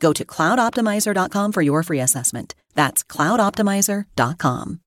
Go 0.00 0.12
to 0.12 0.24
cloudoptimizer.com 0.24 1.52
for 1.52 1.62
your 1.62 1.82
free 1.82 2.00
assessment. 2.00 2.54
That's 2.74 3.02
cloudoptimizer.com. 3.04 4.80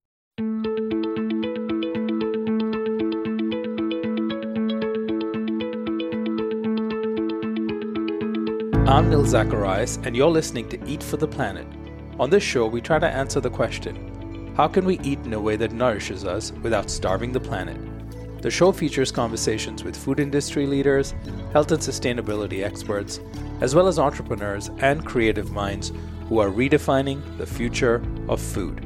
I'm 8.88 9.10
Nil 9.10 9.26
Zacharias, 9.26 10.00
and 10.04 10.16
you're 10.16 10.32
listening 10.32 10.68
to 10.70 10.84
Eat 10.86 11.04
for 11.04 11.18
the 11.18 11.28
Planet. 11.28 11.68
On 12.20 12.30
this 12.30 12.44
show, 12.44 12.66
we 12.68 12.82
try 12.82 13.00
to 13.00 13.08
answer 13.08 13.40
the 13.40 13.50
question 13.50 14.54
how 14.58 14.68
can 14.68 14.84
we 14.84 15.00
eat 15.00 15.20
in 15.20 15.34
a 15.34 15.40
way 15.40 15.56
that 15.56 15.72
nourishes 15.72 16.26
us 16.26 16.52
without 16.64 16.90
starving 16.90 17.32
the 17.32 17.40
planet? 17.40 17.80
The 18.42 18.50
show 18.50 18.72
features 18.72 19.12
conversations 19.12 19.84
with 19.84 19.98
food 19.98 20.20
industry 20.20 20.66
leaders, 20.66 21.14
health 21.52 21.72
and 21.72 21.82
sustainability 21.82 22.64
experts, 22.64 23.20
as 23.60 23.76
well 23.76 23.88
as 23.88 24.00
entrepreneurs 24.00 24.70
and 24.80 25.06
creative 25.06 25.52
minds 25.52 25.92
who 26.28 26.40
are 26.40 26.50
redefining 26.50 27.22
the 27.38 27.46
future 27.46 28.02
of 28.30 28.42
food. 28.42 28.86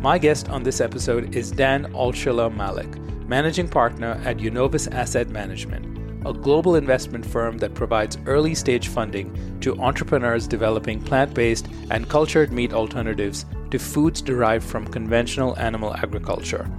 My 0.00 0.18
guest 0.18 0.48
on 0.48 0.62
this 0.62 0.80
episode 0.80 1.36
is 1.36 1.50
Dan 1.50 1.92
Altschuler 1.92 2.54
Malek, 2.54 2.98
managing 3.28 3.68
partner 3.68 4.20
at 4.24 4.38
Unovis 4.38 4.92
Asset 4.92 5.28
Management 5.28 6.05
a 6.24 6.32
global 6.32 6.76
investment 6.76 7.24
firm 7.24 7.58
that 7.58 7.74
provides 7.74 8.18
early 8.26 8.54
stage 8.54 8.88
funding 8.88 9.58
to 9.60 9.78
entrepreneurs 9.80 10.46
developing 10.46 11.00
plant 11.00 11.34
based 11.34 11.68
and 11.90 12.08
cultured 12.08 12.52
meat 12.52 12.72
alternatives 12.72 13.44
to 13.70 13.78
foods 13.78 14.22
derived 14.22 14.64
from 14.64 14.86
conventional 14.86 15.58
animal 15.58 15.94
agriculture. 15.96 16.70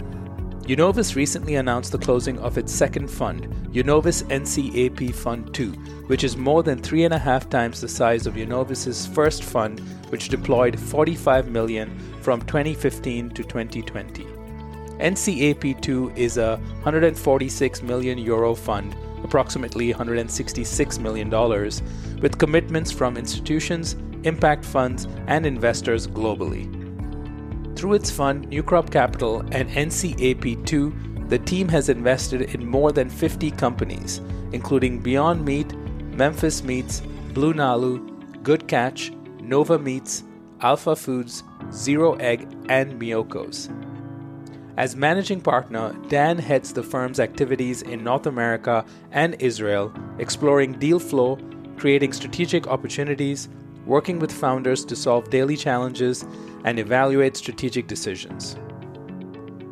Unovis 0.68 1.16
recently 1.16 1.56
announced 1.56 1.94
the 1.94 1.98
closing 1.98 2.38
of 2.40 2.58
its 2.58 2.74
second 2.74 3.10
fund, 3.10 3.48
Unovis 3.74 4.24
NCAP 4.24 5.16
Fund 5.16 5.54
2, 5.54 5.72
which 6.08 6.26
is 6.26 6.36
more 6.36 6.62
than 6.62 6.82
three 6.82 7.06
and 7.06 7.14
a 7.14 7.18
half 7.20 7.50
times 7.50 7.80
the 7.80 7.88
size 7.88 8.28
of 8.28 8.34
Unovis's 8.34 9.08
first 9.08 9.44
fund, 9.44 9.80
which 10.10 10.28
deployed 10.28 10.78
45 10.78 11.50
million 11.50 11.98
from 12.22 12.42
2015 12.42 13.30
to 13.30 13.44
2020. 13.44 14.26
NCAP2 15.00 16.18
is 16.18 16.38
a 16.38 16.58
146 16.58 17.82
million 17.84 18.18
euro 18.18 18.54
fund 18.54 18.94
approximately 19.24 19.94
$166 19.94 21.00
million, 21.00 21.30
with 22.22 22.38
commitments 22.38 22.92
from 22.92 23.18
institutions, 23.18 23.96
impact 24.24 24.66
funds, 24.66 25.08
and 25.28 25.46
investors 25.46 26.08
globally. 26.08 26.66
Through 27.78 27.94
its 27.94 28.10
fund, 28.10 28.48
New 28.50 28.64
Crop 28.64 28.90
Capital 28.90 29.42
and 29.52 29.70
NCAP2, 29.70 31.30
the 31.30 31.40
team 31.40 31.68
has 31.68 31.90
invested 31.90 32.54
in 32.56 32.66
more 32.66 32.92
than 32.92 33.10
50 33.10 33.52
companies, 33.52 34.22
including 34.52 35.00
Beyond 35.00 35.46
Meat, 35.46 35.76
Memphis 36.14 36.64
Meats, 36.64 37.02
BlueNalu, 37.34 38.44
Good 38.44 38.68
Catch, 38.68 39.12
Nova 39.42 39.78
Meats, 39.78 40.24
Alpha 40.62 40.96
Foods, 40.96 41.44
Zero 41.72 42.16
Egg, 42.16 42.48
and 42.70 43.00
Miyoko's. 43.00 43.70
As 44.78 44.96
managing 44.96 45.42
partner, 45.42 45.92
Dan 46.08 46.38
heads 46.38 46.72
the 46.72 46.84
firm's 46.84 47.20
activities 47.20 47.82
in 47.82 48.04
North 48.04 48.28
America 48.28 48.86
and 49.12 49.36
Israel, 49.40 49.92
exploring 50.20 50.74
deal 50.74 51.00
flow, 51.00 51.40
creating 51.78 52.14
strategic 52.14 52.68
opportunities, 52.68 53.50
working 53.88 54.20
with 54.20 54.32
founders 54.32 54.86
to 54.86 54.96
solve 54.96 55.32
daily 55.32 55.58
challenges, 55.58 56.24
and 56.64 56.78
evaluate 56.78 57.36
strategic 57.36 57.88
decisions. 57.88 58.56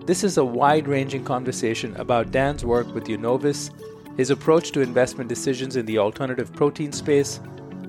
This 0.08 0.24
is 0.24 0.38
a 0.38 0.46
wide 0.46 0.88
ranging 0.88 1.24
conversation 1.24 1.96
about 1.98 2.32
Dan's 2.32 2.66
work 2.66 2.92
with 2.96 3.06
Unovis, 3.06 3.70
his 4.18 4.32
approach 4.32 4.72
to 4.72 4.82
investment 4.82 5.30
decisions 5.30 5.76
in 5.76 5.86
the 5.86 6.00
alternative 6.00 6.52
protein 6.52 6.92
space, 6.92 7.40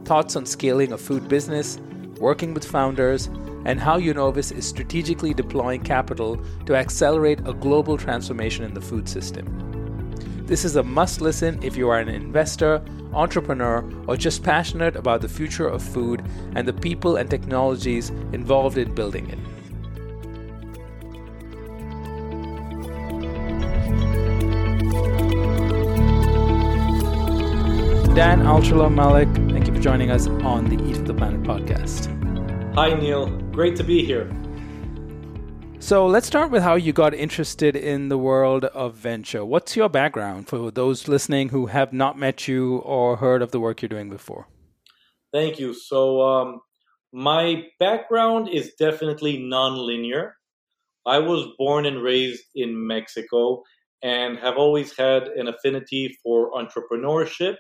thoughts 0.05 0.37
on 0.37 0.45
scaling 0.45 0.93
a 0.93 0.99
food 0.99 1.29
business, 1.29 1.79
working 2.19 2.53
with 2.53 2.65
founders, 2.67 3.31
and 3.67 3.81
how 3.81 3.99
Unovis 3.99 4.57
is 4.57 4.67
strategically 4.67 5.35
deploying 5.35 5.83
capital 5.83 6.41
to 6.67 6.77
accelerate 6.77 7.41
a 7.47 7.53
global 7.53 7.99
transformation 7.99 8.65
in 8.65 8.73
the 8.73 8.81
food 8.81 9.09
system. 9.09 9.45
This 10.47 10.65
is 10.65 10.77
a 10.77 10.85
must 10.85 11.21
listen 11.21 11.61
if 11.65 11.77
you 11.77 11.89
are 11.89 11.99
an 11.99 12.09
investor, 12.09 12.81
entrepreneur, 13.13 13.85
or 14.07 14.17
just 14.17 14.45
passionate 14.45 14.95
about 14.95 15.21
the 15.21 15.29
future 15.29 15.67
of 15.67 15.83
food 15.83 16.25
and 16.55 16.69
the 16.69 16.73
people 16.73 17.17
and 17.17 17.29
technologies 17.29 18.11
involved 18.33 18.79
in 18.79 18.95
building 18.95 19.29
it. 19.31 19.39
Dan 28.15 28.45
Altschuler 28.45 28.95
Malek, 28.95 29.29
thank 29.51 29.67
you 29.67 29.75
for 29.75 29.81
joining 29.81 30.13
us 30.13 30.29
on 30.29 30.67
the 30.67 30.83
Eat 30.89 30.99
of 30.99 31.07
the 31.07 31.15
Planet 31.15 31.43
podcast. 31.43 32.13
Hi, 32.77 32.95
Nil. 32.95 33.46
Great 33.57 33.75
to 33.77 33.85
be 33.85 34.05
here. 34.05 34.31
So 35.79 36.07
let's 36.07 36.27
start 36.27 36.51
with 36.51 36.63
how 36.63 36.75
you 36.75 36.93
got 36.93 37.15
interested 37.15 37.75
in 37.75 38.11
the 38.11 38.19
world 38.19 38.67
of 38.67 38.97
venture. 38.97 39.47
What's 39.47 39.75
your 39.75 39.89
background 39.89 40.47
for 40.47 40.71
those 40.71 41.09
listening 41.09 41.49
who 41.49 41.65
have 41.65 41.91
not 41.91 42.19
met 42.19 42.47
you 42.47 42.77
or 42.81 43.17
heard 43.17 43.41
of 43.41 43.53
the 43.53 43.59
work 43.59 43.81
you're 43.81 43.89
doing 43.89 44.11
before? 44.11 44.47
Thank 45.33 45.59
you. 45.59 45.73
So, 45.73 46.21
um, 46.21 46.61
my 47.15 47.65
background 47.81 48.51
is 48.51 48.75
definitely 48.79 49.39
nonlinear. 49.39 50.33
I 51.07 51.21
was 51.21 51.49
born 51.57 51.87
and 51.87 52.03
raised 52.03 52.45
in 52.55 52.87
Mexico 52.87 53.63
and 54.03 54.39
have 54.39 54.59
always 54.59 54.95
had 54.95 55.29
an 55.29 55.49
affinity 55.49 56.15
for 56.23 56.51
entrepreneurship, 56.53 57.57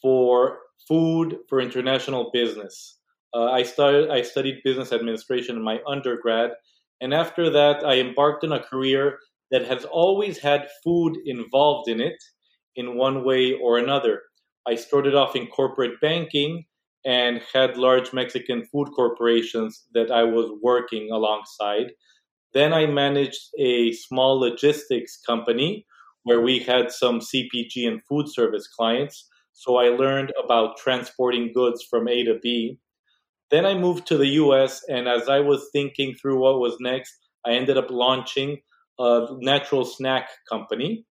for 0.00 0.60
food, 0.88 1.36
for 1.50 1.60
international 1.60 2.30
business. 2.32 2.95
Uh, 3.34 3.50
I 3.50 3.62
started. 3.62 4.10
I 4.10 4.22
studied 4.22 4.62
business 4.64 4.92
administration 4.92 5.56
in 5.56 5.62
my 5.62 5.80
undergrad, 5.86 6.52
and 7.00 7.12
after 7.12 7.50
that, 7.50 7.84
I 7.84 7.98
embarked 7.98 8.44
on 8.44 8.52
a 8.52 8.60
career 8.62 9.18
that 9.50 9.66
has 9.66 9.84
always 9.84 10.38
had 10.38 10.68
food 10.82 11.16
involved 11.24 11.88
in 11.88 12.00
it, 12.00 12.16
in 12.76 12.96
one 12.96 13.24
way 13.24 13.52
or 13.54 13.78
another. 13.78 14.22
I 14.66 14.74
started 14.74 15.14
off 15.14 15.36
in 15.36 15.46
corporate 15.46 16.00
banking 16.00 16.64
and 17.04 17.40
had 17.54 17.76
large 17.76 18.12
Mexican 18.12 18.64
food 18.64 18.88
corporations 18.94 19.84
that 19.94 20.10
I 20.10 20.24
was 20.24 20.50
working 20.60 21.10
alongside. 21.12 21.92
Then 22.52 22.72
I 22.72 22.86
managed 22.86 23.50
a 23.58 23.92
small 23.92 24.40
logistics 24.40 25.18
company 25.24 25.86
where 26.24 26.40
we 26.40 26.58
had 26.58 26.90
some 26.90 27.20
CPG 27.20 27.86
and 27.86 28.02
food 28.08 28.28
service 28.28 28.66
clients. 28.66 29.28
So 29.52 29.76
I 29.76 29.90
learned 29.90 30.32
about 30.42 30.76
transporting 30.76 31.52
goods 31.52 31.86
from 31.88 32.08
A 32.08 32.24
to 32.24 32.38
B. 32.42 32.78
Then 33.50 33.64
I 33.64 33.74
moved 33.74 34.06
to 34.08 34.18
the 34.18 34.28
US, 34.42 34.82
and 34.88 35.08
as 35.08 35.28
I 35.28 35.40
was 35.40 35.68
thinking 35.72 36.14
through 36.14 36.38
what 36.40 36.58
was 36.58 36.76
next, 36.80 37.14
I 37.44 37.52
ended 37.52 37.78
up 37.78 37.90
launching 37.90 38.58
a 38.98 39.26
natural 39.38 39.84
snack 39.84 40.28
company, 40.50 41.06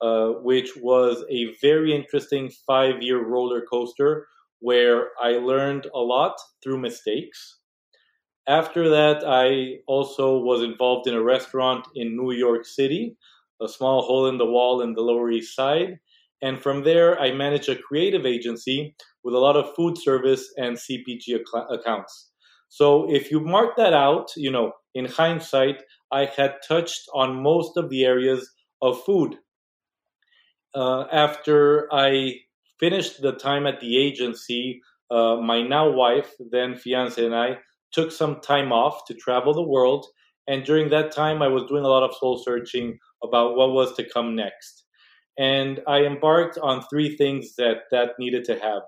uh, 0.00 0.28
which 0.42 0.70
was 0.76 1.24
a 1.28 1.54
very 1.60 1.94
interesting 1.94 2.50
five 2.66 3.02
year 3.02 3.22
roller 3.26 3.62
coaster 3.70 4.26
where 4.60 5.08
I 5.20 5.32
learned 5.32 5.86
a 5.94 5.98
lot 5.98 6.36
through 6.62 6.78
mistakes. 6.78 7.58
After 8.46 8.88
that, 8.88 9.22
I 9.26 9.80
also 9.86 10.38
was 10.38 10.62
involved 10.62 11.06
in 11.06 11.14
a 11.14 11.22
restaurant 11.22 11.86
in 11.94 12.16
New 12.16 12.32
York 12.32 12.64
City, 12.66 13.16
a 13.60 13.68
small 13.68 14.02
hole 14.02 14.26
in 14.26 14.38
the 14.38 14.46
wall 14.46 14.80
in 14.80 14.94
the 14.94 15.02
Lower 15.02 15.30
East 15.30 15.54
Side. 15.54 15.98
And 16.42 16.60
from 16.60 16.82
there, 16.82 17.20
I 17.20 17.32
managed 17.32 17.68
a 17.68 17.76
creative 17.76 18.24
agency 18.24 18.94
with 19.24 19.34
a 19.34 19.38
lot 19.38 19.56
of 19.56 19.74
food 19.74 19.98
service 19.98 20.52
and 20.56 20.76
CPG 20.78 21.34
ac- 21.34 21.66
accounts. 21.70 22.30
So 22.68 23.10
if 23.12 23.30
you 23.30 23.40
mark 23.40 23.76
that 23.76 23.92
out, 23.92 24.30
you 24.36 24.50
know, 24.50 24.72
in 24.94 25.06
hindsight, 25.06 25.82
I 26.12 26.26
had 26.26 26.56
touched 26.66 27.02
on 27.14 27.42
most 27.42 27.76
of 27.76 27.90
the 27.90 28.04
areas 28.04 28.50
of 28.82 29.02
food. 29.04 29.36
Uh, 30.74 31.04
after 31.12 31.92
I 31.92 32.34
finished 32.78 33.20
the 33.20 33.32
time 33.32 33.66
at 33.66 33.80
the 33.80 33.98
agency, 33.98 34.80
uh, 35.10 35.36
my 35.36 35.62
now 35.62 35.90
wife, 35.90 36.32
then 36.50 36.76
fiance, 36.76 37.24
and 37.24 37.34
I 37.34 37.58
took 37.92 38.12
some 38.12 38.40
time 38.40 38.72
off 38.72 39.04
to 39.06 39.14
travel 39.14 39.52
the 39.52 39.62
world. 39.66 40.06
And 40.46 40.64
during 40.64 40.90
that 40.90 41.12
time, 41.12 41.42
I 41.42 41.48
was 41.48 41.64
doing 41.64 41.84
a 41.84 41.88
lot 41.88 42.04
of 42.08 42.14
soul 42.16 42.38
searching 42.44 42.98
about 43.22 43.56
what 43.56 43.72
was 43.72 43.94
to 43.96 44.08
come 44.08 44.36
next. 44.36 44.84
And 45.38 45.80
I 45.86 46.02
embarked 46.02 46.58
on 46.58 46.82
three 46.88 47.16
things 47.16 47.56
that 47.56 47.84
that 47.90 48.10
needed 48.18 48.44
to 48.44 48.58
have. 48.58 48.82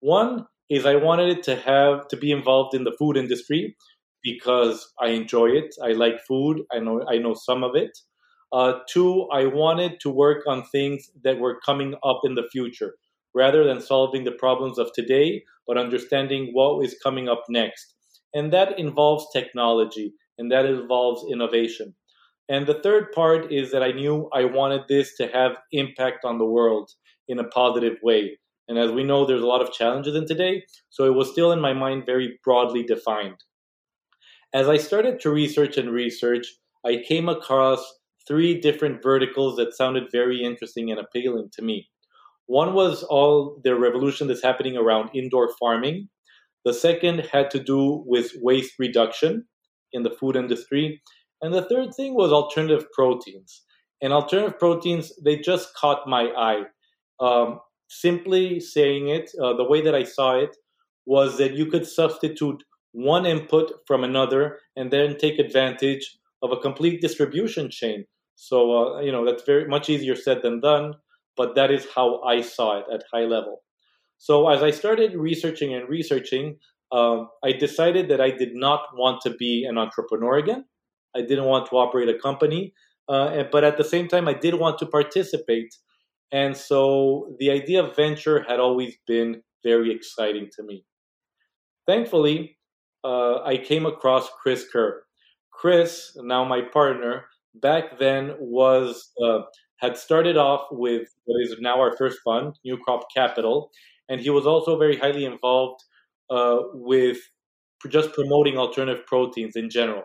One 0.00 0.46
is 0.68 0.84
I 0.86 0.96
wanted 0.96 1.38
it 1.38 1.42
to 1.44 1.56
have 1.56 2.08
to 2.08 2.16
be 2.16 2.32
involved 2.32 2.74
in 2.74 2.84
the 2.84 2.94
food 2.98 3.16
industry 3.16 3.76
because 4.22 4.92
I 5.00 5.08
enjoy 5.10 5.50
it. 5.50 5.74
I 5.82 5.92
like 5.92 6.20
food. 6.26 6.62
I 6.72 6.80
know 6.80 7.04
I 7.08 7.18
know 7.18 7.34
some 7.34 7.62
of 7.62 7.76
it. 7.76 7.96
Uh, 8.52 8.80
two, 8.88 9.28
I 9.30 9.46
wanted 9.46 10.00
to 10.00 10.10
work 10.10 10.46
on 10.46 10.64
things 10.64 11.10
that 11.22 11.38
were 11.38 11.60
coming 11.60 11.94
up 12.02 12.20
in 12.24 12.34
the 12.34 12.48
future 12.50 12.94
rather 13.34 13.62
than 13.64 13.80
solving 13.80 14.24
the 14.24 14.32
problems 14.32 14.78
of 14.78 14.90
today, 14.94 15.44
but 15.66 15.78
understanding 15.78 16.50
what 16.52 16.84
is 16.84 16.96
coming 17.02 17.28
up 17.28 17.44
next. 17.48 17.94
And 18.34 18.52
that 18.52 18.78
involves 18.78 19.26
technology 19.32 20.14
and 20.38 20.50
that 20.50 20.64
involves 20.66 21.24
innovation. 21.30 21.94
And 22.48 22.66
the 22.66 22.80
third 22.82 23.12
part 23.12 23.52
is 23.52 23.70
that 23.72 23.82
I 23.82 23.92
knew 23.92 24.28
I 24.32 24.44
wanted 24.44 24.82
this 24.88 25.16
to 25.16 25.28
have 25.28 25.58
impact 25.72 26.24
on 26.24 26.38
the 26.38 26.46
world 26.46 26.90
in 27.28 27.38
a 27.38 27.44
positive 27.44 27.98
way. 28.02 28.38
And 28.68 28.78
as 28.78 28.92
we 28.92 29.02
know, 29.02 29.24
there's 29.24 29.42
a 29.42 29.46
lot 29.46 29.62
of 29.62 29.72
challenges 29.72 30.14
in 30.14 30.26
today, 30.26 30.64
so 30.90 31.04
it 31.04 31.14
was 31.14 31.30
still 31.30 31.52
in 31.52 31.60
my 31.60 31.72
mind 31.72 32.04
very 32.04 32.38
broadly 32.44 32.82
defined. 32.82 33.36
As 34.52 34.68
I 34.68 34.76
started 34.76 35.20
to 35.20 35.30
research 35.30 35.76
and 35.76 35.90
research, 35.90 36.46
I 36.84 37.02
came 37.06 37.28
across 37.28 37.82
three 38.26 38.60
different 38.60 39.02
verticals 39.02 39.56
that 39.56 39.74
sounded 39.74 40.12
very 40.12 40.42
interesting 40.42 40.90
and 40.90 41.00
appealing 41.00 41.48
to 41.54 41.62
me. 41.62 41.88
One 42.46 42.74
was 42.74 43.02
all 43.02 43.60
the 43.64 43.74
revolution 43.74 44.26
that's 44.26 44.42
happening 44.42 44.76
around 44.76 45.10
indoor 45.14 45.50
farming. 45.58 46.08
The 46.64 46.74
second 46.74 47.28
had 47.32 47.50
to 47.52 47.62
do 47.62 48.04
with 48.06 48.32
waste 48.36 48.74
reduction 48.78 49.46
in 49.92 50.02
the 50.02 50.10
food 50.10 50.36
industry. 50.36 51.02
And 51.40 51.54
the 51.54 51.62
third 51.62 51.94
thing 51.94 52.14
was 52.14 52.32
alternative 52.32 52.86
proteins. 52.92 53.62
And 54.02 54.12
alternative 54.12 54.58
proteins, 54.58 55.12
they 55.24 55.38
just 55.38 55.74
caught 55.74 56.06
my 56.06 56.30
eye. 56.36 56.62
Um, 57.20 57.60
simply 57.88 58.60
saying 58.60 59.08
it, 59.08 59.30
uh, 59.42 59.54
the 59.54 59.64
way 59.64 59.80
that 59.82 59.94
I 59.94 60.04
saw 60.04 60.38
it 60.38 60.56
was 61.06 61.38
that 61.38 61.54
you 61.54 61.66
could 61.66 61.86
substitute 61.86 62.62
one 62.92 63.26
input 63.26 63.72
from 63.86 64.04
another 64.04 64.58
and 64.76 64.90
then 64.90 65.16
take 65.16 65.38
advantage 65.38 66.18
of 66.42 66.52
a 66.52 66.56
complete 66.56 67.00
distribution 67.00 67.70
chain. 67.70 68.04
So, 68.34 68.96
uh, 68.96 69.00
you 69.00 69.10
know, 69.10 69.24
that's 69.24 69.42
very 69.42 69.66
much 69.66 69.90
easier 69.90 70.14
said 70.14 70.42
than 70.42 70.60
done, 70.60 70.94
but 71.36 71.54
that 71.56 71.70
is 71.70 71.86
how 71.94 72.20
I 72.22 72.40
saw 72.42 72.78
it 72.78 72.84
at 72.92 73.02
high 73.12 73.24
level. 73.24 73.62
So, 74.18 74.48
as 74.48 74.62
I 74.62 74.70
started 74.70 75.14
researching 75.14 75.74
and 75.74 75.88
researching, 75.88 76.58
uh, 76.92 77.24
I 77.44 77.52
decided 77.52 78.08
that 78.08 78.20
I 78.20 78.30
did 78.30 78.54
not 78.54 78.80
want 78.94 79.20
to 79.22 79.30
be 79.30 79.64
an 79.68 79.78
entrepreneur 79.78 80.36
again. 80.38 80.64
I 81.16 81.22
didn't 81.22 81.44
want 81.44 81.68
to 81.70 81.76
operate 81.76 82.08
a 82.08 82.18
company, 82.18 82.74
uh, 83.08 83.44
but 83.50 83.64
at 83.64 83.76
the 83.76 83.84
same 83.84 84.08
time, 84.08 84.28
I 84.28 84.34
did 84.34 84.54
want 84.54 84.78
to 84.78 84.86
participate. 84.86 85.74
And 86.32 86.56
so 86.56 87.34
the 87.38 87.50
idea 87.50 87.82
of 87.82 87.96
venture 87.96 88.44
had 88.46 88.60
always 88.60 88.96
been 89.06 89.42
very 89.64 89.90
exciting 89.92 90.48
to 90.56 90.62
me. 90.62 90.84
Thankfully, 91.86 92.58
uh, 93.04 93.42
I 93.42 93.56
came 93.56 93.86
across 93.86 94.28
Chris 94.42 94.66
Kerr. 94.70 95.04
Chris, 95.50 96.16
now 96.22 96.44
my 96.44 96.60
partner, 96.60 97.24
back 97.54 97.98
then 97.98 98.34
was 98.38 99.10
uh, 99.22 99.40
had 99.78 99.96
started 99.96 100.36
off 100.36 100.66
with 100.70 101.08
what 101.24 101.42
is 101.42 101.56
now 101.60 101.80
our 101.80 101.96
first 101.96 102.18
fund, 102.24 102.54
New 102.64 102.76
Crop 102.78 103.06
Capital, 103.14 103.70
and 104.08 104.20
he 104.20 104.30
was 104.30 104.46
also 104.46 104.78
very 104.78 104.96
highly 104.96 105.24
involved 105.24 105.82
uh, 106.30 106.58
with 106.74 107.18
just 107.90 108.12
promoting 108.12 108.58
alternative 108.58 109.06
proteins 109.06 109.56
in 109.56 109.70
general. 109.70 110.04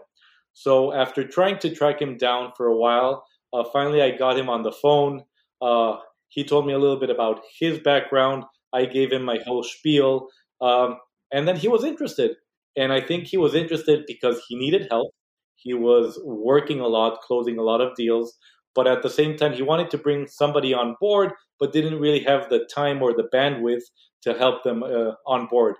So 0.53 0.93
after 0.93 1.27
trying 1.27 1.57
to 1.59 1.73
track 1.73 2.01
him 2.01 2.17
down 2.17 2.51
for 2.55 2.67
a 2.67 2.77
while, 2.77 3.25
uh, 3.51 3.63
finally 3.73 4.01
I 4.01 4.11
got 4.11 4.37
him 4.37 4.49
on 4.49 4.63
the 4.63 4.71
phone. 4.71 5.23
Uh, 5.61 5.97
he 6.33 6.43
told 6.43 6.65
me 6.65 6.73
a 6.73 6.79
little 6.79 6.99
bit 6.99 7.09
about 7.09 7.41
his 7.59 7.79
background. 7.79 8.43
I 8.73 8.85
gave 8.85 9.11
him 9.11 9.23
my 9.23 9.37
whole 9.45 9.63
spiel, 9.63 10.27
um, 10.61 10.97
and 11.31 11.47
then 11.47 11.55
he 11.57 11.67
was 11.67 11.83
interested. 11.83 12.31
And 12.75 12.91
I 12.91 13.01
think 13.01 13.27
he 13.27 13.37
was 13.37 13.53
interested 13.53 14.03
because 14.07 14.41
he 14.47 14.55
needed 14.55 14.87
help. 14.89 15.11
He 15.55 15.73
was 15.73 16.19
working 16.25 16.79
a 16.79 16.87
lot, 16.87 17.21
closing 17.21 17.57
a 17.59 17.61
lot 17.63 17.81
of 17.81 17.95
deals, 17.95 18.35
but 18.75 18.87
at 18.87 19.03
the 19.03 19.09
same 19.09 19.37
time, 19.37 19.53
he 19.53 19.61
wanted 19.61 19.91
to 19.91 19.97
bring 19.97 20.27
somebody 20.27 20.73
on 20.73 20.95
board, 20.99 21.31
but 21.59 21.71
didn't 21.71 21.99
really 21.99 22.23
have 22.23 22.49
the 22.49 22.67
time 22.73 23.01
or 23.01 23.13
the 23.13 23.29
bandwidth 23.33 23.83
to 24.23 24.33
help 24.33 24.63
them 24.63 24.81
uh, 24.83 25.11
on 25.27 25.47
board. 25.47 25.75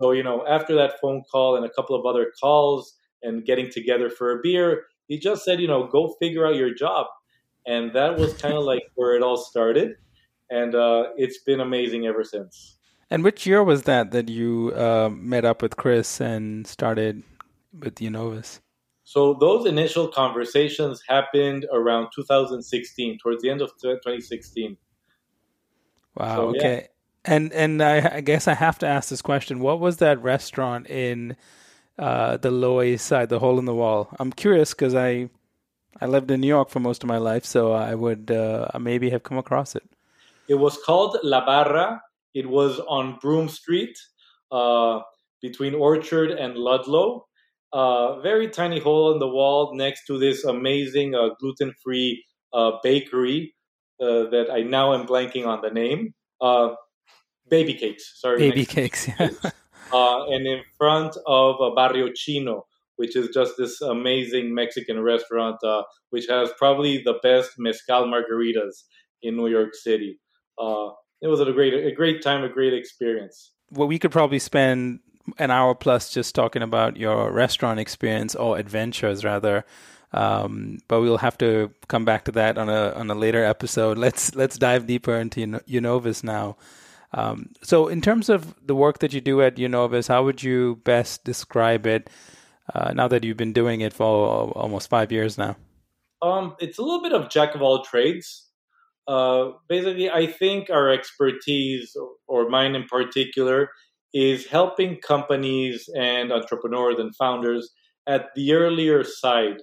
So, 0.00 0.10
you 0.12 0.22
know, 0.22 0.44
after 0.46 0.74
that 0.74 0.94
phone 1.00 1.22
call 1.30 1.56
and 1.56 1.64
a 1.64 1.70
couple 1.70 1.94
of 1.94 2.04
other 2.06 2.32
calls 2.42 2.92
and 3.22 3.44
getting 3.44 3.70
together 3.70 4.10
for 4.10 4.32
a 4.32 4.40
beer, 4.42 4.84
he 5.06 5.18
just 5.18 5.44
said, 5.44 5.60
you 5.60 5.68
know, 5.68 5.86
go 5.86 6.14
figure 6.20 6.46
out 6.46 6.56
your 6.56 6.74
job. 6.74 7.06
And 7.66 7.92
that 7.94 8.16
was 8.18 8.34
kind 8.34 8.54
of 8.54 8.64
like 8.72 8.84
where 8.94 9.14
it 9.14 9.22
all 9.22 9.36
started. 9.36 9.96
And 10.50 10.74
uh, 10.74 11.10
it's 11.16 11.38
been 11.38 11.60
amazing 11.60 12.06
ever 12.06 12.24
since. 12.24 12.78
And 13.10 13.24
which 13.24 13.46
year 13.46 13.62
was 13.62 13.82
that 13.82 14.10
that 14.12 14.28
you 14.28 14.72
uh, 14.74 15.10
met 15.12 15.44
up 15.44 15.60
with 15.60 15.76
Chris 15.76 16.20
and 16.20 16.66
started 16.66 17.22
with 17.78 17.96
Unovis? 17.96 18.60
So 19.04 19.34
those 19.34 19.66
initial 19.66 20.08
conversations 20.08 21.02
happened 21.06 21.66
around 21.72 22.08
2016, 22.14 23.18
towards 23.18 23.42
the 23.42 23.50
end 23.50 23.60
of 23.60 23.70
2016. 23.82 24.76
Wow. 26.16 26.36
So, 26.36 26.42
okay. 26.48 26.74
Yeah. 26.74 26.86
And 27.24 27.52
and 27.52 27.82
I, 27.82 28.16
I, 28.16 28.20
guess 28.20 28.48
I 28.48 28.54
have 28.54 28.78
to 28.80 28.86
ask 28.86 29.10
this 29.10 29.22
question: 29.22 29.60
What 29.60 29.78
was 29.78 29.98
that 29.98 30.22
restaurant 30.22 30.88
in 30.88 31.36
uh, 31.98 32.38
the 32.38 32.50
Lower 32.50 32.84
East 32.84 33.06
Side, 33.06 33.28
the 33.28 33.38
hole 33.38 33.58
in 33.58 33.64
the 33.64 33.74
wall? 33.74 34.08
I'm 34.18 34.32
curious 34.32 34.74
because 34.74 34.94
I 34.94 35.28
I 36.00 36.06
lived 36.06 36.30
in 36.30 36.40
New 36.40 36.48
York 36.48 36.70
for 36.70 36.80
most 36.80 37.02
of 37.02 37.08
my 37.08 37.18
life, 37.18 37.44
so 37.44 37.72
I 37.72 37.94
would 37.94 38.30
uh, 38.30 38.68
maybe 38.80 39.10
have 39.10 39.22
come 39.22 39.38
across 39.38 39.76
it. 39.76 39.84
It 40.48 40.56
was 40.56 40.78
called 40.78 41.18
La 41.22 41.44
Barra. 41.44 42.02
It 42.34 42.48
was 42.48 42.80
on 42.80 43.18
Broome 43.20 43.48
Street, 43.48 43.96
uh, 44.50 45.00
between 45.40 45.74
Orchard 45.74 46.30
and 46.30 46.56
Ludlow. 46.56 47.26
Uh, 47.72 48.20
very 48.20 48.48
tiny 48.48 48.78
hole 48.78 49.12
in 49.12 49.18
the 49.18 49.28
wall 49.28 49.74
next 49.74 50.06
to 50.06 50.18
this 50.18 50.44
amazing 50.44 51.14
uh, 51.14 51.28
gluten-free 51.40 52.24
uh, 52.52 52.72
bakery 52.82 53.54
uh, 54.00 54.28
that 54.30 54.48
I 54.52 54.62
now 54.62 54.94
am 54.94 55.06
blanking 55.06 55.46
on 55.46 55.60
the 55.62 55.70
name. 55.70 56.14
Uh, 56.40 56.74
BabyCakes, 57.50 58.02
sorry. 58.16 58.38
Baby 58.38 58.64
cakes, 58.64 59.08
yeah. 59.08 59.30
Uh, 59.92 60.24
and 60.30 60.46
in 60.46 60.62
front 60.78 61.16
of 61.26 61.56
Barrio 61.74 62.08
Chino, 62.14 62.66
which 63.02 63.16
is 63.16 63.30
just 63.34 63.54
this 63.58 63.80
amazing 63.80 64.54
Mexican 64.54 65.00
restaurant, 65.02 65.56
which 66.10 66.26
has 66.28 66.50
probably 66.56 67.02
the 67.02 67.18
best 67.20 67.50
mezcal 67.58 68.04
margaritas 68.04 68.84
in 69.24 69.36
New 69.36 69.48
York 69.48 69.74
City. 69.74 70.20
it 71.20 71.26
was 71.26 71.40
a 71.40 71.50
great, 71.50 71.74
a 71.74 71.90
great 71.90 72.22
time, 72.22 72.44
a 72.44 72.48
great 72.48 72.72
experience. 72.72 73.50
Well, 73.72 73.88
we 73.88 73.98
could 73.98 74.12
probably 74.12 74.38
spend 74.38 75.00
an 75.36 75.50
hour 75.50 75.74
plus 75.74 76.14
just 76.14 76.36
talking 76.36 76.62
about 76.62 76.96
your 76.96 77.32
restaurant 77.32 77.80
experience 77.80 78.36
or 78.36 78.56
adventures 78.56 79.24
rather. 79.24 79.64
Um, 80.12 80.78
but 80.86 81.00
we'll 81.00 81.18
have 81.18 81.38
to 81.38 81.72
come 81.88 82.04
back 82.04 82.24
to 82.26 82.32
that 82.32 82.56
on 82.56 82.68
a 82.68 82.92
on 82.92 83.10
a 83.10 83.16
later 83.16 83.42
episode. 83.44 83.98
Let's 83.98 84.34
let's 84.36 84.58
dive 84.58 84.86
deeper 84.86 85.16
into 85.16 85.40
Unovis 85.40 86.22
now. 86.22 86.56
Um, 87.14 87.48
so, 87.62 87.88
in 87.88 88.00
terms 88.00 88.28
of 88.28 88.54
the 88.64 88.74
work 88.74 88.98
that 88.98 89.12
you 89.12 89.20
do 89.20 89.40
at 89.42 89.56
Unovis, 89.56 90.08
how 90.08 90.22
would 90.24 90.42
you 90.42 90.76
best 90.84 91.24
describe 91.24 91.86
it 91.86 92.10
uh, 92.74 92.92
now 92.92 93.08
that 93.08 93.24
you've 93.24 93.36
been 93.36 93.52
doing 93.52 93.80
it 93.80 93.92
for 93.92 94.50
almost 94.52 94.88
five 94.88 95.12
years 95.12 95.38
now? 95.38 95.56
Um, 96.22 96.54
it's 96.60 96.78
a 96.78 96.82
little 96.82 97.02
bit 97.02 97.12
of 97.12 97.28
jack 97.30 97.54
of 97.54 97.62
all 97.62 97.82
trades. 97.82 98.48
Uh, 99.08 99.50
basically, 99.68 100.08
I 100.10 100.26
think 100.26 100.70
our 100.70 100.88
expertise, 100.90 101.96
or 102.28 102.48
mine 102.48 102.74
in 102.74 102.84
particular, 102.84 103.70
is 104.14 104.46
helping 104.46 104.98
companies 104.98 105.88
and 105.96 106.32
entrepreneurs 106.32 106.98
and 106.98 107.14
founders 107.16 107.70
at 108.06 108.26
the 108.36 108.52
earlier 108.52 109.02
side 109.02 109.62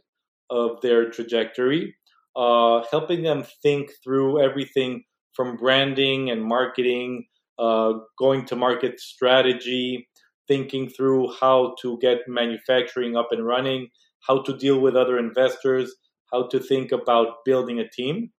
of 0.49 0.81
their 0.81 1.09
trajectory, 1.09 1.95
uh, 2.35 2.81
helping 2.91 3.23
them 3.23 3.45
think 3.61 3.91
through 4.03 4.43
everything 4.43 5.03
from 5.33 5.55
branding 5.55 6.29
and 6.29 6.43
marketing, 6.43 7.25
uh, 7.59 7.93
going 8.17 8.45
to 8.45 8.55
market 8.55 8.99
strategy, 8.99 10.08
thinking 10.49 10.89
through 10.89 11.33
how 11.39 11.75
to 11.81 11.97
get 11.99 12.27
manufacturing 12.27 13.15
up 13.15 13.29
and 13.31 13.45
running, 13.45 13.89
how 14.27 14.41
to 14.43 14.57
deal 14.57 14.81
with 14.81 14.97
other 14.97 15.17
investors, 15.17 15.95
how 16.33 16.47
to 16.49 16.59
think 16.59 16.91
about 16.91 17.45
building 17.45 17.79
a 17.79 17.89
team. 17.89 18.31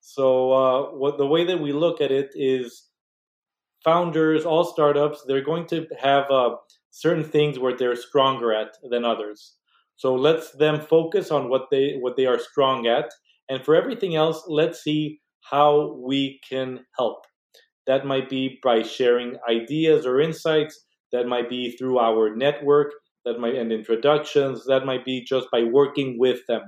So, 0.00 0.52
uh, 0.52 0.82
what 0.92 1.18
the 1.18 1.26
way 1.26 1.44
that 1.44 1.60
we 1.60 1.72
look 1.72 2.00
at 2.02 2.12
it 2.12 2.30
is 2.34 2.90
founders, 3.84 4.44
all 4.44 4.64
startups, 4.64 5.24
they're 5.26 5.44
going 5.44 5.66
to 5.68 5.86
have 6.00 6.30
uh, 6.30 6.56
certain 6.90 7.24
things 7.24 7.58
where 7.58 7.76
they're 7.76 7.96
stronger 7.96 8.52
at 8.52 8.76
than 8.90 9.04
others. 9.04 9.56
So 9.96 10.14
let's 10.14 10.52
them 10.52 10.80
focus 10.80 11.30
on 11.30 11.48
what 11.48 11.68
they 11.70 11.96
what 12.00 12.16
they 12.16 12.26
are 12.26 12.38
strong 12.38 12.86
at, 12.86 13.10
and 13.48 13.64
for 13.64 13.74
everything 13.74 14.14
else, 14.16 14.44
let's 14.48 14.82
see 14.82 15.20
how 15.50 15.94
we 16.04 16.40
can 16.48 16.80
help. 16.98 17.24
That 17.86 18.06
might 18.06 18.28
be 18.28 18.58
by 18.62 18.82
sharing 18.82 19.36
ideas 19.48 20.06
or 20.06 20.20
insights. 20.20 20.85
That 21.12 21.26
might 21.26 21.48
be 21.48 21.76
through 21.76 21.98
our 21.98 22.34
network. 22.34 22.92
That 23.24 23.40
might 23.40 23.56
end 23.56 23.72
introductions. 23.72 24.64
That 24.66 24.86
might 24.86 25.04
be 25.04 25.24
just 25.24 25.48
by 25.50 25.64
working 25.64 26.18
with 26.18 26.40
them 26.48 26.62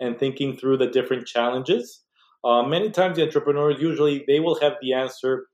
and 0.00 0.18
thinking 0.18 0.56
through 0.56 0.78
the 0.78 0.86
different 0.86 1.26
challenges. 1.26 2.02
Uh, 2.44 2.62
many 2.62 2.90
times, 2.90 3.16
the 3.16 3.22
entrepreneurs 3.22 3.80
usually 3.80 4.24
they 4.26 4.38
will 4.38 4.60
have 4.60 4.74
the 4.80 4.92
answer 4.92 5.46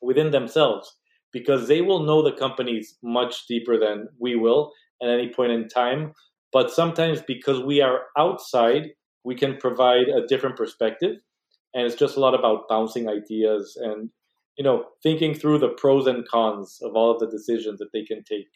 within 0.00 0.30
themselves 0.30 0.96
because 1.32 1.68
they 1.68 1.80
will 1.80 2.02
know 2.04 2.22
the 2.22 2.32
companies 2.32 2.96
much 3.02 3.46
deeper 3.46 3.78
than 3.78 4.08
we 4.18 4.34
will 4.36 4.72
at 5.02 5.08
any 5.08 5.32
point 5.32 5.52
in 5.52 5.68
time. 5.68 6.12
But 6.52 6.70
sometimes, 6.70 7.22
because 7.22 7.62
we 7.62 7.80
are 7.80 8.00
outside, 8.18 8.88
we 9.24 9.34
can 9.34 9.56
provide 9.58 10.08
a 10.08 10.26
different 10.26 10.56
perspective. 10.56 11.16
And 11.74 11.86
it's 11.86 11.94
just 11.94 12.16
a 12.16 12.20
lot 12.20 12.34
about 12.34 12.68
bouncing 12.68 13.08
ideas 13.08 13.78
and, 13.80 14.10
you 14.60 14.64
know, 14.64 14.84
thinking 15.02 15.32
through 15.32 15.56
the 15.56 15.70
pros 15.70 16.06
and 16.06 16.28
cons 16.28 16.80
of 16.82 16.94
all 16.94 17.10
of 17.10 17.18
the 17.18 17.26
decisions 17.26 17.78
that 17.78 17.90
they 17.94 18.04
can 18.04 18.22
take. 18.22 18.50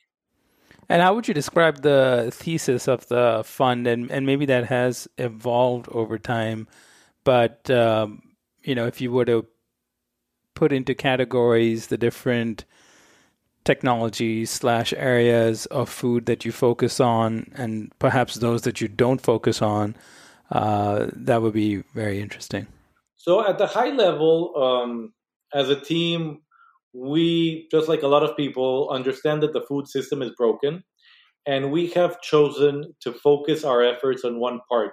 And 0.90 1.00
how 1.00 1.14
would 1.14 1.26
you 1.26 1.32
describe 1.32 1.80
the 1.80 2.30
thesis 2.30 2.86
of 2.86 3.08
the 3.08 3.40
fund? 3.42 3.86
And, 3.86 4.10
and 4.10 4.26
maybe 4.26 4.44
that 4.44 4.66
has 4.66 5.08
evolved 5.16 5.88
over 5.92 6.18
time. 6.18 6.68
But, 7.24 7.70
um, 7.70 8.20
you 8.62 8.74
know, 8.74 8.86
if 8.86 9.00
you 9.00 9.12
were 9.12 9.24
to 9.24 9.46
put 10.52 10.74
into 10.74 10.94
categories 10.94 11.86
the 11.86 11.96
different 11.96 12.66
technologies 13.64 14.50
slash 14.50 14.92
areas 14.98 15.64
of 15.66 15.88
food 15.88 16.26
that 16.26 16.44
you 16.44 16.52
focus 16.52 17.00
on 17.00 17.50
and 17.54 17.98
perhaps 17.98 18.34
those 18.34 18.60
that 18.64 18.78
you 18.78 18.88
don't 18.88 19.22
focus 19.22 19.62
on, 19.62 19.96
uh, 20.50 21.06
that 21.14 21.40
would 21.40 21.54
be 21.54 21.76
very 21.94 22.20
interesting. 22.20 22.66
So, 23.16 23.48
at 23.48 23.56
the 23.56 23.66
high 23.66 23.88
level, 23.88 24.52
um, 24.54 25.14
as 25.54 25.68
a 25.70 25.80
team, 25.80 26.42
we, 26.92 27.68
just 27.70 27.88
like 27.88 28.02
a 28.02 28.08
lot 28.08 28.22
of 28.22 28.36
people, 28.36 28.90
understand 28.90 29.42
that 29.42 29.52
the 29.52 29.62
food 29.62 29.88
system 29.88 30.22
is 30.22 30.30
broken. 30.36 30.84
And 31.46 31.70
we 31.72 31.88
have 31.88 32.20
chosen 32.22 32.94
to 33.02 33.12
focus 33.12 33.64
our 33.64 33.82
efforts 33.82 34.24
on 34.24 34.40
one 34.40 34.60
part, 34.70 34.92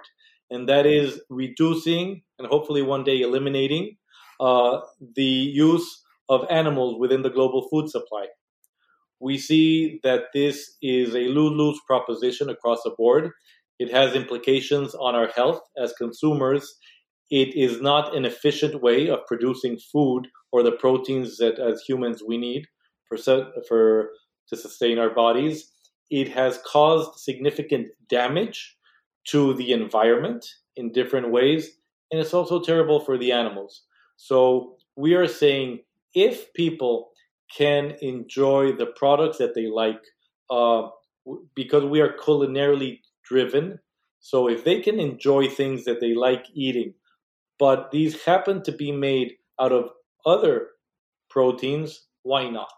and 0.50 0.68
that 0.68 0.84
is 0.84 1.20
reducing 1.30 2.22
and 2.38 2.46
hopefully 2.46 2.82
one 2.82 3.04
day 3.04 3.22
eliminating 3.22 3.96
uh, 4.40 4.80
the 5.16 5.22
use 5.24 6.02
of 6.28 6.46
animals 6.50 6.98
within 7.00 7.22
the 7.22 7.30
global 7.30 7.68
food 7.70 7.88
supply. 7.88 8.26
We 9.20 9.38
see 9.38 10.00
that 10.02 10.24
this 10.34 10.76
is 10.82 11.14
a 11.14 11.28
lose 11.28 11.52
lose 11.56 11.80
proposition 11.86 12.50
across 12.50 12.82
the 12.82 12.94
board. 12.96 13.30
It 13.78 13.90
has 13.92 14.14
implications 14.14 14.94
on 14.94 15.14
our 15.14 15.28
health 15.28 15.60
as 15.78 15.92
consumers. 15.94 16.76
It 17.30 17.54
is 17.54 17.80
not 17.80 18.14
an 18.14 18.24
efficient 18.24 18.82
way 18.82 19.08
of 19.08 19.26
producing 19.26 19.78
food 19.78 20.28
or 20.50 20.62
the 20.62 20.72
proteins 20.72 21.38
that, 21.38 21.58
as 21.58 21.82
humans, 21.82 22.22
we 22.26 22.36
need 22.36 22.66
for, 23.08 23.16
for 23.68 24.10
to 24.48 24.56
sustain 24.56 24.98
our 24.98 25.10
bodies. 25.10 25.70
It 26.10 26.28
has 26.28 26.60
caused 26.66 27.18
significant 27.18 27.88
damage 28.08 28.76
to 29.28 29.54
the 29.54 29.72
environment 29.72 30.44
in 30.76 30.92
different 30.92 31.30
ways, 31.30 31.70
and 32.10 32.20
it's 32.20 32.34
also 32.34 32.60
terrible 32.60 33.00
for 33.00 33.16
the 33.16 33.32
animals. 33.32 33.82
So 34.16 34.76
we 34.96 35.14
are 35.14 35.28
saying 35.28 35.80
if 36.14 36.52
people 36.52 37.10
can 37.56 37.96
enjoy 38.02 38.72
the 38.72 38.86
products 38.86 39.38
that 39.38 39.54
they 39.54 39.66
like, 39.66 40.00
uh, 40.50 40.88
because 41.54 41.84
we 41.84 42.00
are 42.00 42.16
culinarily 42.16 43.00
driven. 43.24 43.78
So 44.20 44.48
if 44.48 44.64
they 44.64 44.80
can 44.80 44.98
enjoy 45.00 45.48
things 45.48 45.84
that 45.84 46.00
they 46.00 46.14
like 46.14 46.46
eating, 46.54 46.94
but 47.62 47.92
these 47.92 48.24
happen 48.24 48.60
to 48.60 48.72
be 48.72 48.90
made 48.90 49.34
out 49.60 49.70
of 49.70 49.90
other 50.26 50.70
proteins, 51.30 52.08
why 52.24 52.50
not? 52.50 52.74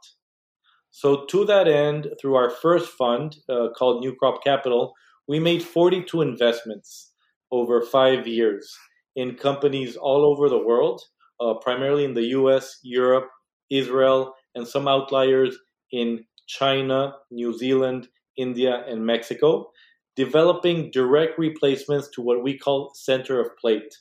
So 0.91 1.25
to 1.25 1.47
that 1.47 1.67
end, 1.67 2.09
through 2.21 2.35
our 2.35 2.51
first 2.51 2.91
fund 2.91 3.35
uh, 3.49 3.69
called 3.75 4.03
New 4.03 4.15
Crop 4.15 4.45
Capital, 4.45 4.93
we 5.27 5.39
made 5.39 5.63
42 5.63 6.21
investments 6.21 7.13
over 7.51 7.81
five 7.81 8.29
years 8.29 8.71
in 9.17 9.37
companies 9.37 9.97
all 9.97 10.23
over 10.23 10.51
the 10.51 10.63
world 10.63 11.01
uh, 11.41 11.55
primarily 11.55 12.05
in 12.05 12.13
the 12.13 12.29
US, 12.41 12.79
Europe, 12.83 13.31
Israel, 13.71 14.35
and 14.55 14.69
some 14.69 14.87
outliers 14.87 15.57
in 15.93 16.27
China, 16.47 17.15
New 17.31 17.57
Zealand, 17.57 18.09
India, 18.37 18.85
and 18.87 19.07
Mexico, 19.07 19.71
developing 20.15 20.91
direct 20.91 21.39
replacements 21.39 22.11
to 22.11 22.21
what 22.21 22.43
we 22.43 22.59
call 22.59 22.93
center 22.95 23.41
of 23.41 23.57
plate, 23.57 23.95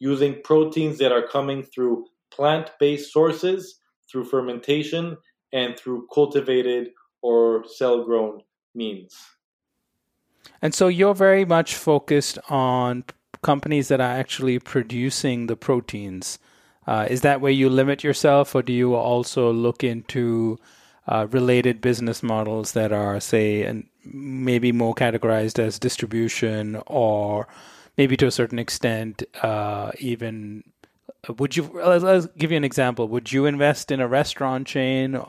using 0.00 0.40
proteins 0.42 0.98
that 0.98 1.12
are 1.12 1.26
coming 1.26 1.62
through 1.62 2.06
plant 2.32 2.70
based 2.80 3.12
sources, 3.12 3.78
through 4.10 4.24
fermentation, 4.24 5.16
and 5.52 5.78
through 5.78 6.06
cultivated 6.12 6.88
or 7.22 7.64
cell 7.66 8.04
grown 8.04 8.40
means. 8.74 9.14
And 10.62 10.74
so 10.74 10.88
you're 10.88 11.14
very 11.14 11.44
much 11.44 11.74
focused 11.74 12.38
on 12.48 13.04
companies 13.42 13.88
that 13.88 14.00
are 14.00 14.12
actually 14.18 14.58
producing 14.58 15.46
the 15.46 15.56
proteins 15.56 16.38
uh, 16.86 17.06
is 17.08 17.20
that 17.20 17.40
where 17.40 17.52
you 17.52 17.68
limit 17.68 18.02
yourself, 18.02 18.54
or 18.54 18.62
do 18.62 18.72
you 18.72 18.94
also 18.94 19.52
look 19.52 19.84
into 19.84 20.58
uh, 21.06 21.26
related 21.30 21.80
business 21.80 22.22
models 22.22 22.72
that 22.72 22.92
are, 22.92 23.20
say, 23.20 23.62
and 23.62 23.86
maybe 24.04 24.72
more 24.72 24.94
categorized 24.94 25.58
as 25.58 25.78
distribution, 25.78 26.82
or 26.86 27.46
maybe 27.96 28.16
to 28.16 28.26
a 28.26 28.30
certain 28.30 28.58
extent, 28.58 29.22
uh, 29.42 29.92
even 29.98 30.64
would 31.28 31.56
you? 31.56 31.70
Let's, 31.74 32.04
let's, 32.04 32.26
give 32.38 32.50
you 32.50 32.56
an 32.56 32.64
example. 32.64 33.08
Would 33.08 33.32
you 33.32 33.46
invest 33.46 33.90
in 33.90 34.00
a 34.00 34.08
restaurant 34.08 34.66
chain? 34.66 35.20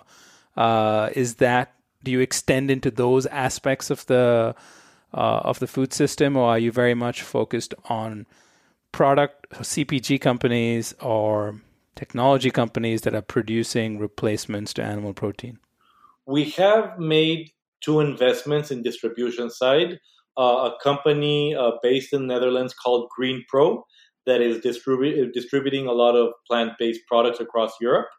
Uh, 0.55 1.09
is 1.13 1.35
that 1.35 1.73
do 2.03 2.11
you 2.11 2.19
extend 2.19 2.71
into 2.71 2.89
those 2.91 3.25
aspects 3.27 3.89
of 3.89 4.05
the 4.05 4.55
uh, 5.13 5.41
of 5.43 5.59
the 5.59 5.67
food 5.67 5.93
system, 5.93 6.37
or 6.37 6.49
are 6.49 6.59
you 6.59 6.71
very 6.71 6.93
much 6.93 7.21
focused 7.21 7.73
on 7.85 8.25
product 8.91 9.49
CPG 9.51 10.19
companies 10.21 10.93
or 11.01 11.61
technology 11.95 12.51
companies 12.51 13.01
that 13.01 13.13
are 13.13 13.21
producing 13.21 13.99
replacements 13.99 14.73
to 14.73 14.83
animal 14.83 15.13
protein? 15.13 15.59
We 16.25 16.45
have 16.51 16.97
made 16.99 17.51
two 17.81 17.99
investments 17.99 18.71
in 18.71 18.83
distribution 18.83 19.49
side. 19.49 19.99
Uh, 20.37 20.71
a 20.71 20.77
company 20.81 21.53
uh, 21.53 21.71
based 21.83 22.13
in 22.13 22.25
Netherlands 22.25 22.73
called 22.73 23.09
Green 23.15 23.43
Pro 23.49 23.85
that 24.25 24.41
is 24.41 24.59
distribu- 24.59 25.31
distributing 25.33 25.87
a 25.87 25.91
lot 25.91 26.15
of 26.15 26.33
plant-based 26.47 27.01
products 27.07 27.39
across 27.39 27.73
Europe, 27.81 28.09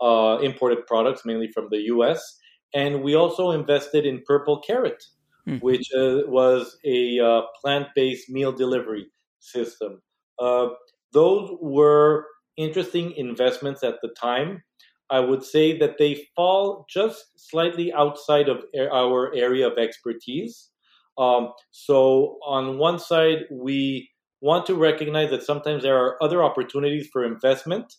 uh, 0.00 0.38
imported 0.42 0.86
products 0.86 1.22
mainly 1.24 1.48
from 1.52 1.68
the 1.70 1.78
U.S. 1.94 2.38
And 2.74 3.02
we 3.02 3.14
also 3.14 3.50
invested 3.50 4.04
in 4.04 4.22
Purple 4.26 4.60
Carrot, 4.60 5.02
mm. 5.48 5.62
which 5.62 5.88
uh, 5.96 6.22
was 6.26 6.76
a 6.84 7.20
uh, 7.20 7.42
plant-based 7.62 8.28
meal 8.28 8.52
delivery 8.52 9.06
system. 9.40 10.02
Uh, 10.38 10.68
those 11.12 11.50
were 11.60 12.26
interesting 12.56 13.12
investments 13.12 13.82
at 13.84 13.96
the 14.02 14.08
time. 14.20 14.62
I 15.10 15.20
would 15.20 15.44
say 15.44 15.78
that 15.78 15.98
they 15.98 16.26
fall 16.34 16.86
just 16.90 17.24
slightly 17.36 17.92
outside 17.92 18.48
of 18.48 18.64
our 18.76 19.32
area 19.34 19.68
of 19.68 19.78
expertise. 19.78 20.70
Um, 21.16 21.52
so, 21.70 22.38
on 22.46 22.78
one 22.78 22.98
side, 22.98 23.44
we 23.50 24.10
want 24.40 24.66
to 24.66 24.74
recognize 24.74 25.30
that 25.30 25.42
sometimes 25.42 25.82
there 25.82 25.96
are 25.96 26.22
other 26.22 26.42
opportunities 26.42 27.08
for 27.12 27.24
investment, 27.24 27.94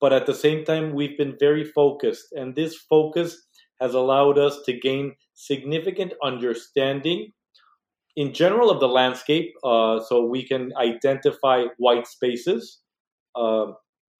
but 0.00 0.12
at 0.12 0.26
the 0.26 0.34
same 0.34 0.64
time, 0.64 0.94
we've 0.94 1.18
been 1.18 1.36
very 1.38 1.64
focused, 1.64 2.26
and 2.32 2.54
this 2.54 2.76
focus 2.76 3.36
has 3.80 3.94
allowed 3.94 4.38
us 4.38 4.58
to 4.66 4.72
gain 4.72 5.14
significant 5.34 6.12
understanding 6.22 7.32
in 8.16 8.32
general 8.34 8.70
of 8.70 8.80
the 8.80 8.88
landscape, 8.88 9.52
uh, 9.64 10.00
so 10.00 10.24
we 10.24 10.46
can 10.46 10.72
identify 10.76 11.64
white 11.78 12.06
spaces. 12.06 12.80
Uh, 13.34 13.66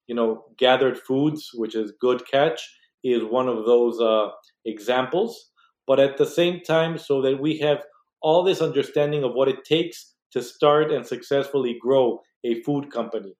you 0.07 0.15
know, 0.15 0.45
gathered 0.57 0.97
foods, 0.97 1.49
which 1.53 1.75
is 1.75 1.93
good 1.99 2.25
catch, 2.29 2.61
is 3.03 3.23
one 3.23 3.47
of 3.47 3.65
those 3.65 3.99
uh, 4.01 4.29
examples. 4.65 5.51
But 5.87 5.99
at 5.99 6.17
the 6.17 6.25
same 6.25 6.61
time, 6.61 6.97
so 6.97 7.21
that 7.21 7.39
we 7.39 7.57
have 7.59 7.83
all 8.21 8.43
this 8.43 8.61
understanding 8.61 9.23
of 9.23 9.33
what 9.33 9.47
it 9.47 9.63
takes 9.65 10.13
to 10.31 10.41
start 10.41 10.91
and 10.91 11.05
successfully 11.05 11.77
grow 11.79 12.21
a 12.43 12.61
food 12.61 12.91
company. 12.91 13.35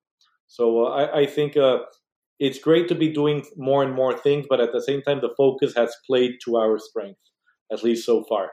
So 0.47 0.85
uh, 0.85 0.89
I, 0.89 1.19
I, 1.21 1.25
think 1.25 1.55
uh, 1.55 1.79
it's 2.39 2.59
great 2.59 2.87
to 2.89 2.95
be 2.95 3.09
doing 3.09 3.45
more 3.55 3.83
and 3.83 3.93
more 3.93 4.17
things, 4.17 4.45
but 4.49 4.59
at 4.59 4.73
the 4.73 4.81
same 4.81 5.01
time, 5.01 5.21
the 5.21 5.33
focus 5.37 5.73
has 5.75 5.95
played 6.05 6.33
to 6.45 6.57
our 6.57 6.77
strength, 6.77 7.19
at 7.71 7.83
least 7.83 8.05
so 8.05 8.23
far. 8.23 8.51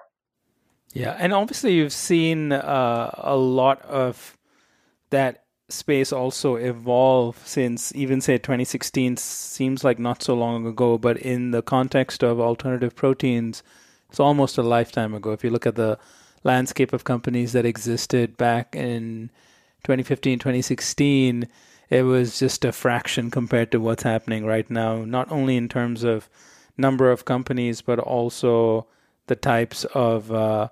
Yeah, 0.94 1.16
and 1.18 1.32
obviously 1.32 1.74
you've 1.74 1.92
seen 1.92 2.52
uh, 2.52 3.10
a 3.18 3.36
lot 3.36 3.82
of 3.82 4.38
that 5.10 5.44
space 5.68 6.12
also 6.12 6.56
evolve 6.56 7.46
since 7.46 7.94
even 7.94 8.20
say 8.22 8.38
2016 8.38 9.18
seems 9.18 9.84
like 9.84 9.98
not 9.98 10.22
so 10.22 10.34
long 10.34 10.66
ago, 10.66 10.96
but 10.96 11.18
in 11.18 11.50
the 11.50 11.62
context 11.62 12.22
of 12.22 12.40
alternative 12.40 12.94
proteins, 12.94 13.62
It's 14.08 14.20
almost 14.20 14.58
a 14.58 14.62
lifetime 14.62 15.14
ago. 15.14 15.32
If 15.32 15.44
you 15.44 15.50
look 15.50 15.66
at 15.66 15.76
the 15.76 15.98
landscape 16.44 16.92
of 16.92 17.04
companies 17.04 17.52
that 17.52 17.66
existed 17.66 18.36
back 18.36 18.74
in 18.74 19.30
2015, 19.84 20.38
2016, 20.38 21.48
it 21.90 22.02
was 22.02 22.38
just 22.38 22.64
a 22.64 22.72
fraction 22.72 23.30
compared 23.30 23.72
to 23.72 23.80
what's 23.80 24.02
happening 24.02 24.44
right 24.44 24.68
now, 24.70 25.04
not 25.04 25.30
only 25.30 25.56
in 25.56 25.68
terms 25.68 26.04
of 26.04 26.28
number 26.76 27.10
of 27.10 27.24
companies, 27.24 27.80
but 27.80 27.98
also 27.98 28.86
the 29.26 29.36
types 29.36 29.84
of 29.86 30.32
uh, 30.32 30.68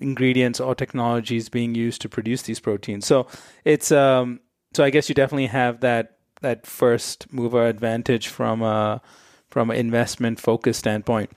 ingredients 0.00 0.60
or 0.60 0.74
technologies 0.74 1.48
being 1.48 1.74
used 1.74 2.00
to 2.02 2.08
produce 2.08 2.42
these 2.42 2.60
proteins. 2.60 3.06
So 3.06 3.26
it's 3.64 3.90
um, 3.92 4.40
so 4.74 4.84
I 4.84 4.90
guess 4.90 5.08
you 5.08 5.14
definitely 5.14 5.46
have 5.46 5.80
that 5.80 6.18
that 6.42 6.66
first 6.66 7.32
mover 7.32 7.66
advantage 7.66 8.28
from 8.28 8.62
a 8.62 9.00
from 9.48 9.70
an 9.70 9.76
investment 9.76 10.40
focus 10.40 10.76
standpoint. 10.76 11.30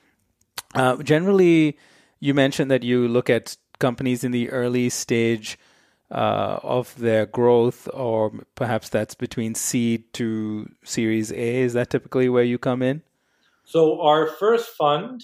Uh, 0.76 0.98
generally, 0.98 1.78
you 2.20 2.34
mentioned 2.34 2.70
that 2.72 2.84
you 2.84 3.08
look 3.08 3.30
at 3.30 3.58
companies 3.80 4.24
in 4.24 4.32
the 4.32 4.50
early 4.50 4.90
stage 4.90 5.58
uh, 6.12 6.60
of 6.64 6.96
their 6.98 7.26
growth, 7.26 7.88
or 7.94 8.32
perhaps 8.56 8.90
that's 8.90 9.16
between 9.16 9.56
seed 9.56 10.12
to 10.14 10.70
Series 10.84 11.32
A. 11.32 11.62
Is 11.62 11.74
that 11.74 11.90
typically 11.90 12.30
where 12.30 12.44
you 12.44 12.58
come 12.58 12.82
in? 12.82 13.04
So 13.66 14.02
our 14.02 14.28
first 14.28 14.70
fund 14.70 15.22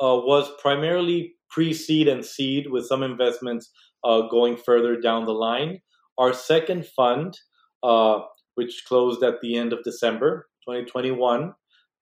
uh, 0.00 0.20
was 0.22 0.50
primarily 0.60 1.34
pre-seed 1.48 2.08
and 2.08 2.24
seed, 2.24 2.70
with 2.70 2.86
some 2.86 3.02
investments 3.02 3.70
uh, 4.04 4.22
going 4.28 4.56
further 4.56 5.00
down 5.00 5.24
the 5.24 5.32
line. 5.32 5.80
Our 6.18 6.32
second 6.32 6.86
fund, 6.86 7.38
uh, 7.82 8.20
which 8.54 8.84
closed 8.86 9.22
at 9.22 9.40
the 9.40 9.56
end 9.56 9.72
of 9.72 9.82
December 9.84 10.48
2021, 10.66 11.54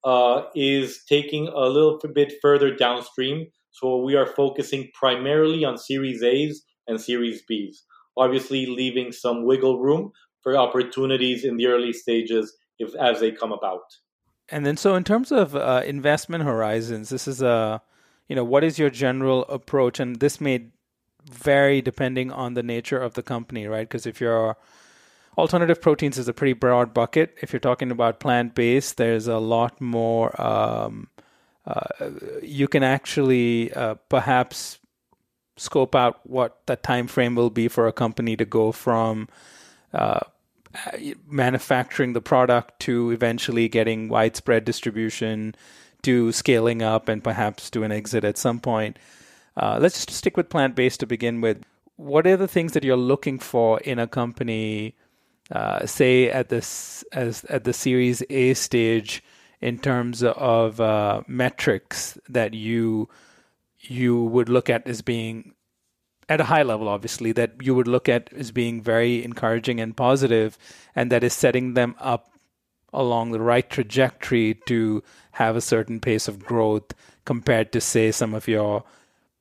uh, 0.04 0.42
is 0.54 1.02
taking 1.08 1.48
a 1.48 1.66
little 1.66 1.98
bit 2.14 2.34
further 2.42 2.74
downstream. 2.74 3.46
So 3.70 3.96
we 4.02 4.14
are 4.14 4.26
focusing 4.26 4.90
primarily 4.98 5.64
on 5.64 5.78
Series 5.78 6.22
A's 6.22 6.62
and 6.86 7.00
Series 7.00 7.42
B's, 7.48 7.82
obviously 8.16 8.66
leaving 8.66 9.12
some 9.12 9.44
wiggle 9.44 9.80
room 9.80 10.12
for 10.42 10.56
opportunities 10.56 11.44
in 11.44 11.56
the 11.56 11.66
early 11.66 11.92
stages 11.92 12.54
if 12.78 12.94
as 12.96 13.20
they 13.20 13.32
come 13.32 13.52
about. 13.52 13.82
And 14.50 14.66
then, 14.66 14.76
so 14.76 14.94
in 14.94 15.04
terms 15.04 15.32
of 15.32 15.56
uh, 15.56 15.82
investment 15.86 16.44
horizons, 16.44 17.08
this 17.08 17.26
is 17.26 17.40
a, 17.40 17.80
you 18.28 18.36
know, 18.36 18.44
what 18.44 18.62
is 18.62 18.78
your 18.78 18.90
general 18.90 19.46
approach? 19.48 19.98
And 19.98 20.20
this 20.20 20.40
may 20.40 20.68
vary 21.30 21.80
depending 21.80 22.30
on 22.30 22.52
the 22.52 22.62
nature 22.62 22.98
of 22.98 23.14
the 23.14 23.22
company, 23.22 23.66
right? 23.66 23.88
Because 23.88 24.06
if 24.06 24.20
you're 24.20 24.56
alternative 25.36 25.80
proteins 25.80 26.18
is 26.18 26.28
a 26.28 26.32
pretty 26.32 26.52
broad 26.52 26.94
bucket. 26.94 27.36
If 27.40 27.52
you're 27.52 27.60
talking 27.60 27.90
about 27.90 28.20
plant 28.20 28.54
based, 28.54 28.96
there's 28.96 29.26
a 29.26 29.38
lot 29.38 29.80
more. 29.80 30.40
Um, 30.40 31.08
uh, 31.66 32.10
you 32.42 32.68
can 32.68 32.82
actually 32.82 33.72
uh, 33.72 33.94
perhaps 34.08 34.78
scope 35.56 35.94
out 35.94 36.20
what 36.24 36.60
the 36.66 36.76
time 36.76 37.06
frame 37.06 37.34
will 37.34 37.50
be 37.50 37.68
for 37.68 37.86
a 37.86 37.92
company 37.92 38.36
to 38.36 38.44
go 38.44 38.72
from 38.72 39.28
uh, 39.92 40.20
manufacturing 41.26 42.12
the 42.12 42.20
product 42.20 42.80
to 42.80 43.10
eventually 43.10 43.68
getting 43.68 44.08
widespread 44.08 44.64
distribution 44.64 45.54
to 46.02 46.32
scaling 46.32 46.82
up 46.82 47.08
and 47.08 47.24
perhaps 47.24 47.70
to 47.70 47.82
an 47.82 47.92
exit 47.92 48.24
at 48.24 48.36
some 48.36 48.60
point. 48.60 48.98
Uh, 49.56 49.78
let's 49.80 50.04
just 50.04 50.18
stick 50.18 50.36
with 50.36 50.48
plant 50.48 50.74
based 50.74 51.00
to 51.00 51.06
begin 51.06 51.40
with. 51.40 51.62
What 51.96 52.26
are 52.26 52.36
the 52.36 52.48
things 52.48 52.72
that 52.72 52.84
you're 52.84 52.96
looking 52.96 53.38
for 53.38 53.78
in 53.80 53.98
a 53.98 54.08
company 54.08 54.96
uh, 55.50 55.86
say 55.86 56.30
at 56.30 56.48
this 56.48 57.04
as 57.12 57.44
at 57.44 57.64
the 57.64 57.72
Series 57.72 58.22
A 58.30 58.54
stage 58.54 59.22
in 59.60 59.78
terms 59.78 60.22
of 60.22 60.80
uh, 60.80 61.22
metrics 61.26 62.18
that 62.28 62.54
you 62.54 63.08
you 63.80 64.24
would 64.24 64.48
look 64.48 64.70
at 64.70 64.86
as 64.86 65.02
being 65.02 65.54
at 66.28 66.40
a 66.40 66.44
high 66.44 66.62
level, 66.62 66.88
obviously, 66.88 67.32
that 67.32 67.52
you 67.60 67.74
would 67.74 67.88
look 67.88 68.08
at 68.08 68.32
as 68.32 68.50
being 68.50 68.82
very 68.82 69.22
encouraging 69.24 69.80
and 69.80 69.96
positive, 69.96 70.58
and 70.94 71.12
that 71.12 71.22
is 71.22 71.34
setting 71.34 71.74
them 71.74 71.94
up 71.98 72.30
along 72.92 73.32
the 73.32 73.40
right 73.40 73.68
trajectory 73.68 74.54
to 74.66 75.02
have 75.32 75.56
a 75.56 75.60
certain 75.60 76.00
pace 76.00 76.28
of 76.28 76.44
growth 76.44 76.94
compared 77.24 77.72
to, 77.72 77.80
say, 77.80 78.10
some 78.10 78.34
of 78.34 78.48
your 78.48 78.84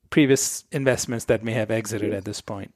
previous 0.09 0.65
investments 0.71 1.25
that 1.25 1.43
may 1.43 1.53
have 1.53 1.71
exited 1.71 2.13
at 2.13 2.25
this 2.25 2.41
point. 2.41 2.73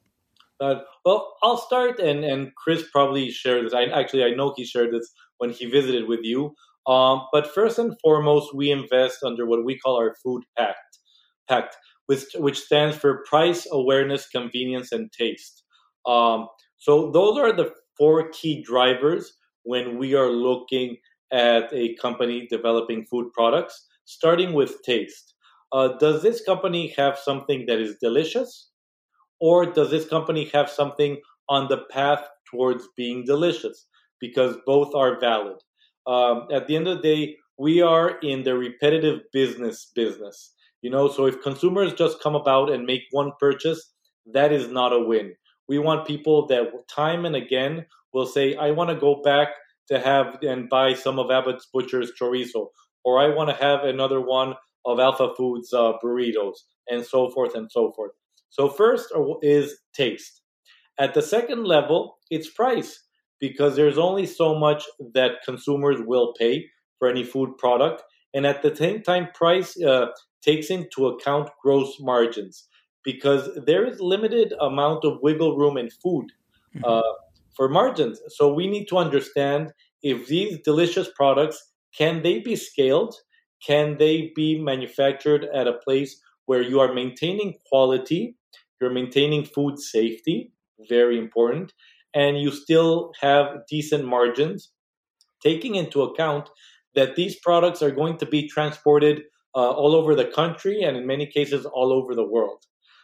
Uh, 0.60 0.82
well, 1.08 1.36
I'll 1.42 1.58
start, 1.58 2.00
and 2.00 2.26
and 2.26 2.54
Chris 2.56 2.84
probably 2.92 3.32
shared 3.32 3.66
this. 3.66 3.74
I 3.74 3.84
actually 3.86 4.26
I 4.26 4.32
know 4.32 4.54
he 4.58 4.66
shared 4.66 4.94
this 4.94 5.10
when 5.38 5.52
he 5.52 5.66
visited 5.66 6.06
with 6.10 6.20
you. 6.24 6.54
Um, 6.86 7.28
but 7.32 7.48
first 7.48 7.80
and 7.80 7.96
foremost, 8.02 8.54
we 8.54 8.72
invest 8.72 9.20
under 9.24 9.46
what 9.46 9.64
we 9.64 9.80
call 9.80 9.96
our 9.96 10.16
food 10.22 10.44
pact, 10.58 11.00
pact, 11.48 11.78
which 12.08 12.26
which 12.36 12.60
stands 12.60 12.98
for 12.98 13.24
price, 13.30 13.66
awareness, 13.72 14.28
convenience, 14.28 14.92
and 14.92 15.10
taste. 15.14 15.64
Um, 16.06 16.50
so 16.78 17.10
those 17.12 17.38
are 17.38 17.54
the 17.54 17.72
four 17.98 18.30
key 18.32 18.62
drivers 18.62 19.32
when 19.64 19.98
we 19.98 20.14
are 20.14 20.30
looking 20.30 20.98
at 21.32 21.72
a 21.72 21.96
company 21.96 22.48
developing 22.50 23.06
food 23.06 23.32
products. 23.34 23.88
Starting 24.04 24.52
with 24.54 24.82
taste. 24.84 25.36
Uh, 25.72 25.90
does 26.00 26.22
this 26.22 26.44
company 26.44 26.94
have 26.98 27.18
something 27.18 27.66
that 27.68 27.80
is 27.80 27.96
delicious? 28.02 28.72
Or 29.40 29.66
does 29.66 29.92
this 29.92 30.08
company 30.08 30.50
have 30.54 30.70
something 30.70 31.22
on 31.50 31.68
the 31.68 31.84
path 31.92 32.28
towards 32.50 32.88
being 32.96 33.26
delicious? 33.26 33.88
Because 34.20 34.58
both 34.66 34.96
are 34.96 35.20
valid. 35.20 35.58
Um, 36.08 36.48
at 36.52 36.68
the 36.68 36.76
end 36.76 36.88
of 36.88 36.98
the 36.98 37.04
day, 37.04 37.38
we 37.58 37.82
are 37.82 38.18
in 38.20 38.44
the 38.44 38.56
repetitive 38.56 39.22
business 39.34 39.92
business. 39.96 40.54
You 40.82 40.92
know, 40.92 41.10
so 41.10 41.26
if 41.26 41.42
consumers 41.42 41.94
just 41.94 42.22
come 42.22 42.36
about 42.36 42.72
and 42.72 42.86
make 42.86 43.02
one 43.12 43.32
purchase, 43.40 43.94
that 44.34 44.52
is 44.52 44.70
not 44.70 44.94
a 44.94 45.00
win. 45.00 45.34
We 45.68 45.80
want 45.80 46.08
people 46.08 46.48
that 46.48 46.72
time 46.88 47.26
and 47.26 47.36
again 47.36 47.86
will 48.14 48.26
say, 48.26 48.56
I 48.56 48.72
want 48.72 48.90
to 48.90 48.96
go 48.96 49.22
back 49.22 49.50
to 49.90 50.00
have 50.00 50.38
and 50.42 50.70
buy 50.70 50.94
some 50.94 51.20
of 51.20 51.32
Abbot's 51.32 51.68
Butcher's 51.74 52.12
chorizo, 52.20 52.68
or 53.04 53.20
I 53.20 53.34
want 53.34 53.50
to 53.50 53.56
have 53.56 53.84
another 53.84 54.22
one 54.22 54.56
of 54.86 55.00
Alpha 55.00 55.30
Foods 55.36 55.74
uh, 55.74 55.94
burritos, 56.04 56.56
and 56.90 57.06
so 57.06 57.30
forth 57.30 57.56
and 57.56 57.70
so 57.72 57.92
forth. 57.96 58.12
So, 58.50 58.70
first 58.70 59.12
is 59.42 59.78
taste. 59.94 60.42
At 61.00 61.14
the 61.14 61.22
second 61.22 61.66
level, 61.66 62.18
it's 62.30 62.50
price 62.50 63.04
because 63.40 63.76
there's 63.76 63.98
only 63.98 64.26
so 64.26 64.58
much 64.58 64.84
that 65.14 65.44
consumers 65.46 65.98
will 66.06 66.34
pay 66.40 66.66
for 66.98 67.08
any 67.08 67.24
food 67.24 67.58
product. 67.58 68.04
And 68.34 68.46
at 68.46 68.62
the 68.64 68.76
same 68.76 69.04
time, 69.04 69.28
price 69.34 69.80
uh, 69.82 70.08
takes 70.42 70.70
into 70.70 71.08
account 71.08 71.50
gross 71.62 71.98
margins 72.00 72.68
because 73.04 73.50
there 73.66 73.86
is 73.86 74.00
limited 74.00 74.54
amount 74.60 75.06
of 75.06 75.20
wiggle 75.22 75.58
room 75.58 75.78
in 75.78 75.90
food 75.90 76.26
mm-hmm. 76.76 76.84
uh, 76.84 77.02
for 77.56 77.70
margins. 77.70 78.20
So 78.30 78.54
we 78.54 78.68
need 78.68 78.88
to 78.88 78.98
understand 78.98 79.72
if 80.02 80.28
these 80.28 80.60
delicious 80.64 81.10
products 81.16 81.62
can 81.98 82.22
they 82.22 82.40
be 82.40 82.56
scaled? 82.56 83.16
Can 83.66 83.98
they 83.98 84.32
be 84.36 84.62
manufactured 84.62 85.46
at 85.54 85.68
a 85.68 85.74
place 85.74 86.22
where 86.48 86.62
you 86.64 86.80
are 86.80 86.94
maintaining 86.94 87.56
quality 87.70 88.36
you're 88.80 88.92
maintaining 88.92 89.44
food 89.46 89.80
safety, 89.80 90.52
very 90.90 91.18
important, 91.18 91.74
and 92.14 92.40
you 92.40 92.52
still 92.52 93.12
have 93.22 93.48
decent 93.70 94.06
margins, 94.06 94.72
taking 95.42 95.76
into 95.76 96.02
account 96.04 96.50
that 96.96 97.16
these 97.16 97.40
products 97.40 97.82
are 97.82 97.92
going 97.92 98.18
to 98.18 98.26
be 98.26 98.48
transported 98.48 99.24
uh, 99.56 99.72
all 99.72 99.96
over 99.96 100.16
the 100.16 100.26
country 100.26 100.82
and 100.84 100.98
in 100.98 101.08
many 101.08 101.26
cases 101.26 101.66
all 101.66 101.92
over 101.94 102.16
the 102.16 102.28
world. 102.28 102.64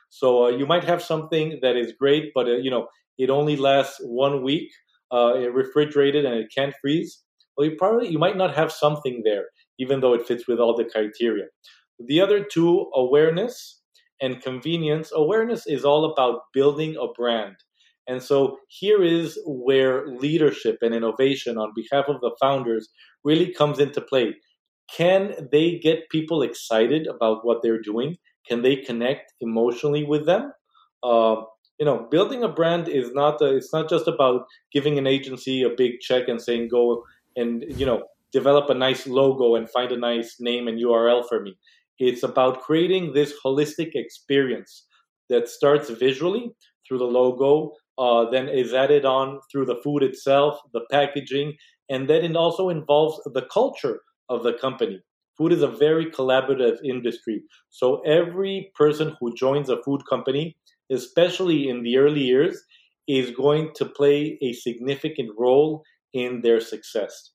So 0.10 0.46
uh, 0.46 0.50
you 0.50 0.66
might 0.66 0.84
have 0.84 1.02
something 1.02 1.60
that 1.62 1.76
is 1.76 1.94
great, 2.00 2.32
but 2.36 2.48
uh, 2.48 2.58
you 2.58 2.70
know 2.70 2.88
it 3.18 3.30
only 3.30 3.56
lasts 3.56 4.00
one 4.04 4.44
week, 4.44 4.72
uh, 5.12 5.38
refrigerated 5.52 6.26
and 6.26 6.36
it 6.36 6.52
can't 6.56 6.76
freeze. 6.82 7.24
Well, 7.58 7.68
you 7.68 7.76
probably 7.78 8.10
you 8.10 8.20
might 8.20 8.38
not 8.38 8.56
have 8.56 8.72
something 8.72 9.22
there, 9.24 9.46
even 9.80 10.02
though 10.02 10.14
it 10.14 10.28
fits 10.28 10.48
with 10.48 10.60
all 10.60 10.76
the 10.76 10.86
criteria. 10.86 11.46
The 12.08 12.22
other 12.22 12.44
two, 12.44 12.90
awareness 12.94 13.82
and 14.22 14.42
convenience, 14.42 15.12
awareness 15.14 15.68
is 15.68 15.86
all 15.86 16.06
about 16.12 16.42
building 16.54 16.96
a 16.96 17.12
brand. 17.14 17.56
And 18.08 18.22
so 18.22 18.58
here 18.68 19.04
is 19.04 19.40
where 19.46 20.08
leadership 20.08 20.78
and 20.82 20.94
innovation 20.94 21.58
on 21.58 21.72
behalf 21.76 22.06
of 22.08 22.20
the 22.22 22.36
founders 22.42 22.90
really 23.24 23.54
comes 23.54 23.80
into 23.80 24.02
play. 24.02 24.36
Can 24.96 25.48
they 25.52 25.80
get 25.80 26.10
people 26.10 26.42
excited 26.42 27.08
about 27.08 27.46
what 27.46 27.62
they're 27.64 27.82
doing? 27.82 28.18
Can 28.48 28.62
they 28.62 28.76
connect 28.76 29.34
emotionally 29.40 30.04
with 30.04 30.26
them? 30.26 30.52
Uh, 31.02 31.36
you 31.80 31.86
know, 31.86 32.08
building 32.12 32.44
a 32.44 32.50
brand 32.50 32.88
is 32.88 33.12
not 33.14 33.42
a, 33.42 33.56
it's 33.56 33.74
not 33.74 33.90
just 33.90 34.08
about 34.08 34.46
giving 34.72 34.98
an 34.98 35.08
agency 35.08 35.64
a 35.64 35.70
big 35.70 36.00
check 36.02 36.28
and 36.28 36.42
saying 36.42 36.68
go 36.70 37.04
and 37.36 37.64
you 37.68 37.86
know 37.86 38.04
develop 38.32 38.70
a 38.70 38.74
nice 38.74 39.08
logo 39.08 39.56
and 39.56 39.70
find 39.70 39.92
a 39.92 39.98
nice 39.98 40.38
name 40.40 40.68
and 40.68 40.80
URL 40.80 41.28
for 41.28 41.42
me. 41.42 41.58
It's 42.00 42.24
about 42.24 42.62
creating 42.62 43.14
this 43.14 43.34
holistic 43.46 43.92
experience 43.96 44.86
that 45.30 45.48
starts 45.48 45.90
visually 45.90 46.52
through 46.88 46.98
the 47.00 47.06
logo, 47.06 47.74
uh, 47.98 48.30
then 48.30 48.50
is 48.50 48.74
added 48.74 49.06
on 49.06 49.40
through 49.52 49.66
the 49.66 49.80
food 49.84 50.04
itself, 50.04 50.60
the 50.74 50.82
packaging, 50.92 51.54
and 51.90 52.10
then 52.10 52.24
it 52.24 52.36
also 52.36 52.70
involves 52.70 53.20
the 53.34 53.46
culture 53.54 54.02
of 54.30 54.44
the 54.44 54.54
company. 54.54 55.00
food 55.38 55.52
is 55.52 55.64
a 55.64 55.68
very 55.68 56.06
collaborative 56.12 56.78
industry. 56.84 57.42
So 57.70 58.02
every 58.02 58.72
person 58.76 59.16
who 59.20 59.34
joins 59.36 59.70
a 59.70 59.82
food 59.84 60.02
company, 60.10 60.56
especially 60.92 61.70
in 61.70 61.84
the 61.84 61.98
early 61.98 62.22
years, 62.22 62.62
is 63.08 63.32
going 63.32 63.72
to 63.76 63.86
play 63.86 64.38
a 64.42 64.54
significant 64.54 65.32
role 65.38 65.84
in 66.14 66.42
their 66.42 66.62
success. 66.62 67.32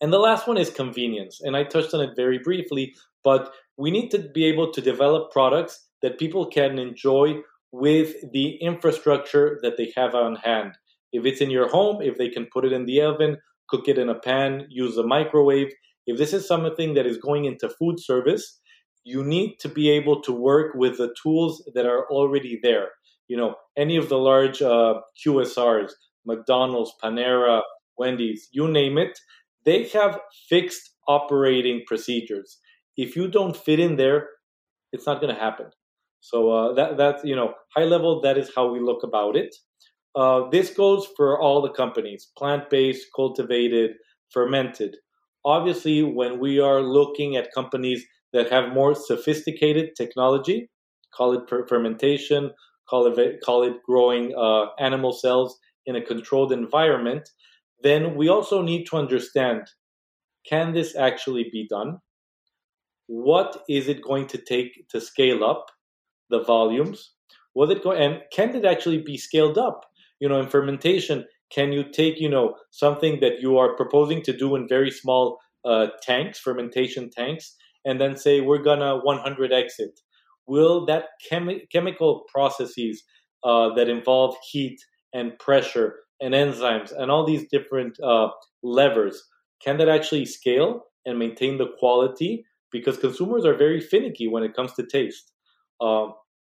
And 0.00 0.12
the 0.12 0.18
last 0.18 0.46
one 0.46 0.58
is 0.58 0.70
convenience. 0.70 1.40
And 1.42 1.56
I 1.56 1.64
touched 1.64 1.94
on 1.94 2.00
it 2.00 2.10
very 2.16 2.38
briefly, 2.38 2.94
but 3.24 3.52
we 3.76 3.90
need 3.90 4.10
to 4.10 4.18
be 4.18 4.44
able 4.44 4.72
to 4.72 4.80
develop 4.80 5.30
products 5.32 5.88
that 6.02 6.18
people 6.18 6.46
can 6.46 6.78
enjoy 6.78 7.36
with 7.72 8.14
the 8.32 8.56
infrastructure 8.60 9.58
that 9.62 9.76
they 9.76 9.92
have 9.96 10.14
on 10.14 10.36
hand. 10.36 10.72
If 11.12 11.24
it's 11.24 11.40
in 11.40 11.50
your 11.50 11.68
home, 11.68 12.00
if 12.02 12.16
they 12.18 12.28
can 12.28 12.46
put 12.52 12.64
it 12.64 12.72
in 12.72 12.86
the 12.86 13.00
oven, 13.02 13.38
cook 13.68 13.88
it 13.88 13.98
in 13.98 14.08
a 14.08 14.18
pan, 14.18 14.66
use 14.68 14.96
a 14.96 15.06
microwave, 15.06 15.68
if 16.06 16.16
this 16.16 16.32
is 16.32 16.46
something 16.46 16.94
that 16.94 17.06
is 17.06 17.18
going 17.18 17.44
into 17.44 17.68
food 17.68 18.00
service, 18.00 18.60
you 19.04 19.22
need 19.22 19.56
to 19.60 19.68
be 19.68 19.90
able 19.90 20.22
to 20.22 20.32
work 20.32 20.74
with 20.74 20.96
the 20.96 21.14
tools 21.22 21.62
that 21.74 21.84
are 21.84 22.06
already 22.10 22.58
there. 22.62 22.88
You 23.28 23.36
know, 23.36 23.56
any 23.76 23.96
of 23.96 24.08
the 24.08 24.16
large 24.16 24.62
uh, 24.62 24.94
QSRs, 25.22 25.90
McDonald's, 26.24 26.92
Panera, 27.02 27.60
Wendy's, 27.98 28.48
you 28.52 28.68
name 28.68 28.96
it, 28.96 29.18
they 29.66 29.88
have 29.88 30.18
fixed 30.48 30.94
operating 31.06 31.82
procedures. 31.86 32.58
If 32.98 33.16
you 33.16 33.28
don't 33.28 33.56
fit 33.56 33.80
in 33.80 33.96
there, 33.96 34.28
it's 34.92 35.06
not 35.06 35.20
going 35.22 35.34
to 35.34 35.40
happen. 35.40 35.68
So 36.20 36.50
uh, 36.50 36.74
that 36.74 36.96
that's 36.98 37.24
you 37.24 37.36
know 37.36 37.54
high 37.76 37.84
level. 37.84 38.20
That 38.22 38.36
is 38.36 38.50
how 38.54 38.70
we 38.72 38.80
look 38.80 39.02
about 39.04 39.36
it. 39.36 39.54
Uh, 40.14 40.48
this 40.50 40.70
goes 40.70 41.06
for 41.16 41.40
all 41.40 41.62
the 41.62 41.70
companies: 41.70 42.30
plant-based, 42.36 43.06
cultivated, 43.14 43.92
fermented. 44.30 44.96
Obviously, 45.44 46.02
when 46.02 46.40
we 46.40 46.60
are 46.60 46.82
looking 46.82 47.36
at 47.36 47.54
companies 47.54 48.04
that 48.32 48.50
have 48.50 48.74
more 48.74 48.94
sophisticated 48.94 49.90
technology, 49.96 50.68
call 51.14 51.32
it 51.32 51.48
fermentation, 51.68 52.50
call 52.90 53.06
it 53.06 53.40
call 53.44 53.62
it 53.62 53.76
growing 53.86 54.34
uh, 54.36 54.66
animal 54.80 55.12
cells 55.12 55.58
in 55.86 55.96
a 55.96 56.02
controlled 56.02 56.52
environment, 56.52 57.28
then 57.82 58.16
we 58.16 58.28
also 58.28 58.60
need 58.60 58.86
to 58.86 58.96
understand: 58.96 59.62
can 60.48 60.72
this 60.72 60.96
actually 60.96 61.48
be 61.52 61.66
done? 61.70 61.98
What 63.08 63.64
is 63.68 63.88
it 63.88 64.02
going 64.02 64.26
to 64.28 64.38
take 64.38 64.88
to 64.90 65.00
scale 65.00 65.42
up 65.44 65.66
the 66.30 66.42
volumes? 66.42 67.12
Was 67.54 67.70
it 67.70 67.82
going 67.82 68.00
and 68.00 68.20
can 68.32 68.54
it 68.54 68.64
actually 68.64 68.98
be 68.98 69.16
scaled 69.18 69.58
up? 69.58 69.84
You 70.20 70.28
know, 70.28 70.40
in 70.40 70.48
fermentation, 70.48 71.24
can 71.50 71.72
you 71.72 71.84
take 71.90 72.20
you 72.20 72.28
know 72.28 72.54
something 72.70 73.20
that 73.20 73.40
you 73.40 73.58
are 73.58 73.74
proposing 73.76 74.22
to 74.22 74.36
do 74.36 74.54
in 74.54 74.68
very 74.68 74.90
small 74.90 75.38
uh, 75.64 75.88
tanks, 76.02 76.38
fermentation 76.38 77.10
tanks, 77.10 77.56
and 77.84 78.00
then 78.00 78.16
say 78.16 78.40
we're 78.40 78.62
gonna 78.62 79.00
100x 79.04 79.78
it? 79.78 80.00
Will 80.46 80.86
that 80.86 81.06
chemi- 81.30 81.70
chemical 81.72 82.24
processes 82.32 83.02
uh, 83.44 83.74
that 83.74 83.88
involve 83.88 84.36
heat 84.50 84.78
and 85.14 85.38
pressure 85.38 85.96
and 86.20 86.34
enzymes 86.34 86.92
and 86.96 87.10
all 87.10 87.24
these 87.26 87.46
different 87.50 87.98
uh, 88.00 88.28
levers 88.62 89.22
can 89.62 89.78
that 89.78 89.88
actually 89.88 90.24
scale 90.24 90.84
and 91.06 91.18
maintain 91.18 91.58
the 91.58 91.68
quality? 91.78 92.44
Because 92.70 92.98
consumers 92.98 93.44
are 93.44 93.54
very 93.54 93.80
finicky 93.80 94.28
when 94.28 94.42
it 94.42 94.54
comes 94.54 94.72
to 94.74 94.86
taste. 94.86 95.32
Uh, 95.80 96.08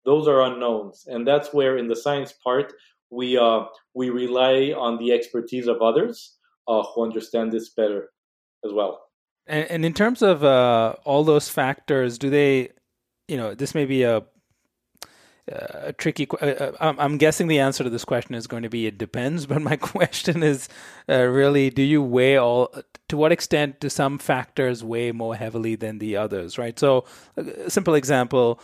those 0.05 0.29
are 0.29 0.43
unknowns, 0.43 1.07
and 1.07 1.27
that's 1.27 1.53
where 1.53 1.77
in 1.79 1.89
the 1.89 1.97
science 1.97 2.33
part 2.33 2.73
we 3.11 3.39
uh, 3.39 3.65
we 3.95 4.11
rely 4.11 4.75
on 4.77 4.99
the 4.99 5.13
expertise 5.13 5.67
of 5.67 5.81
others 5.81 6.37
uh, 6.69 6.83
who 6.83 7.05
understand 7.05 7.53
this 7.53 7.71
better 7.71 8.11
as 8.65 8.73
well. 8.73 9.01
And, 9.47 9.71
and 9.71 9.85
in 9.85 9.93
terms 9.93 10.23
of 10.23 10.45
uh, 10.45 10.95
all 11.05 11.25
those 11.25 11.49
factors, 11.49 12.19
do 12.19 12.31
they, 12.31 12.71
you 13.29 13.37
know, 13.37 13.55
this 13.55 13.75
may 13.75 13.85
be 13.85 14.03
a 14.03 14.23
a 15.49 15.93
tricky. 15.93 16.27
Uh, 16.31 16.47
uh, 16.47 16.95
I'm 16.99 17.19
guessing 17.19 17.49
the 17.49 17.59
answer 17.59 17.85
to 17.85 17.91
this 17.91 18.05
question 18.05 18.35
is 18.35 18.47
going 18.47 18.63
to 18.63 18.71
be 18.71 18.87
it 18.87 18.99
depends. 18.99 19.47
But 19.55 19.63
my 19.63 19.77
question 19.77 20.43
is 20.43 20.69
uh, 21.09 21.23
really: 21.25 21.71
Do 21.71 21.83
you 21.83 22.03
weigh 22.03 22.37
all? 22.37 22.75
To 23.09 23.17
what 23.17 23.33
extent 23.33 23.81
do 23.81 23.89
some 23.89 24.19
factors 24.19 24.83
weigh 24.83 25.13
more 25.13 25.37
heavily 25.37 25.77
than 25.77 25.99
the 25.99 26.17
others? 26.17 26.59
Right. 26.59 26.79
So, 26.79 27.05
a 27.37 27.71
simple 27.71 27.95
example: 27.95 28.61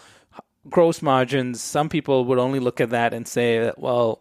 gross 0.68 1.02
margins. 1.02 1.60
Some 1.60 1.88
people 1.88 2.24
would 2.26 2.38
only 2.38 2.60
look 2.60 2.80
at 2.80 2.90
that 2.90 3.12
and 3.14 3.28
say, 3.28 3.72
well 3.76 4.20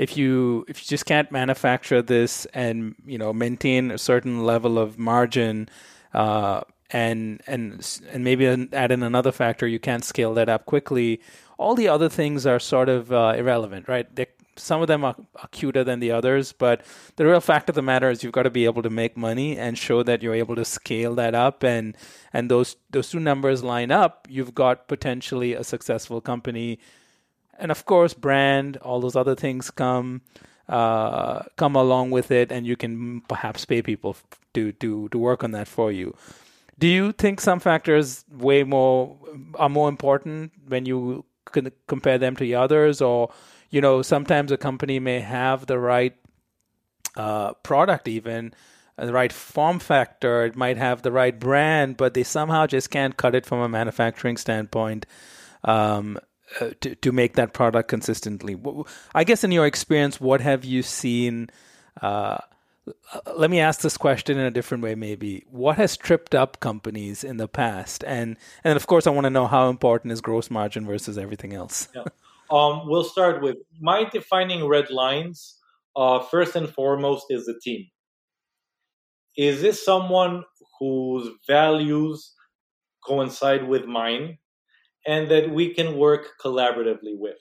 if 0.00 0.16
you 0.16 0.64
if 0.66 0.80
you 0.80 0.88
just 0.88 1.04
can't 1.04 1.30
manufacture 1.30 2.00
this 2.00 2.46
and 2.54 2.94
you 3.04 3.18
know 3.18 3.34
maintain 3.34 3.90
a 3.90 3.98
certain 3.98 4.44
level 4.44 4.78
of 4.78 4.98
margin 4.98 5.68
uh, 6.14 6.62
and 6.90 7.42
and 7.46 8.00
and 8.10 8.24
maybe 8.24 8.46
add 8.72 8.90
in 8.90 9.02
another 9.02 9.30
factor 9.30 9.66
you 9.66 9.78
can't 9.78 10.02
scale 10.02 10.32
that 10.32 10.48
up 10.48 10.64
quickly 10.64 11.20
all 11.60 11.74
the 11.74 11.88
other 11.88 12.08
things 12.08 12.46
are 12.46 12.58
sort 12.58 12.88
of 12.88 13.12
uh, 13.12 13.34
irrelevant 13.36 13.88
right 13.88 14.14
they 14.16 14.26
some 14.56 14.82
of 14.82 14.88
them 14.88 15.04
are 15.04 15.16
cuter 15.52 15.82
than 15.84 16.00
the 16.00 16.10
others, 16.10 16.52
but 16.52 16.84
the 17.16 17.24
real 17.24 17.40
fact 17.40 17.70
of 17.70 17.74
the 17.74 17.80
matter 17.80 18.10
is 18.10 18.22
you've 18.22 18.32
got 18.32 18.42
to 18.42 18.50
be 18.50 18.66
able 18.66 18.82
to 18.82 18.90
make 18.90 19.16
money 19.16 19.56
and 19.56 19.78
show 19.78 20.02
that 20.02 20.22
you're 20.22 20.34
able 20.34 20.54
to 20.54 20.66
scale 20.66 21.14
that 21.14 21.34
up, 21.34 21.62
and 21.62 21.96
and 22.34 22.50
those 22.50 22.76
those 22.90 23.08
two 23.08 23.20
numbers 23.20 23.64
line 23.64 23.90
up. 23.90 24.26
You've 24.28 24.54
got 24.54 24.86
potentially 24.86 25.54
a 25.54 25.64
successful 25.64 26.20
company 26.20 26.78
and 27.60 27.70
of 27.70 27.84
course, 27.84 28.14
brand, 28.14 28.78
all 28.78 29.00
those 29.00 29.14
other 29.14 29.34
things 29.36 29.70
come 29.70 30.22
uh, 30.68 31.42
come 31.56 31.76
along 31.76 32.10
with 32.10 32.30
it, 32.30 32.50
and 32.50 32.66
you 32.66 32.76
can 32.76 33.20
perhaps 33.28 33.64
pay 33.64 33.82
people 33.82 34.16
to 34.54 34.72
to 34.72 35.08
to 35.10 35.18
work 35.18 35.44
on 35.44 35.52
that 35.52 35.68
for 35.68 35.92
you. 35.92 36.16
Do 36.78 36.88
you 36.88 37.12
think 37.12 37.40
some 37.40 37.60
factors 37.60 38.24
way 38.32 38.64
more 38.64 39.16
are 39.56 39.68
more 39.68 39.88
important 39.88 40.52
when 40.66 40.86
you 40.86 41.24
compare 41.86 42.18
them 42.18 42.36
to 42.36 42.44
the 42.44 42.54
others, 42.54 43.00
or 43.00 43.30
you 43.70 43.80
know, 43.80 44.02
sometimes 44.02 44.50
a 44.52 44.56
company 44.56 44.98
may 44.98 45.20
have 45.20 45.66
the 45.66 45.78
right 45.78 46.14
uh, 47.16 47.54
product, 47.54 48.08
even 48.08 48.54
uh, 48.98 49.06
the 49.06 49.12
right 49.12 49.32
form 49.32 49.78
factor, 49.78 50.44
it 50.44 50.56
might 50.56 50.76
have 50.76 51.02
the 51.02 51.12
right 51.12 51.38
brand, 51.38 51.96
but 51.96 52.14
they 52.14 52.22
somehow 52.22 52.66
just 52.66 52.90
can't 52.90 53.16
cut 53.16 53.34
it 53.34 53.46
from 53.46 53.60
a 53.60 53.68
manufacturing 53.68 54.36
standpoint. 54.36 55.06
Um, 55.64 56.18
uh, 56.60 56.70
to 56.80 56.96
to 56.96 57.12
make 57.12 57.34
that 57.34 57.52
product 57.52 57.88
consistently. 57.88 58.56
I 59.14 59.22
guess 59.22 59.44
in 59.44 59.52
your 59.52 59.66
experience, 59.66 60.20
what 60.20 60.40
have 60.40 60.64
you 60.64 60.82
seen? 60.82 61.48
Uh, 62.02 62.38
let 63.36 63.50
me 63.50 63.60
ask 63.60 63.80
this 63.80 63.96
question 63.96 64.38
in 64.38 64.44
a 64.44 64.50
different 64.50 64.82
way, 64.82 64.94
maybe. 64.94 65.44
What 65.50 65.76
has 65.76 65.96
tripped 65.96 66.34
up 66.34 66.60
companies 66.60 67.22
in 67.22 67.36
the 67.36 67.48
past, 67.48 68.04
and 68.06 68.36
and 68.64 68.76
of 68.76 68.86
course, 68.86 69.06
I 69.06 69.10
want 69.10 69.24
to 69.24 69.30
know 69.30 69.46
how 69.46 69.68
important 69.68 70.12
is 70.12 70.20
gross 70.20 70.50
margin 70.50 70.86
versus 70.86 71.18
everything 71.18 71.54
else. 71.54 71.88
yeah. 71.94 72.04
Um, 72.50 72.88
we'll 72.88 73.04
start 73.04 73.42
with 73.42 73.58
my 73.80 74.04
defining 74.10 74.66
red 74.66 74.90
lines. 74.90 75.56
Uh, 75.94 76.20
first 76.20 76.56
and 76.56 76.68
foremost, 76.68 77.26
is 77.30 77.46
the 77.46 77.58
team. 77.62 77.86
Is 79.36 79.62
this 79.62 79.84
someone 79.84 80.44
whose 80.78 81.28
values 81.46 82.34
coincide 83.06 83.68
with 83.68 83.84
mine? 83.86 84.38
and 85.06 85.30
that 85.30 85.50
we 85.50 85.74
can 85.74 85.96
work 85.96 86.28
collaboratively 86.42 87.16
with. 87.16 87.38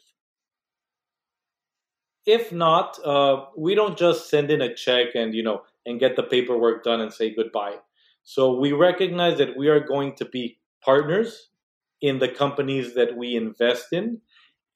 If 2.30 2.52
not, 2.52 3.00
uh, 3.06 3.46
we 3.58 3.76
don't 3.76 3.98
just 3.98 4.30
send 4.30 4.52
in 4.52 4.62
a 4.62 4.74
check 4.76 5.16
and 5.16 5.34
you 5.34 5.44
know 5.44 5.64
and 5.86 6.00
get 6.00 6.16
the 6.16 6.24
paperwork 6.24 6.84
done 6.84 7.02
and 7.02 7.14
say 7.14 7.34
goodbye. 7.34 7.78
So 8.24 8.60
we 8.60 8.74
recognize 8.74 9.38
that 9.40 9.58
we 9.58 9.70
are 9.70 9.80
going 9.80 10.16
to 10.18 10.26
be 10.26 10.60
partners 10.84 11.50
in 12.02 12.20
the 12.20 12.28
companies 12.30 12.94
that 12.96 13.18
we 13.18 13.36
invest 13.36 13.88
in, 13.92 14.22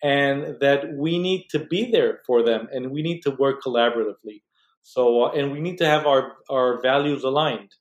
and 0.01 0.59
that 0.61 0.93
we 0.95 1.19
need 1.19 1.47
to 1.51 1.59
be 1.59 1.91
there 1.91 2.19
for 2.25 2.43
them, 2.43 2.67
and 2.73 2.91
we 2.91 3.01
need 3.01 3.21
to 3.23 3.31
work 3.31 3.61
collaboratively. 3.65 4.41
So, 4.81 5.23
uh, 5.25 5.31
and 5.31 5.51
we 5.51 5.61
need 5.61 5.77
to 5.79 5.85
have 5.85 6.05
our 6.07 6.33
our 6.49 6.81
values 6.81 7.23
aligned. 7.23 7.73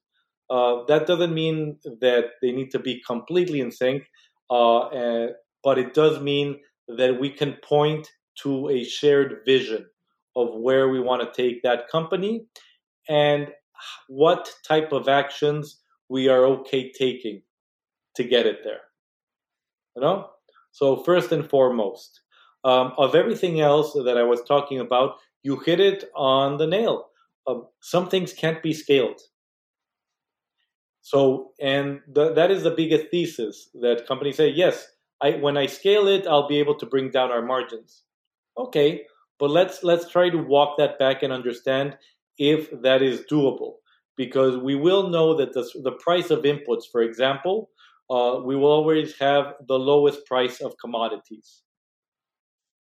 Uh, 0.50 0.84
that 0.88 1.06
doesn't 1.06 1.34
mean 1.34 1.78
that 2.00 2.24
they 2.42 2.52
need 2.52 2.70
to 2.72 2.78
be 2.78 3.02
completely 3.06 3.60
in 3.60 3.70
sync 3.70 4.04
uh, 4.50 5.28
but 5.64 5.78
it 5.78 5.94
does 5.94 6.20
mean 6.20 6.60
that 6.88 7.18
we 7.20 7.30
can 7.30 7.54
point 7.64 8.08
to 8.42 8.68
a 8.70 8.84
shared 8.84 9.40
vision 9.46 9.86
of 10.36 10.48
where 10.54 10.88
we 10.88 11.00
want 11.00 11.22
to 11.22 11.42
take 11.42 11.62
that 11.62 11.88
company 11.88 12.46
and 13.08 13.48
what 14.08 14.50
type 14.66 14.92
of 14.92 15.08
actions 15.08 15.80
we 16.08 16.28
are 16.28 16.44
okay 16.44 16.92
taking 16.92 17.42
to 18.16 18.24
get 18.24 18.46
it 18.46 18.58
there. 18.64 18.80
You 19.96 20.02
know? 20.02 20.28
So, 20.70 20.96
first 20.96 21.32
and 21.32 21.48
foremost, 21.48 22.20
um, 22.64 22.92
of 22.96 23.14
everything 23.14 23.60
else 23.60 23.92
that 23.92 24.16
I 24.16 24.22
was 24.22 24.42
talking 24.42 24.80
about, 24.80 25.16
you 25.42 25.58
hit 25.58 25.80
it 25.80 26.04
on 26.14 26.56
the 26.56 26.66
nail. 26.66 27.08
Um, 27.46 27.66
some 27.80 28.08
things 28.08 28.32
can't 28.32 28.62
be 28.62 28.72
scaled. 28.72 29.20
So, 31.02 31.50
and 31.60 32.00
the, 32.10 32.32
that 32.32 32.50
is 32.50 32.62
the 32.62 32.70
biggest 32.70 33.10
thesis 33.10 33.68
that 33.80 34.06
companies 34.06 34.36
say, 34.36 34.48
yes, 34.48 34.86
I, 35.20 35.32
when 35.32 35.56
I 35.56 35.66
scale 35.66 36.06
it, 36.06 36.26
I'll 36.26 36.48
be 36.48 36.60
able 36.60 36.76
to 36.76 36.86
bring 36.86 37.10
down 37.10 37.32
our 37.32 37.42
margins. 37.42 38.04
Okay, 38.56 39.06
but 39.38 39.50
let's 39.50 39.82
let's 39.82 40.08
try 40.10 40.30
to 40.30 40.38
walk 40.38 40.76
that 40.78 40.98
back 40.98 41.22
and 41.22 41.32
understand 41.32 41.96
if 42.38 42.70
that 42.82 43.02
is 43.02 43.20
doable. 43.30 43.74
because 44.16 44.56
we 44.58 44.74
will 44.74 45.08
know 45.08 45.34
that 45.36 45.52
the, 45.54 45.64
the 45.82 45.92
price 45.92 46.30
of 46.30 46.44
inputs, 46.44 46.84
for 46.92 47.02
example, 47.02 47.70
uh, 48.10 48.40
we 48.44 48.54
will 48.56 48.70
always 48.70 49.18
have 49.18 49.54
the 49.68 49.78
lowest 49.78 50.24
price 50.26 50.60
of 50.60 50.76
commodities. 50.78 51.62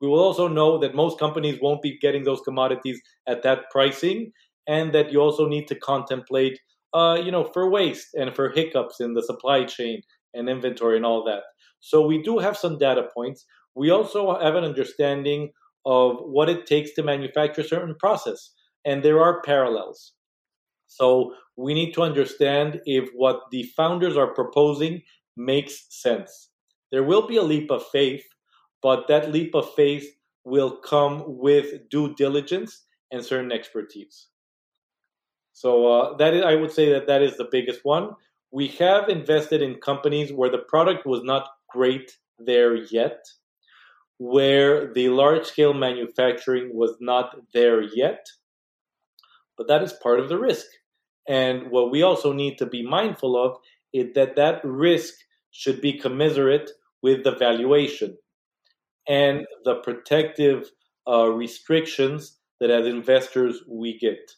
We 0.00 0.08
will 0.08 0.18
also 0.20 0.48
know 0.48 0.78
that 0.78 0.94
most 0.94 1.18
companies 1.18 1.60
won't 1.60 1.82
be 1.82 1.98
getting 1.98 2.24
those 2.24 2.40
commodities 2.42 3.00
at 3.26 3.42
that 3.42 3.70
pricing, 3.70 4.32
and 4.66 4.92
that 4.94 5.12
you 5.12 5.20
also 5.20 5.46
need 5.46 5.66
to 5.68 5.74
contemplate, 5.76 6.60
uh, 6.92 7.20
you 7.22 7.30
know, 7.30 7.44
for 7.44 7.70
waste 7.70 8.14
and 8.14 8.34
for 8.34 8.50
hiccups 8.50 9.00
in 9.00 9.14
the 9.14 9.22
supply 9.22 9.64
chain 9.64 10.02
and 10.34 10.48
inventory 10.48 10.96
and 10.96 11.06
all 11.06 11.24
that. 11.24 11.42
So 11.80 12.06
we 12.06 12.22
do 12.22 12.38
have 12.38 12.56
some 12.56 12.78
data 12.78 13.08
points. 13.14 13.44
We 13.74 13.90
also 13.90 14.38
have 14.38 14.54
an 14.56 14.64
understanding 14.64 15.52
of 15.84 16.16
what 16.20 16.48
it 16.48 16.66
takes 16.66 16.92
to 16.94 17.02
manufacture 17.02 17.62
certain 17.62 17.94
process, 17.98 18.52
and 18.84 19.02
there 19.02 19.22
are 19.22 19.42
parallels. 19.42 20.12
So 20.86 21.34
we 21.56 21.74
need 21.74 21.92
to 21.94 22.02
understand 22.02 22.80
if 22.84 23.08
what 23.14 23.40
the 23.50 23.64
founders 23.76 24.16
are 24.16 24.34
proposing 24.34 25.02
makes 25.36 25.86
sense. 25.90 26.50
There 26.90 27.02
will 27.02 27.26
be 27.26 27.36
a 27.36 27.42
leap 27.42 27.70
of 27.70 27.86
faith, 27.86 28.24
but 28.82 29.08
that 29.08 29.32
leap 29.32 29.54
of 29.54 29.72
faith 29.74 30.06
will 30.44 30.76
come 30.76 31.24
with 31.26 31.88
due 31.88 32.14
diligence 32.14 32.84
and 33.10 33.24
certain 33.24 33.52
expertise. 33.52 34.28
So 35.52 35.86
uh, 35.86 36.16
that 36.16 36.34
is, 36.34 36.44
I 36.44 36.54
would 36.54 36.72
say 36.72 36.90
that 36.92 37.06
that 37.06 37.22
is 37.22 37.36
the 37.36 37.48
biggest 37.50 37.80
one. 37.84 38.10
We 38.50 38.68
have 38.68 39.08
invested 39.08 39.62
in 39.62 39.76
companies 39.76 40.32
where 40.32 40.50
the 40.50 40.64
product 40.68 41.06
was 41.06 41.22
not 41.22 41.48
great 41.70 42.18
there 42.38 42.74
yet, 42.74 43.24
where 44.22 44.92
the 44.92 45.08
large 45.08 45.44
scale 45.44 45.74
manufacturing 45.74 46.70
was 46.72 46.96
not 47.00 47.34
there 47.52 47.82
yet, 47.82 48.24
but 49.58 49.66
that 49.66 49.82
is 49.82 49.92
part 49.92 50.20
of 50.20 50.28
the 50.28 50.38
risk. 50.38 50.66
And 51.28 51.72
what 51.72 51.90
we 51.90 52.02
also 52.02 52.32
need 52.32 52.56
to 52.58 52.66
be 52.66 52.86
mindful 52.86 53.36
of 53.36 53.56
is 53.92 54.14
that 54.14 54.36
that 54.36 54.60
risk 54.64 55.14
should 55.50 55.80
be 55.80 55.98
commiserate 55.98 56.70
with 57.02 57.24
the 57.24 57.32
valuation 57.32 58.16
and 59.08 59.44
the 59.64 59.74
protective 59.82 60.70
uh, 61.08 61.26
restrictions 61.26 62.38
that 62.60 62.70
as 62.70 62.86
investors 62.86 63.64
we 63.68 63.98
get, 63.98 64.30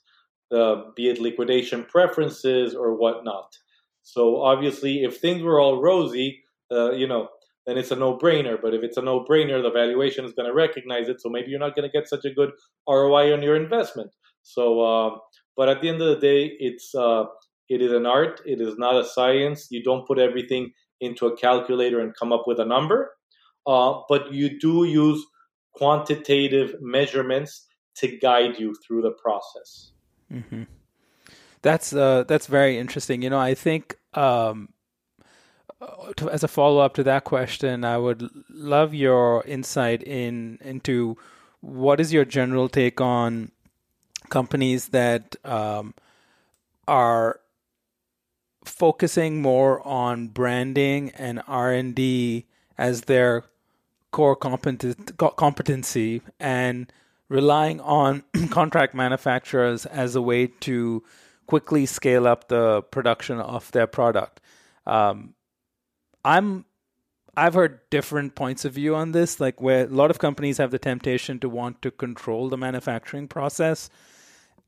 uh, 0.50 0.76
be 0.96 1.10
it 1.10 1.20
liquidation 1.20 1.84
preferences 1.84 2.74
or 2.74 2.96
whatnot. 2.96 3.52
So 4.02 4.40
obviously, 4.42 5.02
if 5.04 5.18
things 5.18 5.42
were 5.42 5.60
all 5.60 5.82
rosy, 5.82 6.42
uh, 6.72 6.92
you 6.92 7.06
know, 7.06 7.28
then 7.66 7.78
it's 7.78 7.90
a 7.90 7.96
no-brainer. 7.96 8.60
But 8.60 8.74
if 8.74 8.82
it's 8.82 8.96
a 8.96 9.02
no-brainer, 9.02 9.62
the 9.62 9.70
valuation 9.70 10.24
is 10.24 10.32
going 10.32 10.48
to 10.48 10.54
recognize 10.54 11.08
it. 11.08 11.20
So 11.20 11.28
maybe 11.28 11.50
you're 11.50 11.60
not 11.60 11.74
going 11.74 11.88
to 11.88 11.92
get 11.92 12.08
such 12.08 12.24
a 12.24 12.30
good 12.30 12.50
ROI 12.88 13.32
on 13.32 13.42
your 13.42 13.56
investment. 13.56 14.10
So, 14.42 14.80
uh, 14.80 15.10
but 15.56 15.68
at 15.68 15.80
the 15.80 15.88
end 15.88 16.02
of 16.02 16.08
the 16.08 16.20
day, 16.20 16.52
it's 16.58 16.94
uh, 16.94 17.24
it 17.68 17.80
is 17.80 17.92
an 17.92 18.06
art. 18.06 18.42
It 18.44 18.60
is 18.60 18.76
not 18.76 19.00
a 19.00 19.04
science. 19.04 19.68
You 19.70 19.82
don't 19.82 20.06
put 20.06 20.18
everything 20.18 20.72
into 21.00 21.26
a 21.26 21.36
calculator 21.36 22.00
and 22.00 22.14
come 22.14 22.32
up 22.32 22.44
with 22.46 22.60
a 22.60 22.64
number, 22.64 23.12
uh, 23.66 24.00
but 24.08 24.32
you 24.32 24.58
do 24.58 24.84
use 24.84 25.24
quantitative 25.74 26.76
measurements 26.80 27.66
to 27.96 28.18
guide 28.18 28.58
you 28.58 28.74
through 28.86 29.02
the 29.02 29.12
process. 29.12 29.92
Mm-hmm. 30.32 30.64
That's 31.62 31.94
uh, 31.94 32.24
that's 32.24 32.46
very 32.46 32.78
interesting. 32.78 33.22
You 33.22 33.30
know, 33.30 33.38
I 33.38 33.54
think 33.54 33.96
um, 34.12 34.68
to, 36.16 36.30
as 36.30 36.42
a 36.42 36.48
follow 36.48 36.80
up 36.80 36.94
to 36.94 37.02
that 37.04 37.24
question, 37.24 37.84
I 37.84 37.98
would 37.98 38.28
love 38.50 38.94
your 38.94 39.44
insight 39.44 40.02
in 40.02 40.58
into 40.60 41.16
what 41.60 42.00
is 42.00 42.12
your 42.12 42.24
general 42.24 42.68
take 42.68 43.00
on 43.00 43.50
companies 44.28 44.88
that 44.88 45.36
um, 45.44 45.94
are 46.86 47.40
focusing 48.64 49.42
more 49.42 49.86
on 49.86 50.28
branding 50.28 51.10
and 51.10 51.42
R&D 51.46 52.46
as 52.78 53.02
their 53.02 53.44
core 54.10 54.36
competent, 54.36 55.16
competency 55.16 56.22
and 56.38 56.92
relying 57.28 57.80
on 57.80 58.22
contract 58.50 58.94
manufacturers 58.94 59.86
as 59.86 60.14
a 60.14 60.22
way 60.22 60.46
to 60.46 61.02
quickly 61.46 61.86
scale 61.86 62.26
up 62.26 62.48
the 62.48 62.82
production 62.82 63.40
of 63.40 63.70
their 63.72 63.86
product. 63.86 64.40
Um, 64.86 65.34
I'm 66.24 66.64
I've 67.36 67.54
heard 67.54 67.80
different 67.90 68.34
points 68.34 68.64
of 68.64 68.74
view 68.74 68.94
on 68.94 69.12
this, 69.12 69.40
like 69.40 69.60
where 69.60 69.84
a 69.84 69.88
lot 69.88 70.10
of 70.10 70.18
companies 70.18 70.58
have 70.58 70.70
the 70.70 70.78
temptation 70.78 71.40
to 71.40 71.48
want 71.48 71.82
to 71.82 71.90
control 71.90 72.48
the 72.48 72.56
manufacturing 72.56 73.28
process 73.28 73.90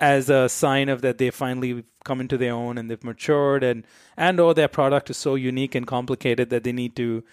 as 0.01 0.29
a 0.29 0.49
sign 0.49 0.88
of 0.88 1.01
that 1.03 1.19
they've 1.19 1.35
finally 1.35 1.85
come 2.05 2.21
into 2.21 2.37
their 2.37 2.53
own 2.53 2.77
and 2.77 2.90
they've 2.90 3.05
matured 3.05 3.64
and 3.64 3.85
and 4.16 4.38
or 4.38 4.53
their 4.53 4.69
product 4.69 5.09
is 5.09 5.16
so 5.16 5.35
unique 5.35 5.75
and 5.75 5.87
complicated 5.87 6.51
that 6.51 6.64
they 6.64 6.73
need 6.73 6.95
to 6.95 7.25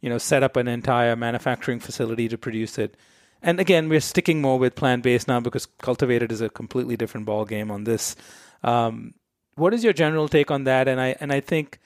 you 0.00 0.08
know 0.08 0.18
set 0.18 0.42
up 0.42 0.56
an 0.56 0.66
entire 0.66 1.14
manufacturing 1.14 1.78
facility 1.78 2.28
to 2.28 2.38
produce 2.38 2.78
it. 2.78 2.96
And 3.42 3.60
again 3.60 3.88
we're 3.88 4.00
sticking 4.00 4.40
more 4.40 4.58
with 4.58 4.74
plant-based 4.74 5.28
now 5.28 5.40
because 5.40 5.66
cultivated 5.66 6.32
is 6.32 6.40
a 6.40 6.48
completely 6.48 6.96
different 6.96 7.26
ball 7.26 7.44
game 7.44 7.70
on 7.70 7.84
this. 7.84 8.16
Um, 8.64 9.14
what 9.54 9.74
is 9.74 9.84
your 9.84 9.92
general 9.92 10.28
take 10.28 10.50
on 10.50 10.64
that? 10.64 10.88
And 10.88 11.00
i 11.00 11.14
and 11.20 11.32
i 11.32 11.40
think 11.40 11.78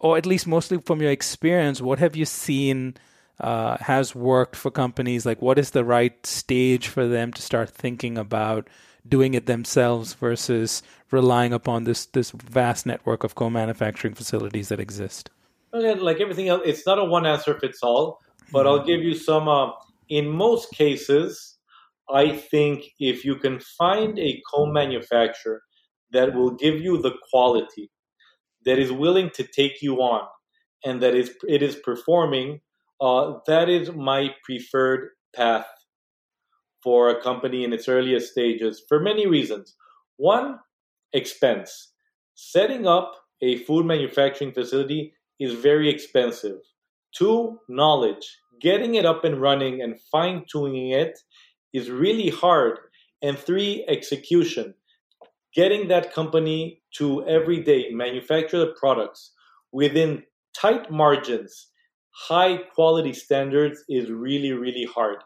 or 0.00 0.16
at 0.16 0.26
least 0.26 0.46
mostly 0.46 0.78
from 0.78 1.00
your 1.00 1.10
experience 1.10 1.80
what 1.80 1.98
have 1.98 2.16
you 2.16 2.24
seen 2.24 2.94
uh, 3.38 3.76
has 3.78 4.14
worked 4.14 4.56
for 4.56 4.70
companies 4.70 5.24
like 5.24 5.40
what 5.40 5.58
is 5.58 5.70
the 5.70 5.84
right 5.84 6.26
stage 6.26 6.88
for 6.88 7.06
them 7.06 7.32
to 7.32 7.40
start 7.40 7.70
thinking 7.70 8.18
about 8.18 8.68
doing 9.08 9.34
it 9.34 9.46
themselves 9.46 10.14
versus 10.14 10.82
relying 11.10 11.52
upon 11.52 11.84
this 11.84 12.06
this 12.06 12.30
vast 12.30 12.86
network 12.86 13.24
of 13.24 13.34
co-manufacturing 13.34 14.14
facilities 14.14 14.68
that 14.68 14.80
exist? 14.80 15.30
Again, 15.72 16.00
like 16.00 16.20
everything 16.20 16.48
else, 16.48 16.62
it's 16.64 16.86
not 16.86 16.98
a 16.98 17.04
one 17.04 17.26
answer 17.26 17.58
fits 17.58 17.80
all. 17.82 18.18
But 18.52 18.66
I'll 18.66 18.84
give 18.84 19.00
you 19.00 19.14
some. 19.14 19.48
Uh, 19.48 19.70
in 20.08 20.26
most 20.28 20.72
cases, 20.72 21.58
I 22.12 22.32
think 22.32 22.82
if 22.98 23.24
you 23.24 23.36
can 23.36 23.60
find 23.60 24.18
a 24.18 24.42
co-manufacturer 24.52 25.62
that 26.10 26.34
will 26.34 26.50
give 26.50 26.80
you 26.80 27.00
the 27.00 27.12
quality, 27.30 27.90
that 28.64 28.78
is 28.78 28.92
willing 28.92 29.30
to 29.30 29.44
take 29.44 29.82
you 29.82 29.96
on, 29.96 30.26
and 30.84 31.00
that 31.02 31.14
is 31.14 31.34
it 31.48 31.62
is 31.62 31.76
performing, 31.76 32.60
uh, 33.00 33.34
that 33.46 33.68
is 33.68 33.92
my 33.92 34.34
preferred 34.44 35.10
path 35.34 35.66
for 36.82 37.10
a 37.10 37.22
company 37.22 37.64
in 37.64 37.72
its 37.72 37.88
earliest 37.88 38.32
stages 38.32 38.82
for 38.88 39.00
many 39.00 39.26
reasons. 39.26 39.76
One, 40.16 40.58
expense. 41.12 41.92
Setting 42.34 42.86
up 42.86 43.12
a 43.42 43.58
food 43.64 43.86
manufacturing 43.86 44.52
facility 44.52 45.14
is 45.38 45.54
very 45.54 45.88
expensive. 45.88 46.58
Two, 47.14 47.58
knowledge. 47.68 48.38
Getting 48.60 48.94
it 48.94 49.06
up 49.06 49.24
and 49.24 49.40
running 49.40 49.82
and 49.82 50.00
fine 50.12 50.44
tuning 50.50 50.90
it 50.90 51.18
is 51.72 51.90
really 51.90 52.28
hard. 52.28 52.78
And 53.22 53.38
three, 53.38 53.84
execution. 53.88 54.74
Getting 55.54 55.88
that 55.88 56.12
company 56.12 56.82
to 56.96 57.24
every 57.26 57.60
day 57.62 57.90
manufacture 57.90 58.58
the 58.58 58.74
products 58.78 59.32
within 59.72 60.22
tight 60.54 60.90
margins, 60.90 61.68
high 62.28 62.58
quality 62.74 63.12
standards 63.12 63.82
is 63.88 64.10
really, 64.10 64.52
really 64.52 64.86
hard. 64.92 65.18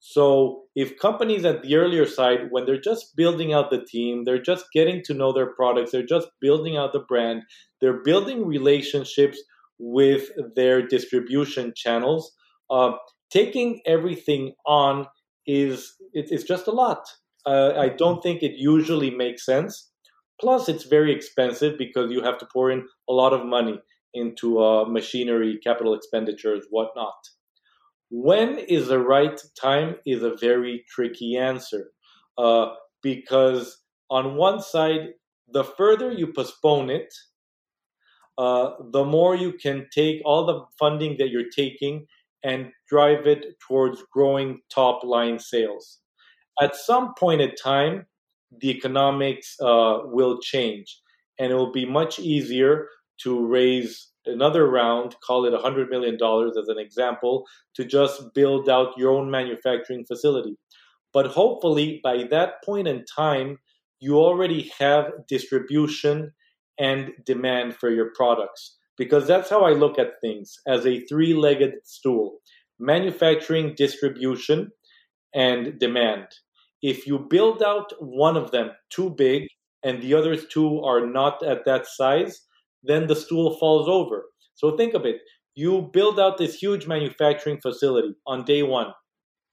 So 0.00 0.64
if 0.76 0.98
companies 0.98 1.44
at 1.44 1.62
the 1.62 1.76
earlier 1.76 2.06
side, 2.06 2.48
when 2.50 2.64
they're 2.66 2.80
just 2.80 3.16
building 3.16 3.52
out 3.52 3.70
the 3.70 3.84
team, 3.84 4.24
they're 4.24 4.40
just 4.40 4.66
getting 4.72 5.02
to 5.04 5.14
know 5.14 5.32
their 5.32 5.52
products, 5.54 5.90
they're 5.90 6.06
just 6.06 6.28
building 6.40 6.76
out 6.76 6.92
the 6.92 7.00
brand, 7.00 7.42
they're 7.80 8.02
building 8.02 8.46
relationships 8.46 9.38
with 9.78 10.30
their 10.54 10.86
distribution 10.86 11.72
channels. 11.74 12.32
Uh, 12.70 12.92
taking 13.30 13.80
everything 13.86 14.52
on 14.66 15.06
is 15.46 15.94
it, 16.12 16.26
it's 16.30 16.44
just 16.44 16.68
a 16.68 16.72
lot. 16.72 17.04
Uh, 17.46 17.72
I 17.76 17.88
don't 17.88 18.22
think 18.22 18.42
it 18.42 18.56
usually 18.56 19.10
makes 19.10 19.44
sense. 19.44 19.90
Plus, 20.40 20.68
it's 20.68 20.84
very 20.84 21.12
expensive 21.12 21.76
because 21.78 22.12
you 22.12 22.22
have 22.22 22.38
to 22.38 22.46
pour 22.52 22.70
in 22.70 22.86
a 23.08 23.12
lot 23.12 23.32
of 23.32 23.44
money 23.46 23.80
into 24.14 24.62
uh, 24.62 24.84
machinery, 24.84 25.58
capital 25.62 25.94
expenditures, 25.94 26.66
whatnot. 26.70 27.16
When 28.10 28.58
is 28.58 28.88
the 28.88 29.00
right 29.00 29.38
time 29.60 29.96
is 30.06 30.22
a 30.22 30.36
very 30.36 30.84
tricky 30.88 31.36
answer 31.36 31.90
uh, 32.38 32.74
because, 33.02 33.78
on 34.10 34.36
one 34.36 34.60
side, 34.60 35.08
the 35.52 35.64
further 35.64 36.12
you 36.12 36.32
postpone 36.32 36.90
it, 36.90 37.12
uh, 38.38 38.70
the 38.92 39.04
more 39.04 39.34
you 39.34 39.52
can 39.52 39.86
take 39.92 40.22
all 40.24 40.46
the 40.46 40.64
funding 40.78 41.16
that 41.18 41.30
you're 41.30 41.50
taking 41.54 42.06
and 42.44 42.70
drive 42.88 43.26
it 43.26 43.58
towards 43.66 44.02
growing 44.12 44.60
top 44.72 45.02
line 45.02 45.38
sales. 45.38 45.98
At 46.60 46.76
some 46.76 47.14
point 47.14 47.40
in 47.40 47.54
time, 47.54 48.06
the 48.50 48.70
economics 48.70 49.56
uh, 49.60 49.98
will 50.04 50.38
change 50.40 51.00
and 51.38 51.52
it 51.52 51.54
will 51.54 51.72
be 51.72 51.86
much 51.86 52.18
easier 52.18 52.88
to 53.22 53.46
raise 53.46 54.08
another 54.26 54.68
round, 54.68 55.16
call 55.24 55.44
it 55.44 55.52
$100 55.52 55.88
million 55.88 56.14
as 56.14 56.68
an 56.68 56.78
example, 56.78 57.46
to 57.74 57.84
just 57.84 58.34
build 58.34 58.68
out 58.68 58.96
your 58.96 59.10
own 59.10 59.30
manufacturing 59.30 60.04
facility. 60.04 60.56
But 61.12 61.26
hopefully, 61.26 62.00
by 62.02 62.24
that 62.30 62.62
point 62.64 62.88
in 62.88 63.04
time, 63.04 63.58
you 64.00 64.18
already 64.18 64.70
have 64.78 65.10
distribution 65.28 66.32
and 66.78 67.12
demand 67.24 67.74
for 67.76 67.90
your 67.90 68.12
products. 68.14 68.76
Because 68.96 69.26
that's 69.26 69.48
how 69.48 69.64
I 69.64 69.72
look 69.72 69.98
at 69.98 70.20
things 70.20 70.56
as 70.66 70.84
a 70.84 71.00
three 71.06 71.34
legged 71.34 71.74
stool 71.84 72.38
manufacturing, 72.80 73.74
distribution, 73.74 74.70
and 75.34 75.78
demand. 75.78 76.26
If 76.82 77.06
you 77.06 77.18
build 77.18 77.62
out 77.62 77.92
one 77.98 78.36
of 78.36 78.50
them 78.50 78.70
too 78.90 79.10
big 79.10 79.48
and 79.82 80.02
the 80.02 80.14
other 80.14 80.36
two 80.36 80.80
are 80.82 81.06
not 81.06 81.42
at 81.42 81.64
that 81.64 81.86
size, 81.86 82.40
then 82.82 83.06
the 83.06 83.16
stool 83.16 83.56
falls 83.58 83.88
over. 83.88 84.26
So 84.54 84.76
think 84.76 84.94
of 84.94 85.04
it. 85.04 85.16
You 85.54 85.90
build 85.92 86.20
out 86.20 86.38
this 86.38 86.54
huge 86.54 86.86
manufacturing 86.86 87.58
facility 87.60 88.14
on 88.26 88.44
day 88.44 88.62
one, 88.62 88.92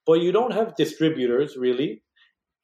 but 0.06 0.22
you 0.22 0.32
don't 0.32 0.54
have 0.54 0.76
distributors 0.76 1.56
really, 1.58 2.04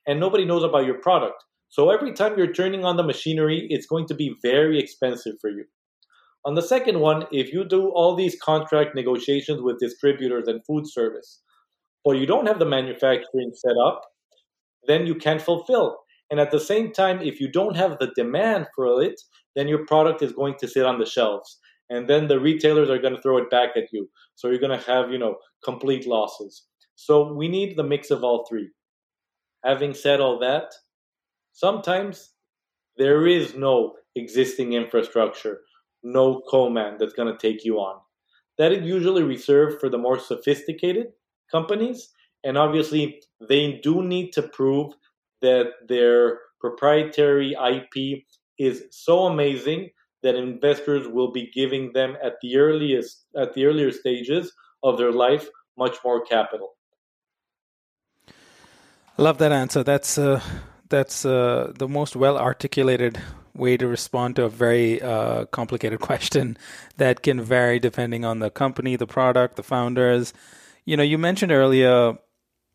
and 0.06 0.20
nobody 0.20 0.46
knows 0.46 0.64
about 0.64 0.86
your 0.86 1.00
product. 1.02 1.44
So 1.70 1.90
every 1.90 2.14
time 2.14 2.38
you're 2.38 2.54
turning 2.54 2.86
on 2.86 2.98
the 2.98 3.04
machinery, 3.04 3.66
it's 3.70 3.88
going 3.88 4.06
to 4.08 4.14
be 4.14 4.36
very 4.44 4.80
expensive 4.80 5.36
for 5.42 5.50
you. 5.50 5.66
On 6.44 6.56
the 6.56 6.62
second 6.62 7.00
one, 7.00 7.26
if 7.32 7.54
you 7.54 7.64
do 7.64 7.90
all 7.90 8.16
these 8.16 8.38
contract 8.40 8.94
negotiations 8.94 9.62
with 9.62 9.80
distributors 9.80 10.48
and 10.48 10.66
food 10.66 10.84
service, 10.88 11.42
but 12.04 12.18
you 12.18 12.26
don't 12.26 12.48
have 12.48 12.60
the 12.60 12.66
manufacturing 12.66 13.52
set 13.54 13.76
up, 13.86 14.02
then 14.88 15.06
you 15.06 15.16
can't 15.16 15.42
fulfill. 15.42 15.98
And 16.30 16.40
at 16.40 16.52
the 16.52 16.60
same 16.60 16.92
time, 16.92 17.22
if 17.22 17.40
you 17.40 17.52
don't 17.52 17.76
have 17.76 18.00
the 18.00 18.12
demand 18.16 18.68
for 18.76 19.02
it, 19.04 19.20
then 19.56 19.68
your 19.68 19.86
product 19.86 20.22
is 20.22 20.32
going 20.32 20.56
to 20.60 20.68
sit 20.68 20.86
on 20.86 20.98
the 20.98 21.06
shelves. 21.06 21.60
And 21.90 22.08
then 22.10 22.28
the 22.28 22.40
retailers 22.40 22.90
are 22.90 22.98
going 22.98 23.16
to 23.16 23.22
throw 23.22 23.38
it 23.38 23.50
back 23.50 23.72
at 23.76 23.92
you. 23.92 24.10
So 24.36 24.48
you're 24.48 24.60
going 24.60 24.80
to 24.80 24.86
have, 24.86 25.12
you 25.12 25.18
know, 25.18 25.36
complete 25.64 26.08
losses. 26.08 26.64
So 26.96 27.34
we 27.34 27.50
need 27.50 27.76
the 27.76 27.84
mix 27.84 28.12
of 28.12 28.24
all 28.24 28.46
three. 28.48 28.70
Having 29.66 29.96
said 29.96 30.22
all 30.22 30.40
that, 30.40 30.74
sometimes 31.52 32.32
there 32.98 33.28
is 33.28 33.56
no 33.56 33.96
existing 34.16 34.74
infrastructure, 34.74 35.62
no 36.04 36.42
co-man 36.50 36.96
that's 36.98 37.14
going 37.14 37.32
to 37.32 37.38
take 37.38 37.66
you 37.66 37.78
on. 37.78 38.00
That 38.58 38.72
is 38.72 38.86
usually 38.86 39.24
reserved 39.24 39.80
for 39.80 39.90
the 39.90 39.98
more 39.98 40.20
sophisticated 40.20 41.08
companies. 41.52 42.10
And 42.44 42.58
obviously, 42.58 43.22
they 43.48 43.80
do 43.84 44.04
need 44.04 44.34
to 44.34 44.42
prove 44.42 44.94
that 45.42 45.74
their 45.88 46.40
proprietary 46.60 47.56
IP 47.56 48.24
is 48.58 48.86
so 48.92 49.26
amazing 49.26 49.90
that 50.24 50.36
investors 50.36 51.08
will 51.08 51.32
be 51.32 51.50
giving 51.54 51.92
them 51.94 52.16
at 52.24 52.40
the 52.42 52.58
earliest 52.58 53.26
at 53.36 53.54
the 53.54 53.66
earlier 53.66 53.92
stages 53.92 54.54
of 54.84 54.98
their 54.98 55.12
life 55.12 55.50
much 55.78 55.98
more 56.06 56.22
capital. 56.24 56.76
Love 59.18 59.40
that 59.40 59.52
answer. 59.52 59.84
That's 59.84 60.18
uh, 60.18 60.42
that's 60.90 61.26
uh, 61.26 61.72
the 61.76 61.88
most 61.88 62.16
well 62.16 62.38
articulated 62.38 63.20
way 63.54 63.78
to 63.78 63.88
respond 63.88 64.36
to 64.36 64.44
a 64.44 64.50
very 64.50 65.02
uh, 65.02 65.46
complicated 65.46 66.00
question 66.10 66.58
that 66.98 67.22
can 67.22 67.42
vary 67.42 67.80
depending 67.80 68.24
on 68.24 68.40
the 68.40 68.50
company, 68.50 68.96
the 68.96 69.08
product, 69.08 69.56
the 69.56 69.64
founders. 69.64 70.34
You 70.86 70.98
know, 70.98 71.04
you 71.04 71.18
mentioned 71.18 71.52
earlier 71.52 72.18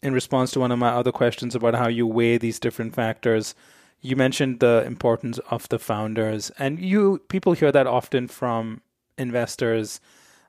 in 0.06 0.12
response 0.14 0.50
to 0.52 0.60
one 0.60 0.72
of 0.72 0.78
my 0.78 0.90
other 0.90 1.12
questions 1.12 1.54
about 1.54 1.74
how 1.74 1.88
you 1.88 2.06
weigh 2.06 2.38
these 2.38 2.58
different 2.58 2.94
factors 2.94 3.54
you 4.00 4.16
mentioned 4.16 4.60
the 4.60 4.84
importance 4.86 5.38
of 5.50 5.68
the 5.68 5.78
founders. 5.78 6.50
And 6.58 6.78
you 6.78 7.20
people 7.28 7.54
hear 7.54 7.72
that 7.72 7.86
often 7.86 8.28
from 8.28 8.82
investors. 9.18 10.00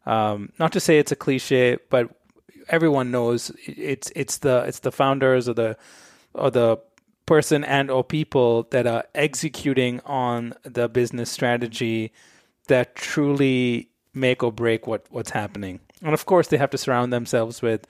Um, 0.05 0.51
not 0.59 0.71
to 0.73 0.79
say 0.79 0.99
it's 0.99 1.11
a 1.11 1.15
cliche 1.15 1.77
but 1.89 2.09
everyone 2.69 3.11
knows 3.11 3.51
it's 3.65 4.11
it's 4.15 4.37
the 4.39 4.63
it's 4.67 4.79
the 4.79 4.91
founders 4.91 5.49
or 5.49 5.53
the 5.53 5.77
or 6.33 6.51
the 6.51 6.77
person 7.25 7.63
and 7.63 7.89
or 7.89 8.03
people 8.03 8.63
that 8.71 8.87
are 8.87 9.05
executing 9.15 9.99
on 10.05 10.53
the 10.63 10.87
business 10.87 11.29
strategy 11.29 12.13
that 12.67 12.95
truly 12.95 13.89
make 14.13 14.43
or 14.43 14.51
break 14.51 14.87
what 14.87 15.05
what's 15.09 15.31
happening. 15.31 15.79
And 16.01 16.13
of 16.13 16.25
course 16.25 16.47
they 16.49 16.57
have 16.57 16.69
to 16.71 16.77
surround 16.77 17.11
themselves 17.11 17.61
with 17.61 17.87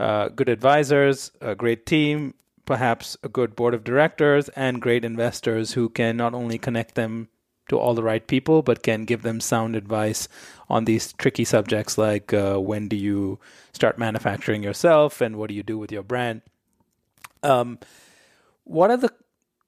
uh, 0.00 0.28
good 0.30 0.48
advisors, 0.48 1.30
a 1.42 1.54
great 1.54 1.84
team, 1.84 2.32
perhaps 2.64 3.18
a 3.22 3.28
good 3.28 3.54
board 3.54 3.74
of 3.74 3.84
directors, 3.84 4.48
and 4.50 4.80
great 4.80 5.04
investors 5.04 5.74
who 5.74 5.90
can 5.90 6.16
not 6.16 6.32
only 6.32 6.56
connect 6.56 6.94
them 6.94 7.28
to 7.68 7.78
all 7.78 7.94
the 7.94 8.02
right 8.02 8.26
people, 8.26 8.62
but 8.62 8.82
can 8.82 9.04
give 9.04 9.22
them 9.22 9.40
sound 9.40 9.76
advice 9.76 10.26
on 10.70 10.86
these 10.86 11.12
tricky 11.12 11.44
subjects 11.44 11.98
like 11.98 12.32
uh, 12.32 12.56
when 12.56 12.88
do 12.88 12.96
you 12.96 13.38
start 13.72 13.98
manufacturing 13.98 14.62
yourself 14.62 15.20
and 15.20 15.36
what 15.36 15.48
do 15.48 15.54
you 15.54 15.62
do 15.62 15.76
with 15.76 15.92
your 15.92 16.02
brand. 16.02 16.40
Um, 17.42 17.78
what 18.64 18.90
are 18.90 18.96
the 18.96 19.12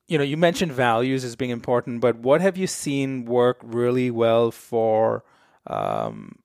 you 0.09 0.17
know 0.17 0.25
you 0.25 0.37
mentioned 0.37 0.73
values 0.73 1.25
as 1.25 1.37
being 1.37 1.51
important, 1.51 2.01
but 2.01 2.17
what 2.17 2.41
have 2.41 2.57
you 2.57 2.67
seen 2.67 3.27
work 3.27 3.59
really 3.63 4.11
well 4.11 4.51
for 4.51 5.25
um, 5.67 6.42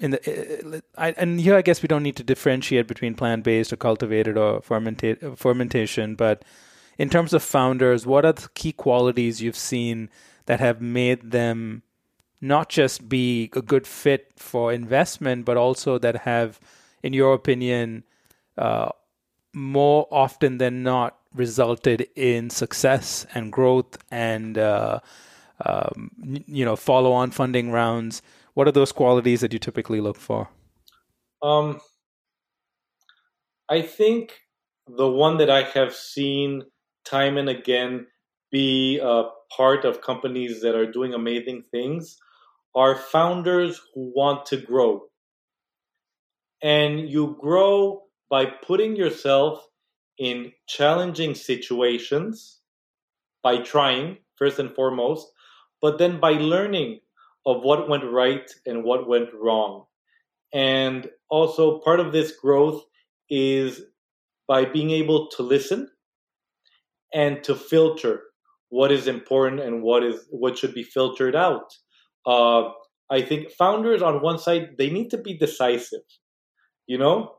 in 0.00 0.12
the 0.12 0.82
I, 0.96 1.12
and 1.12 1.40
here 1.40 1.54
I 1.54 1.62
guess 1.62 1.82
we 1.82 1.86
don't 1.86 2.02
need 2.02 2.16
to 2.16 2.24
differentiate 2.24 2.88
between 2.88 3.14
plant 3.14 3.44
based 3.44 3.72
or 3.72 3.76
cultivated 3.76 4.36
or 4.36 4.60
fermentation, 4.62 6.14
but 6.14 6.44
in 6.98 7.08
terms 7.08 7.32
of 7.32 7.42
founders, 7.42 8.06
what 8.06 8.24
are 8.24 8.32
the 8.32 8.48
key 8.54 8.72
qualities 8.72 9.40
you've 9.40 9.56
seen 9.56 10.10
that 10.46 10.60
have 10.60 10.80
made 10.80 11.30
them 11.30 11.82
not 12.40 12.68
just 12.68 13.08
be 13.08 13.50
a 13.54 13.62
good 13.62 13.86
fit 13.86 14.32
for 14.36 14.72
investment, 14.72 15.44
but 15.44 15.56
also 15.56 15.98
that 15.98 16.16
have, 16.16 16.58
in 17.02 17.12
your 17.12 17.34
opinion, 17.34 18.04
uh, 18.56 18.88
more 19.52 20.06
often 20.10 20.58
than 20.58 20.82
not 20.82 21.18
resulted 21.34 22.08
in 22.16 22.50
success 22.50 23.26
and 23.34 23.52
growth 23.52 23.96
and 24.10 24.58
uh, 24.58 25.00
um, 25.64 26.10
you 26.46 26.64
know 26.64 26.76
follow 26.76 27.12
on 27.12 27.30
funding 27.30 27.70
rounds 27.70 28.22
what 28.54 28.68
are 28.68 28.72
those 28.72 28.92
qualities 28.92 29.40
that 29.40 29.52
you 29.52 29.58
typically 29.58 30.00
look 30.00 30.16
for? 30.16 30.48
Um, 31.42 31.80
I 33.68 33.82
think 33.82 34.40
the 34.86 35.08
one 35.08 35.38
that 35.38 35.50
I 35.50 35.62
have 35.62 35.94
seen 35.94 36.64
time 37.04 37.36
and 37.36 37.48
again 37.48 38.06
be 38.50 38.98
a 38.98 39.24
part 39.56 39.84
of 39.84 40.02
companies 40.02 40.60
that 40.62 40.74
are 40.74 40.90
doing 40.90 41.14
amazing 41.14 41.64
things 41.70 42.18
are 42.74 42.96
founders 42.96 43.80
who 43.94 44.12
want 44.14 44.46
to 44.46 44.56
grow. 44.56 45.02
And 46.62 47.08
you 47.08 47.36
grow 47.40 48.02
by 48.28 48.46
putting 48.46 48.96
yourself 48.96 49.66
in 50.18 50.52
challenging 50.68 51.34
situations, 51.34 52.60
by 53.42 53.58
trying, 53.58 54.18
first 54.36 54.58
and 54.58 54.74
foremost, 54.74 55.32
but 55.80 55.98
then 55.98 56.20
by 56.20 56.32
learning 56.32 57.00
of 57.46 57.62
what 57.62 57.88
went 57.88 58.04
right 58.04 58.50
and 58.66 58.84
what 58.84 59.08
went 59.08 59.30
wrong. 59.34 59.84
And 60.52 61.08
also, 61.28 61.78
part 61.80 62.00
of 62.00 62.12
this 62.12 62.32
growth 62.32 62.82
is 63.28 63.82
by 64.48 64.64
being 64.64 64.90
able 64.90 65.28
to 65.28 65.42
listen 65.42 65.88
and 67.14 67.42
to 67.44 67.54
filter 67.54 68.22
what 68.68 68.92
is 68.92 69.06
important 69.06 69.60
and 69.60 69.82
what 69.82 70.02
is 70.04 70.26
what 70.30 70.58
should 70.58 70.74
be 70.74 70.82
filtered 70.82 71.36
out. 71.36 71.72
Uh, 72.26 72.70
I 73.10 73.22
think 73.22 73.50
founders 73.50 74.02
on 74.02 74.22
one 74.22 74.38
side 74.38 74.76
they 74.78 74.90
need 74.90 75.10
to 75.10 75.18
be 75.18 75.34
decisive, 75.34 76.06
you 76.86 76.98
know, 76.98 77.36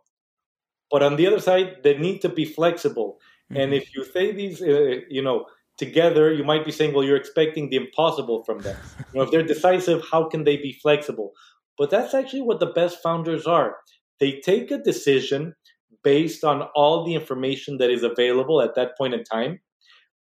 but 0.89 1.01
on 1.01 1.15
the 1.15 1.27
other 1.27 1.39
side 1.39 1.77
they 1.83 1.97
need 1.97 2.21
to 2.21 2.29
be 2.29 2.45
flexible. 2.45 3.19
Mm-hmm. 3.51 3.61
And 3.61 3.73
if 3.73 3.95
you 3.95 4.05
say 4.05 4.31
these, 4.31 4.61
uh, 4.61 5.01
you 5.09 5.21
know, 5.21 5.45
together, 5.81 6.31
you 6.31 6.43
might 6.43 6.63
be 6.63 6.71
saying, 6.71 6.93
well, 6.93 7.03
you're 7.03 7.23
expecting 7.25 7.69
the 7.69 7.77
impossible 7.77 8.43
from 8.43 8.59
them. 8.59 8.77
you 8.99 9.17
know, 9.17 9.23
if 9.23 9.31
they're 9.31 9.41
decisive, 9.41 10.03
how 10.11 10.29
can 10.29 10.43
they 10.43 10.57
be 10.57 10.77
flexible? 10.79 11.31
But 11.75 11.89
that's 11.89 12.13
actually 12.13 12.43
what 12.43 12.59
the 12.59 12.67
best 12.67 12.99
founders 13.01 13.47
are. 13.47 13.77
They 14.19 14.39
take 14.45 14.69
a 14.69 14.77
decision 14.77 15.55
based 16.03 16.43
on 16.43 16.61
all 16.75 17.03
the 17.03 17.15
information 17.15 17.79
that 17.79 17.89
is 17.89 18.03
available 18.03 18.61
at 18.61 18.75
that 18.75 18.95
point 18.95 19.15
in 19.15 19.23
time, 19.23 19.59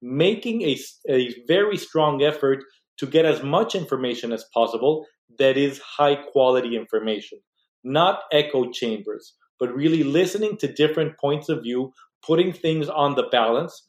making 0.02 0.62
a, 0.62 0.78
a 1.10 1.36
very 1.45 1.78
strong 1.78 2.24
effort 2.24 2.60
to 3.00 3.06
get 3.06 3.25
as 3.25 3.44
much 3.44 3.75
information 3.75 4.31
as 4.31 4.46
possible 4.54 5.06
that 5.40 5.58
is 5.58 5.79
high 5.79 6.15
quality 6.15 6.77
information, 6.77 7.40
not 7.84 8.21
echo 8.31 8.71
chambers, 8.71 9.36
but 9.60 9.75
really 9.75 10.04
listening 10.04 10.56
to 10.58 10.71
different 10.81 11.17
points 11.17 11.50
of 11.50 11.63
view, 11.63 11.92
putting 12.25 12.54
things 12.54 12.88
on 12.88 13.15
the 13.15 13.27
balance, 13.31 13.84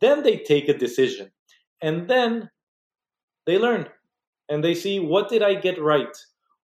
then 0.00 0.22
they 0.22 0.38
take 0.38 0.68
a 0.68 0.76
decision. 0.76 1.30
And 1.82 2.08
then 2.08 2.50
they 3.46 3.58
learn 3.58 3.88
and 4.48 4.62
they 4.62 4.74
see 4.74 5.00
what 5.00 5.28
did 5.28 5.42
I 5.42 5.54
get 5.54 5.80
right? 5.80 6.16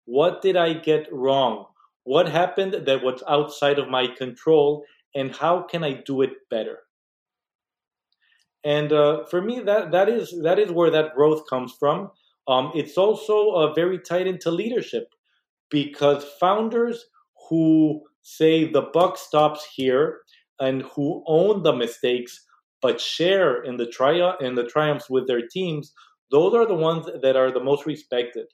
What 0.06 0.42
did 0.42 0.56
I 0.56 0.74
get 0.74 1.12
wrong? 1.12 1.66
What 2.04 2.28
happened 2.28 2.74
that 2.86 3.02
was 3.02 3.22
outside 3.28 3.78
of 3.78 3.88
my 3.88 4.06
control? 4.06 4.84
And 5.14 5.34
how 5.34 5.62
can 5.62 5.84
I 5.84 6.02
do 6.04 6.22
it 6.22 6.32
better? 6.50 6.80
And 8.64 8.92
uh, 8.92 9.24
for 9.26 9.42
me, 9.42 9.60
that, 9.60 9.92
that 9.92 10.08
is 10.08 10.34
that 10.42 10.58
is 10.58 10.72
where 10.72 10.90
that 10.90 11.14
growth 11.14 11.42
comes 11.48 11.74
from. 11.78 12.10
Um, 12.48 12.72
it's 12.74 12.96
also 12.96 13.50
uh, 13.50 13.72
very 13.74 13.98
tied 13.98 14.26
into 14.26 14.50
leadership 14.50 15.08
because 15.70 16.24
founders 16.40 17.04
who 17.48 18.02
say 18.22 18.70
the 18.70 18.82
buck 18.82 19.18
stops 19.18 19.66
here 19.74 20.20
and 20.60 20.82
who 20.82 21.22
own 21.26 21.62
the 21.62 21.74
mistakes 21.74 22.44
but 22.84 23.00
share 23.00 23.62
in 23.62 23.78
the 23.78 23.86
tri- 23.86 24.36
in 24.40 24.56
the 24.56 24.66
triumphs 24.66 25.08
with 25.08 25.26
their 25.26 25.48
teams, 25.48 25.94
those 26.30 26.52
are 26.52 26.66
the 26.66 26.74
ones 26.74 27.06
that 27.22 27.34
are 27.34 27.50
the 27.50 27.64
most 27.64 27.86
respected. 27.86 28.44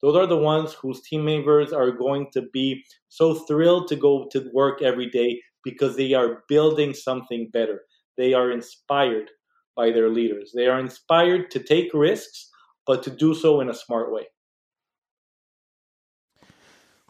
Those 0.00 0.16
are 0.16 0.26
the 0.26 0.38
ones 0.38 0.72
whose 0.72 1.02
team 1.02 1.26
members 1.26 1.70
are 1.70 1.90
going 1.90 2.28
to 2.32 2.42
be 2.50 2.82
so 3.10 3.34
thrilled 3.34 3.88
to 3.88 3.96
go 3.96 4.26
to 4.32 4.50
work 4.54 4.80
every 4.80 5.10
day 5.10 5.42
because 5.62 5.96
they 5.96 6.14
are 6.14 6.44
building 6.48 6.94
something 6.94 7.50
better. 7.52 7.82
They 8.16 8.32
are 8.32 8.50
inspired 8.50 9.28
by 9.76 9.90
their 9.90 10.08
leaders. 10.08 10.52
They 10.54 10.66
are 10.66 10.80
inspired 10.80 11.50
to 11.50 11.58
take 11.62 11.92
risks, 11.92 12.50
but 12.86 13.02
to 13.02 13.10
do 13.10 13.34
so 13.34 13.60
in 13.60 13.68
a 13.68 13.74
smart 13.74 14.10
way. 14.10 14.28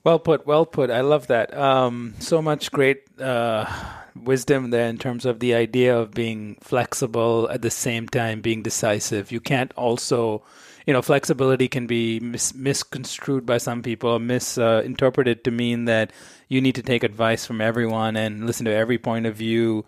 Well 0.03 0.19
put, 0.19 0.45
well 0.45 0.67
put. 0.67 0.91
I 0.91 1.03
love 1.03 1.29
that. 1.29 1.57
Um, 1.57 2.15
so 2.19 2.43
much 2.43 2.73
great 2.73 3.03
uh, 3.21 3.65
wisdom 4.17 4.71
there 4.71 4.89
in 4.89 4.99
terms 4.99 5.25
of 5.25 5.41
the 5.41 5.55
idea 5.55 5.97
of 5.97 6.13
being 6.13 6.57
flexible 6.61 7.49
at 7.51 7.63
the 7.63 7.71
same 7.71 8.09
time 8.09 8.41
being 8.41 8.63
decisive. 8.63 9.33
You 9.33 9.41
can't 9.41 9.73
also, 9.75 10.43
you 10.87 10.93
know, 10.93 11.03
flexibility 11.03 11.69
can 11.69 11.87
be 11.87 12.21
mis- 12.21 12.55
misconstrued 12.55 13.45
by 13.45 13.59
some 13.59 13.83
people, 13.83 14.19
misinterpreted 14.19 15.39
uh, 15.39 15.43
to 15.45 15.51
mean 15.51 15.87
that 15.87 16.13
you 16.49 16.61
need 16.61 16.75
to 16.77 16.83
take 16.83 17.03
advice 17.03 17.45
from 17.45 17.61
everyone 17.61 18.17
and 18.17 18.47
listen 18.47 18.65
to 18.67 18.75
every 18.75 18.99
point 18.99 19.27
of 19.27 19.35
view 19.35 19.85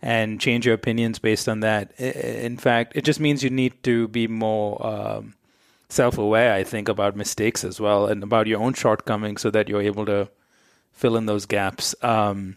and 0.00 0.40
change 0.40 0.64
your 0.64 0.74
opinions 0.74 1.18
based 1.18 1.48
on 1.48 1.60
that. 1.60 1.92
In 2.00 2.56
fact, 2.56 2.92
it 2.94 3.04
just 3.04 3.20
means 3.20 3.42
you 3.42 3.50
need 3.50 3.82
to 3.84 4.08
be 4.08 4.26
more. 4.26 4.84
Um, 4.84 5.34
self-aware 5.90 6.52
i 6.52 6.62
think 6.62 6.86
about 6.86 7.16
mistakes 7.16 7.64
as 7.64 7.80
well 7.80 8.04
and 8.08 8.22
about 8.22 8.46
your 8.46 8.60
own 8.60 8.74
shortcomings 8.74 9.40
so 9.40 9.50
that 9.50 9.70
you're 9.70 9.80
able 9.80 10.04
to 10.04 10.28
fill 10.92 11.16
in 11.16 11.24
those 11.24 11.46
gaps 11.46 11.94
um, 12.02 12.56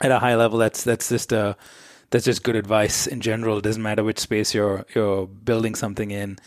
at 0.00 0.10
a 0.10 0.18
high 0.18 0.36
level 0.36 0.58
that's 0.58 0.84
that's 0.84 1.08
just 1.08 1.32
a 1.32 1.40
uh, 1.40 1.54
that's 2.10 2.24
just 2.24 2.42
good 2.42 2.56
advice 2.56 3.06
in 3.06 3.20
general. 3.20 3.58
It 3.58 3.64
doesn't 3.64 3.82
matter 3.82 4.02
which 4.02 4.18
space 4.18 4.54
you're 4.54 4.86
you're 4.94 5.26
building 5.26 5.74
something 5.74 6.10
in. 6.10 6.38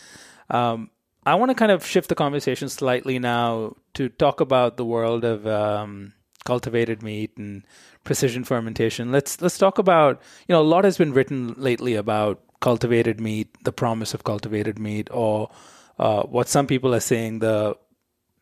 Um, 0.50 0.90
i 1.24 1.36
want 1.36 1.50
to 1.50 1.54
kind 1.54 1.70
of 1.70 1.86
shift 1.86 2.08
the 2.08 2.16
conversation 2.16 2.68
slightly 2.68 3.18
now 3.18 3.76
to 3.94 4.08
talk 4.08 4.40
about 4.40 4.76
the 4.76 4.84
world 4.84 5.24
of 5.24 5.46
um, 5.46 6.12
cultivated 6.44 7.02
meat 7.02 7.36
and 7.36 7.64
precision 8.04 8.44
fermentation. 8.44 9.12
Let's 9.12 9.40
let's 9.40 9.58
talk 9.58 9.78
about 9.78 10.20
you 10.48 10.52
know 10.52 10.60
a 10.60 10.64
lot 10.64 10.84
has 10.84 10.98
been 10.98 11.12
written 11.12 11.54
lately 11.56 11.94
about 11.94 12.42
cultivated 12.60 13.20
meat 13.20 13.48
the 13.64 13.72
promise 13.72 14.14
of 14.14 14.24
cultivated 14.24 14.78
meat 14.78 15.08
or 15.10 15.50
uh, 15.98 16.22
what 16.22 16.48
some 16.48 16.66
people 16.66 16.94
are 16.94 17.00
saying 17.00 17.40
the 17.40 17.76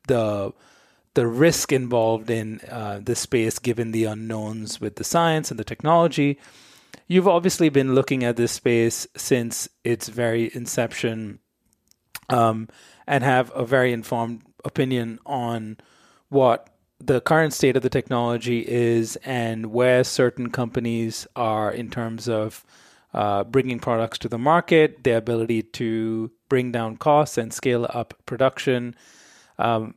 the 0.09 0.53
the 1.15 1.27
risk 1.27 1.73
involved 1.73 2.31
in 2.31 2.61
uh, 2.71 3.01
this 3.03 3.21
space, 3.21 3.59
given 3.59 3.93
the 3.93 4.05
unknowns 4.05 4.81
with 4.81 4.97
the 4.97 5.05
science 5.05 5.51
and 5.51 5.59
the 5.59 5.65
technology. 5.65 6.39
You've 7.07 7.29
obviously 7.29 7.69
been 7.69 7.95
looking 7.95 8.23
at 8.23 8.37
this 8.37 8.53
space 8.53 9.07
since 9.17 9.69
its 9.83 10.09
very 10.09 10.51
inception, 10.55 11.41
um, 12.29 12.69
and 13.07 13.25
have 13.25 13.51
a 13.55 13.65
very 13.65 13.93
informed 13.93 14.43
opinion 14.65 15.19
on 15.27 15.79
what 16.29 16.69
the 17.01 17.21
current 17.21 17.53
state 17.53 17.77
of 17.77 17.83
the 17.83 17.91
technology 17.91 18.65
is 18.69 19.17
and 19.25 19.67
where 19.67 20.05
certain 20.05 20.51
companies 20.51 21.27
are 21.35 21.73
in 21.73 21.91
terms 21.91 22.29
of 22.29 22.65
uh, 23.15 23.43
bringing 23.43 23.81
products 23.81 24.19
to 24.19 24.29
the 24.29 24.39
market, 24.39 25.03
their 25.03 25.17
ability 25.17 25.63
to 25.63 26.31
bring 26.49 26.71
down 26.71 26.97
costs 26.97 27.37
and 27.39 27.53
scale 27.53 27.87
up 27.91 28.15
production. 28.27 28.95
Um, 29.59 29.95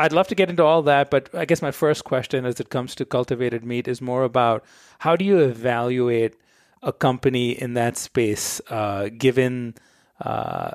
I'd 0.00 0.12
love 0.12 0.28
to 0.28 0.34
get 0.34 0.48
into 0.48 0.64
all 0.64 0.82
that, 0.82 1.10
but 1.10 1.28
I 1.34 1.44
guess 1.44 1.60
my 1.60 1.70
first 1.70 2.04
question 2.04 2.46
as 2.46 2.58
it 2.58 2.70
comes 2.70 2.94
to 2.94 3.04
cultivated 3.04 3.64
meat 3.64 3.86
is 3.86 4.00
more 4.00 4.24
about 4.24 4.64
how 5.00 5.14
do 5.14 5.26
you 5.26 5.38
evaluate 5.38 6.36
a 6.82 6.92
company 6.92 7.50
in 7.50 7.74
that 7.74 7.98
space, 7.98 8.62
uh, 8.70 9.10
given 9.16 9.74
uh, 10.20 10.70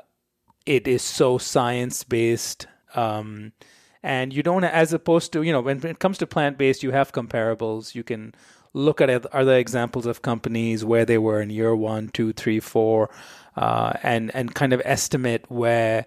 it 0.64 0.86
is 0.86 1.02
so 1.02 1.38
science 1.38 2.04
based. 2.04 2.68
Um, 2.94 3.52
and 4.00 4.32
you 4.32 4.44
don't, 4.44 4.62
as 4.62 4.92
opposed 4.92 5.32
to, 5.32 5.42
you 5.42 5.50
know, 5.50 5.60
when 5.60 5.84
it 5.84 5.98
comes 5.98 6.18
to 6.18 6.26
plant 6.26 6.56
based, 6.56 6.84
you 6.84 6.92
have 6.92 7.10
comparables. 7.10 7.96
You 7.96 8.04
can 8.04 8.32
look 8.72 9.00
at 9.00 9.26
other 9.34 9.56
examples 9.56 10.06
of 10.06 10.22
companies 10.22 10.84
where 10.84 11.04
they 11.04 11.18
were 11.18 11.40
in 11.40 11.50
year 11.50 11.74
one, 11.74 12.10
two, 12.10 12.32
three, 12.32 12.60
four, 12.60 13.10
uh, 13.56 13.94
and 14.04 14.32
and 14.36 14.54
kind 14.54 14.72
of 14.72 14.80
estimate 14.84 15.46
where 15.48 16.06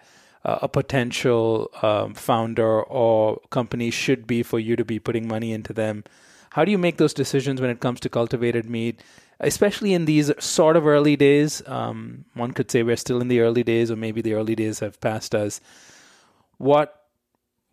uh, 0.49 0.57
a 0.63 0.67
potential 0.67 1.69
um, 1.83 2.13
founder 2.15 2.81
or 2.81 3.39
company 3.51 3.91
should 3.91 4.25
be 4.25 4.41
for 4.41 4.59
you 4.59 4.75
to 4.75 4.83
be 4.83 4.97
putting 4.97 5.27
money 5.27 5.53
into 5.53 5.73
them. 5.73 6.03
How 6.51 6.65
do 6.65 6.71
you 6.71 6.77
make 6.79 6.97
those 6.97 7.13
decisions 7.13 7.61
when 7.61 7.69
it 7.69 7.79
comes 7.79 7.99
to 7.99 8.09
cultivated 8.09 8.67
meat, 8.67 9.03
especially 9.39 9.93
in 9.93 10.05
these 10.05 10.31
sort 10.39 10.75
of 10.75 10.87
early 10.87 11.15
days? 11.15 11.61
Um, 11.67 12.25
one 12.33 12.51
could 12.53 12.71
say 12.71 12.81
we're 12.81 12.95
still 12.95 13.21
in 13.21 13.27
the 13.27 13.41
early 13.41 13.63
days, 13.63 13.91
or 13.91 13.95
maybe 13.95 14.21
the 14.21 14.33
early 14.33 14.55
days 14.55 14.79
have 14.79 14.99
passed 14.99 15.35
us. 15.35 15.61
What 16.57 16.95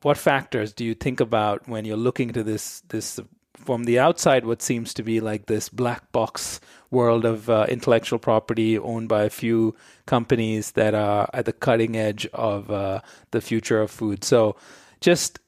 what 0.03 0.19
factors 0.19 0.75
do 0.75 0.85
you 0.85 0.95
think 0.95 1.21
about 1.21 1.67
when 1.67 1.87
you're 1.87 1.97
looking 1.97 2.33
to 2.35 2.43
this 2.43 2.83
this 2.89 3.19
from 3.55 3.85
the 3.85 3.99
outside 3.99 4.45
what 4.45 4.61
seems 4.61 4.93
to 4.95 5.03
be 5.03 5.19
like 5.21 5.47
this 5.47 5.71
black 5.71 6.13
box 6.13 6.61
world 6.91 7.25
of 7.25 7.51
uh, 7.51 7.67
intellectual 7.69 8.19
property 8.19 8.79
owned 8.79 9.09
by 9.09 9.25
a 9.25 9.31
few 9.31 9.75
companies 10.07 10.73
that 10.73 10.95
are 10.95 11.29
at 11.33 11.45
the 11.45 11.53
cutting 11.53 11.97
edge 11.97 12.27
of 12.33 12.71
uh, 12.71 13.01
the 13.31 13.41
future 13.41 13.81
of 13.81 13.91
food. 13.91 14.25
So 14.25 14.57
just 15.01 15.39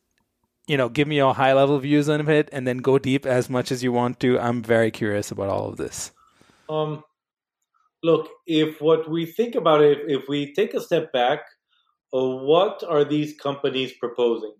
you 0.68 0.76
know, 0.76 0.88
give 0.90 1.08
me 1.08 1.16
your 1.16 1.34
high 1.34 1.54
level 1.54 1.78
views 1.78 2.08
on 2.08 2.28
it 2.28 2.48
and 2.52 2.66
then 2.66 2.78
go 2.78 2.98
deep 2.98 3.24
as 3.24 3.48
much 3.48 3.72
as 3.72 3.82
you 3.82 3.90
want 3.90 4.20
to. 4.20 4.38
I'm 4.38 4.62
very 4.62 4.90
curious 4.90 5.30
about 5.30 5.48
all 5.48 5.68
of 5.68 5.78
this. 5.78 6.12
Um, 6.68 7.02
look, 8.02 8.28
if 8.46 8.80
what 8.80 9.10
we 9.10 9.24
think 9.24 9.54
about 9.54 9.80
it, 9.80 10.00
if 10.06 10.28
we 10.28 10.52
take 10.52 10.74
a 10.74 10.80
step 10.80 11.10
back, 11.10 11.40
uh, 12.14 12.20
what 12.20 12.84
are 12.86 13.02
these 13.02 13.34
companies 13.40 13.92
proposing? 13.98 14.54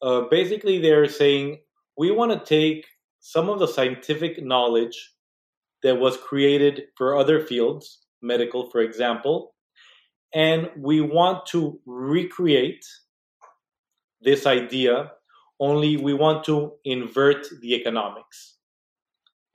Uh, 0.00 0.22
basically, 0.30 0.78
they're 0.78 1.08
saying 1.08 1.58
we 1.98 2.12
want 2.12 2.32
to 2.32 2.38
take 2.38 2.86
some 3.18 3.48
of 3.48 3.58
the 3.58 3.66
scientific 3.66 4.42
knowledge 4.42 5.12
that 5.82 5.98
was 5.98 6.16
created 6.16 6.84
for 6.96 7.16
other 7.16 7.40
fields, 7.40 8.00
medical, 8.22 8.70
for 8.70 8.80
example, 8.80 9.54
and 10.34 10.68
we 10.76 11.00
want 11.00 11.46
to 11.46 11.80
recreate 11.86 12.84
this 14.20 14.46
idea, 14.46 15.12
only 15.60 15.96
we 15.96 16.12
want 16.12 16.44
to 16.44 16.72
invert 16.84 17.46
the 17.62 17.74
economics. 17.74 18.56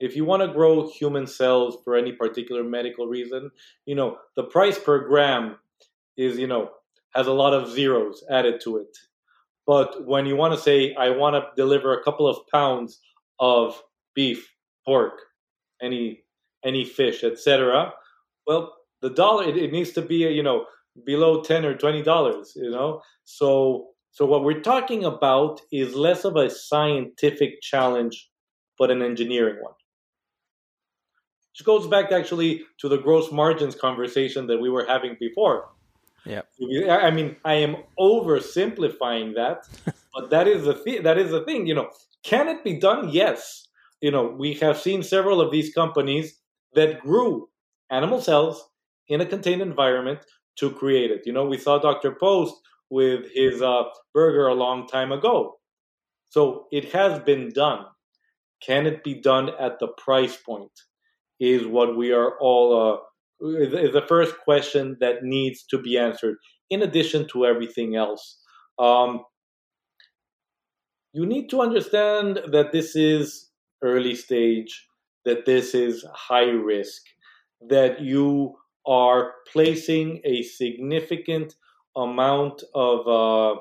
If 0.00 0.16
you 0.16 0.24
want 0.24 0.42
to 0.42 0.52
grow 0.52 0.90
human 0.90 1.28
cells 1.28 1.76
for 1.84 1.94
any 1.94 2.12
particular 2.12 2.64
medical 2.64 3.06
reason, 3.06 3.50
you 3.86 3.94
know, 3.94 4.16
the 4.34 4.42
price 4.42 4.78
per 4.78 5.06
gram 5.06 5.56
is, 6.16 6.38
you 6.38 6.48
know, 6.48 6.70
has 7.14 7.28
a 7.28 7.32
lot 7.32 7.54
of 7.54 7.70
zeros 7.70 8.24
added 8.28 8.60
to 8.62 8.78
it. 8.78 8.96
But 9.66 10.04
when 10.06 10.26
you 10.26 10.34
want 10.34 10.54
to 10.54 10.60
say, 10.60 10.94
I 10.94 11.10
want 11.10 11.36
to 11.36 11.42
deliver 11.56 11.96
a 11.96 12.02
couple 12.02 12.26
of 12.26 12.38
pounds 12.50 13.00
of 13.38 13.80
beef, 14.14 14.52
pork, 14.84 15.20
any 15.82 16.24
any 16.64 16.84
fish, 16.84 17.24
etc., 17.24 17.92
well, 18.46 18.74
the 19.00 19.10
dollar 19.10 19.44
it, 19.44 19.56
it 19.56 19.72
needs 19.72 19.90
to 19.92 20.02
be 20.02 20.16
you 20.16 20.42
know 20.42 20.66
below 21.04 21.42
ten 21.42 21.64
or 21.64 21.76
twenty 21.76 22.02
dollars. 22.02 22.52
You 22.56 22.70
know, 22.70 23.02
so 23.24 23.88
so 24.12 24.26
what 24.26 24.44
we're 24.44 24.60
talking 24.60 25.04
about 25.04 25.60
is 25.72 25.94
less 25.94 26.24
of 26.24 26.36
a 26.36 26.50
scientific 26.50 27.62
challenge, 27.62 28.30
but 28.78 28.90
an 28.90 29.02
engineering 29.02 29.56
one. 29.62 29.72
Which 31.52 31.64
goes 31.64 31.86
back 31.86 32.12
actually 32.12 32.64
to 32.78 32.88
the 32.88 32.98
gross 32.98 33.32
margins 33.32 33.74
conversation 33.74 34.46
that 34.46 34.60
we 34.60 34.70
were 34.70 34.86
having 34.86 35.16
before. 35.18 35.68
Yeah. 36.24 36.42
I 36.88 37.10
mean, 37.10 37.36
I 37.44 37.54
am 37.54 37.76
oversimplifying 37.98 39.34
that, 39.34 39.66
but 40.14 40.30
that 40.30 40.46
is 40.46 40.64
the 40.64 40.74
th- 40.74 41.02
that 41.02 41.18
is 41.18 41.30
the 41.30 41.44
thing. 41.44 41.66
You 41.66 41.74
know, 41.74 41.90
can 42.22 42.48
it 42.48 42.62
be 42.62 42.78
done? 42.78 43.08
Yes. 43.08 43.61
You 44.02 44.10
know, 44.10 44.26
we 44.26 44.54
have 44.54 44.78
seen 44.78 45.02
several 45.02 45.40
of 45.40 45.52
these 45.52 45.72
companies 45.72 46.40
that 46.74 47.00
grew 47.00 47.48
animal 47.90 48.20
cells 48.20 48.68
in 49.08 49.20
a 49.20 49.26
contained 49.26 49.62
environment 49.62 50.20
to 50.58 50.70
create 50.72 51.10
it. 51.10 51.22
You 51.24 51.32
know, 51.32 51.46
we 51.46 51.56
saw 51.56 51.78
Dr. 51.78 52.12
Post 52.12 52.54
with 52.90 53.30
his 53.32 53.62
uh, 53.62 53.84
burger 54.12 54.48
a 54.48 54.54
long 54.54 54.86
time 54.88 55.12
ago. 55.12 55.58
So 56.30 56.66
it 56.72 56.92
has 56.92 57.20
been 57.20 57.50
done. 57.50 57.86
Can 58.60 58.86
it 58.86 59.04
be 59.04 59.14
done 59.14 59.50
at 59.60 59.78
the 59.78 59.88
price 59.88 60.36
point? 60.36 60.72
Is 61.40 61.66
what 61.66 61.96
we 61.96 62.12
are 62.12 62.38
all 62.40 63.02
uh, 63.40 63.46
is 63.46 63.92
the 63.92 64.06
first 64.08 64.36
question 64.38 64.96
that 65.00 65.24
needs 65.24 65.64
to 65.64 65.78
be 65.78 65.98
answered, 65.98 66.36
in 66.70 66.82
addition 66.82 67.26
to 67.28 67.46
everything 67.46 67.96
else. 67.96 68.38
Um, 68.78 69.24
you 71.12 71.26
need 71.26 71.48
to 71.50 71.60
understand 71.60 72.40
that 72.52 72.72
this 72.72 72.94
is 72.94 73.50
early 73.82 74.14
stage, 74.14 74.88
that 75.24 75.46
this 75.46 75.74
is 75.74 76.04
high 76.12 76.50
risk, 76.50 77.02
that 77.68 78.00
you 78.00 78.56
are 78.86 79.34
placing 79.52 80.20
a 80.24 80.42
significant 80.42 81.54
amount 81.96 82.62
of 82.74 83.06
uh, 83.06 83.60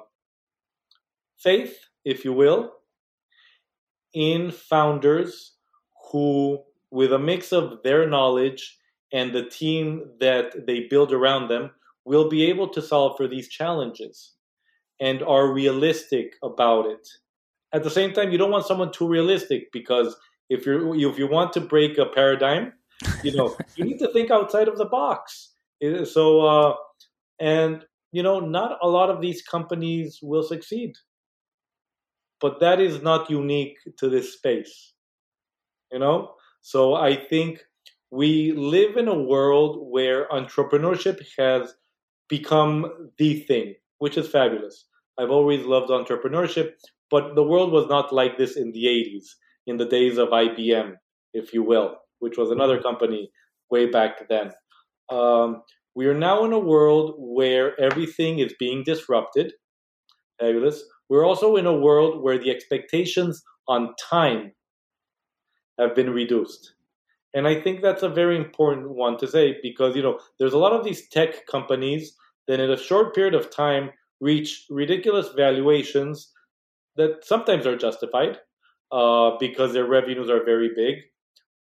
faith, 1.38 1.78
if 2.06 2.26
you 2.26 2.34
will, 2.34 2.72
in 4.14 4.52
founders 4.52 5.54
who 6.12 6.64
with 6.92 7.14
a 7.14 7.20
mix 7.20 7.54
of 7.54 7.82
their 7.84 8.08
knowledge 8.08 8.78
and 9.14 9.34
the 9.34 9.46
team 9.46 10.04
that 10.20 10.68
they 10.68 10.88
build 10.90 11.14
around 11.14 11.48
them, 11.48 11.72
will 12.06 12.30
be 12.30 12.46
able 12.46 12.68
to 12.68 12.82
solve 12.82 13.16
for 13.16 13.28
these 13.28 13.48
challenges 13.48 14.34
and 15.00 15.24
are 15.24 15.54
realistic 15.54 16.36
about 16.44 16.86
it. 16.86 17.08
At 17.74 17.84
the 17.84 17.90
same 17.90 18.14
time, 18.14 18.32
you 18.32 18.38
don't 18.38 18.52
want 18.52 18.66
someone 18.66 18.92
too 18.92 19.08
realistic 19.08 19.72
because 19.72 20.16
if 20.50 20.66
you 20.66 20.94
if 20.94 21.18
you 21.18 21.28
want 21.28 21.54
to 21.54 21.62
break 21.62 21.98
a 21.98 22.06
paradigm, 22.06 22.74
you 23.24 23.36
know 23.36 23.56
you 23.76 23.86
need 23.86 24.00
to 24.00 24.12
think 24.12 24.32
outside 24.32 24.68
of 24.68 24.78
the 24.78 24.86
box. 24.86 25.54
So 26.04 26.42
uh, 26.42 26.74
and 27.40 27.86
you 28.12 28.24
know 28.24 28.40
not 28.40 28.78
a 28.82 28.88
lot 28.88 29.10
of 29.10 29.22
these 29.22 29.42
companies 29.42 30.20
will 30.22 30.44
succeed, 30.44 30.96
but 32.40 32.60
that 32.60 32.82
is 32.82 33.02
not 33.02 33.30
unique 33.30 33.78
to 33.98 34.10
this 34.10 34.34
space. 34.34 34.94
You 35.92 36.00
know, 36.00 36.36
so 36.62 36.94
I 36.94 37.16
think 37.16 37.62
we 38.12 38.52
live 38.52 38.98
in 38.98 39.08
a 39.08 39.18
world 39.18 39.90
where 39.90 40.28
entrepreneurship 40.30 41.20
has 41.38 41.74
become 42.28 43.10
the 43.18 43.42
thing, 43.42 43.76
which 44.00 44.18
is 44.18 44.28
fabulous. 44.28 44.86
I've 45.18 45.32
always 45.32 45.66
loved 45.66 45.90
entrepreneurship, 45.90 46.74
but 47.12 47.36
the 47.36 47.44
world 47.44 47.72
was 47.72 47.88
not 47.88 48.14
like 48.14 48.38
this 48.38 48.56
in 48.58 48.72
the 48.72 48.86
80s, 48.86 49.26
in 49.68 49.78
the 49.78 49.86
days 49.86 50.18
of 50.18 50.30
IBM, 50.30 50.94
if 51.34 51.54
you 51.54 51.62
will, 51.62 51.98
which 52.20 52.38
was 52.38 52.50
another 52.50 52.82
company 52.82 53.30
way 53.70 53.86
back 53.86 54.30
then. 54.30 54.52
Um, 55.10 55.62
we 55.94 56.08
are 56.08 56.18
now 56.18 56.46
in 56.46 56.54
a 56.54 56.60
world 56.60 57.16
where 57.18 57.80
everything 57.80 58.40
is 58.40 58.54
being 58.58 58.84
disrupted. 58.84 59.54
Fabulous. 60.40 60.84
We're 61.10 61.26
also 61.28 61.58
in 61.58 61.66
a 61.66 61.76
world 61.76 62.24
where 62.24 62.38
the 62.40 62.50
expectations 62.50 63.44
on 63.68 63.94
time 64.10 64.54
have 65.78 65.94
been 65.94 66.12
reduced. 66.12 66.74
And 67.34 67.48
I 67.48 67.60
think 67.60 67.82
that's 67.82 68.04
a 68.04 68.10
very 68.10 68.38
important 68.38 68.90
one 68.90 69.18
to 69.18 69.28
say 69.28 69.58
because, 69.62 69.96
you 69.96 70.04
know, 70.04 70.20
there's 70.40 70.54
a 70.54 70.58
lot 70.58 70.74
of 70.74 70.86
these 70.86 71.08
tech 71.10 71.46
companies 71.48 72.16
that 72.48 72.60
in 72.60 72.72
a 72.72 72.78
short 72.78 73.14
period 73.14 73.34
of 73.34 73.50
time 73.50 73.90
reach 74.20 74.66
ridiculous 74.70 75.30
valuations 75.36 76.32
that 76.98 77.24
sometimes 77.24 77.66
are 77.66 77.78
justified 77.78 78.40
uh, 78.92 79.32
because 79.40 79.74
their 79.74 79.86
revenues 79.86 80.30
are 80.30 80.44
very 80.44 80.70
big. 80.76 80.96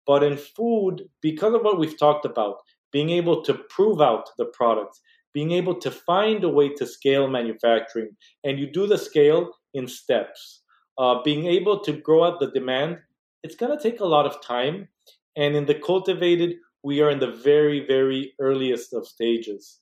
But 0.05 0.23
in 0.23 0.37
food, 0.37 1.03
because 1.21 1.53
of 1.53 1.61
what 1.61 1.79
we've 1.79 1.97
talked 1.97 2.25
about, 2.25 2.57
being 2.91 3.09
able 3.11 3.41
to 3.43 3.53
prove 3.53 4.01
out 4.01 4.29
the 4.37 4.45
products, 4.45 4.99
being 5.33 5.51
able 5.51 5.75
to 5.75 5.91
find 5.91 6.43
a 6.43 6.49
way 6.49 6.69
to 6.69 6.85
scale 6.85 7.27
manufacturing, 7.27 8.09
and 8.43 8.59
you 8.59 8.69
do 8.69 8.87
the 8.87 8.97
scale 8.97 9.51
in 9.73 9.87
steps, 9.87 10.63
uh, 10.97 11.21
being 11.23 11.45
able 11.45 11.79
to 11.79 11.93
grow 11.93 12.23
out 12.25 12.39
the 12.39 12.51
demand, 12.51 12.97
it's 13.43 13.55
going 13.55 13.75
to 13.75 13.81
take 13.81 14.01
a 14.01 14.05
lot 14.05 14.25
of 14.25 14.43
time 14.43 14.89
and 15.35 15.55
in 15.55 15.65
the 15.65 15.75
cultivated, 15.75 16.57
we 16.83 17.01
are 17.01 17.09
in 17.09 17.19
the 17.19 17.31
very, 17.31 17.85
very 17.85 18.33
earliest 18.39 18.93
of 18.93 19.07
stages. 19.07 19.79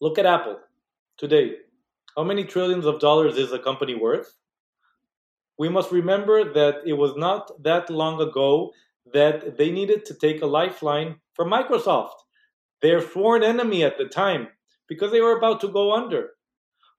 Look 0.00 0.18
at 0.18 0.26
Apple 0.26 0.58
today. 1.18 1.56
How 2.16 2.24
many 2.24 2.44
trillions 2.44 2.86
of 2.86 3.00
dollars 3.00 3.36
is 3.36 3.52
a 3.52 3.58
company 3.58 3.94
worth? 3.94 4.36
We 5.58 5.68
must 5.68 5.92
remember 5.92 6.52
that 6.52 6.82
it 6.86 6.94
was 6.94 7.16
not 7.16 7.62
that 7.62 7.90
long 7.90 8.20
ago 8.20 8.72
that 9.12 9.56
they 9.58 9.70
needed 9.70 10.04
to 10.06 10.14
take 10.14 10.42
a 10.42 10.46
lifeline 10.46 11.20
from 11.34 11.50
Microsoft, 11.50 12.14
their 12.82 13.00
sworn 13.00 13.42
enemy 13.42 13.84
at 13.84 13.98
the 13.98 14.06
time, 14.06 14.48
because 14.88 15.12
they 15.12 15.20
were 15.20 15.36
about 15.36 15.60
to 15.60 15.68
go 15.68 15.92
under. 15.92 16.30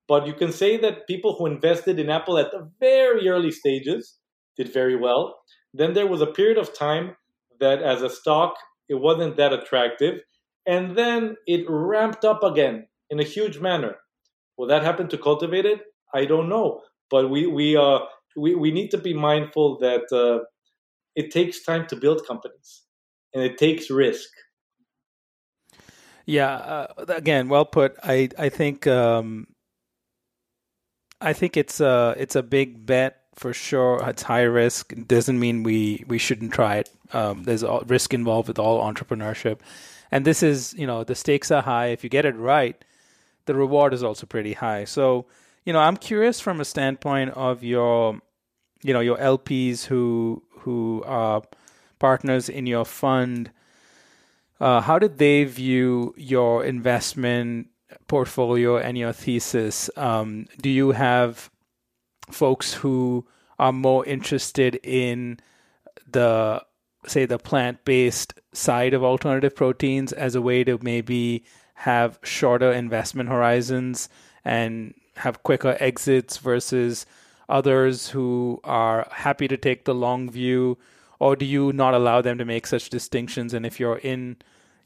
But 0.08 0.28
you 0.28 0.34
can 0.34 0.52
say 0.52 0.78
that 0.78 1.08
people 1.08 1.36
who 1.36 1.46
invested 1.46 2.00
in 2.00 2.10
Apple 2.10 2.38
at 2.38 2.52
the 2.52 2.70
very 2.80 3.28
early 3.28 3.52
stages 3.52 4.20
did 4.58 4.74
very 4.74 4.96
well. 4.96 5.40
Then 5.74 5.94
there 5.94 6.08
was 6.08 6.22
a 6.22 6.28
period 6.28 6.58
of 6.58 6.74
time 6.74 7.16
that 7.60 7.82
as 7.82 8.02
a 8.02 8.10
stock, 8.10 8.56
it 8.90 8.96
wasn't 8.96 9.38
that 9.38 9.54
attractive. 9.54 10.20
And 10.66 10.98
then 10.98 11.36
it 11.48 11.66
ramped 11.68 12.26
up 12.26 12.44
again 12.44 12.88
in 13.10 13.20
a 13.20 13.24
huge 13.24 13.60
manner. 13.60 13.96
Will 14.58 14.68
that 14.68 14.84
happen 14.84 15.08
to 15.10 15.18
cultivate 15.18 15.66
it? 15.66 15.82
I 16.14 16.26
don't 16.26 16.50
know. 16.50 16.82
But 17.10 17.30
we, 17.30 17.48
we, 17.48 17.76
uh, 17.76 18.00
we, 18.36 18.56
we 18.56 18.72
need 18.72 18.92
to 18.92 18.98
be 18.98 19.14
mindful 19.14 19.80
that 19.80 20.12
uh, 20.12 20.46
it 21.16 21.32
takes 21.32 21.64
time 21.64 21.88
to 21.88 21.96
build 21.96 22.26
companies 22.26 22.84
and 23.34 23.44
it 23.44 23.58
takes 23.58 23.90
risk. 23.90 24.30
Yeah, 26.26 26.54
uh, 26.54 27.06
again, 27.08 27.50
well 27.50 27.66
put. 27.66 27.96
I 28.04 28.30
I 28.38 28.50
think 28.50 28.86
um, 28.88 29.48
I 31.20 31.34
think 31.34 31.58
it's 31.58 31.80
a 31.80 32.16
it's 32.18 32.36
a 32.36 32.44
big 32.44 32.86
bet 32.86 33.24
for 33.36 33.54
sure. 33.54 34.02
It's 34.08 34.24
high 34.24 34.44
risk. 34.44 34.94
It 34.94 35.08
doesn't 35.08 35.40
mean 35.40 35.64
we 35.64 36.06
we 36.08 36.18
shouldn't 36.18 36.54
try 36.54 36.78
it. 36.78 36.90
Um, 37.14 37.44
there's 37.44 37.64
risk 37.88 38.14
involved 38.14 38.48
with 38.48 38.60
all 38.60 38.82
entrepreneurship, 38.82 39.60
and 40.12 40.24
this 40.24 40.44
is 40.44 40.74
you 40.74 40.86
know 40.86 41.04
the 41.04 41.16
stakes 41.16 41.52
are 41.52 41.64
high. 41.64 41.88
If 41.88 42.04
you 42.04 42.10
get 42.10 42.26
it 42.26 42.36
right, 42.36 42.82
the 43.46 43.56
reward 43.56 43.94
is 43.94 44.04
also 44.04 44.26
pretty 44.26 44.54
high. 44.54 44.86
So 44.86 45.26
you 45.66 45.74
know 45.74 45.80
I'm 45.80 45.98
curious 45.98 46.40
from 46.40 46.60
a 46.60 46.66
standpoint 46.66 47.32
of 47.32 47.64
your 47.64 48.20
you 48.84 48.94
know 48.94 49.00
your 49.00 49.18
LPs 49.18 49.86
who 49.86 50.44
who 50.60 51.04
are 51.06 51.42
partners 52.00 52.50
in 52.50 52.66
your 52.66 52.86
fund. 52.86 53.52
Uh, 54.60 54.82
how 54.82 55.00
did 55.00 55.18
they 55.18 55.44
view 55.44 56.14
your 56.18 56.64
investment 56.64 57.68
portfolio 58.08 58.78
and 58.78 58.98
your 58.98 59.12
thesis? 59.12 59.90
Um, 59.98 60.48
do 60.62 60.70
you 60.70 60.92
have 60.92 61.50
folks 62.30 62.74
who 62.74 63.26
are 63.58 63.72
more 63.72 64.06
interested 64.06 64.80
in 64.84 65.40
the 66.10 66.64
say 67.08 67.26
the 67.26 67.40
plant-based 67.40 68.34
side 68.54 68.94
of 68.94 69.04
alternative 69.04 69.56
proteins 69.56 70.14
as 70.14 70.36
a 70.36 70.42
way 70.42 70.64
to 70.64 70.78
maybe 70.82 71.44
have 71.82 72.20
shorter 72.24 72.72
investment 72.72 73.30
horizons 73.30 74.08
and 74.46 74.94
have 75.18 75.44
quicker 75.44 75.76
exits 75.80 76.38
versus 76.38 77.06
others 77.50 78.10
who 78.10 78.60
are 78.64 79.08
happy 79.12 79.48
to 79.48 79.58
take 79.58 79.86
the 79.86 79.96
long 79.96 80.30
view? 80.30 80.78
Or 81.20 81.36
do 81.36 81.46
you 81.46 81.74
not 81.74 81.94
allow 81.94 82.22
them 82.22 82.38
to 82.38 82.46
make 82.46 82.68
such 82.68 82.90
distinctions? 82.90 83.54
And 83.54 83.66
if 83.66 83.80
you're 83.80 83.98
in 83.98 84.38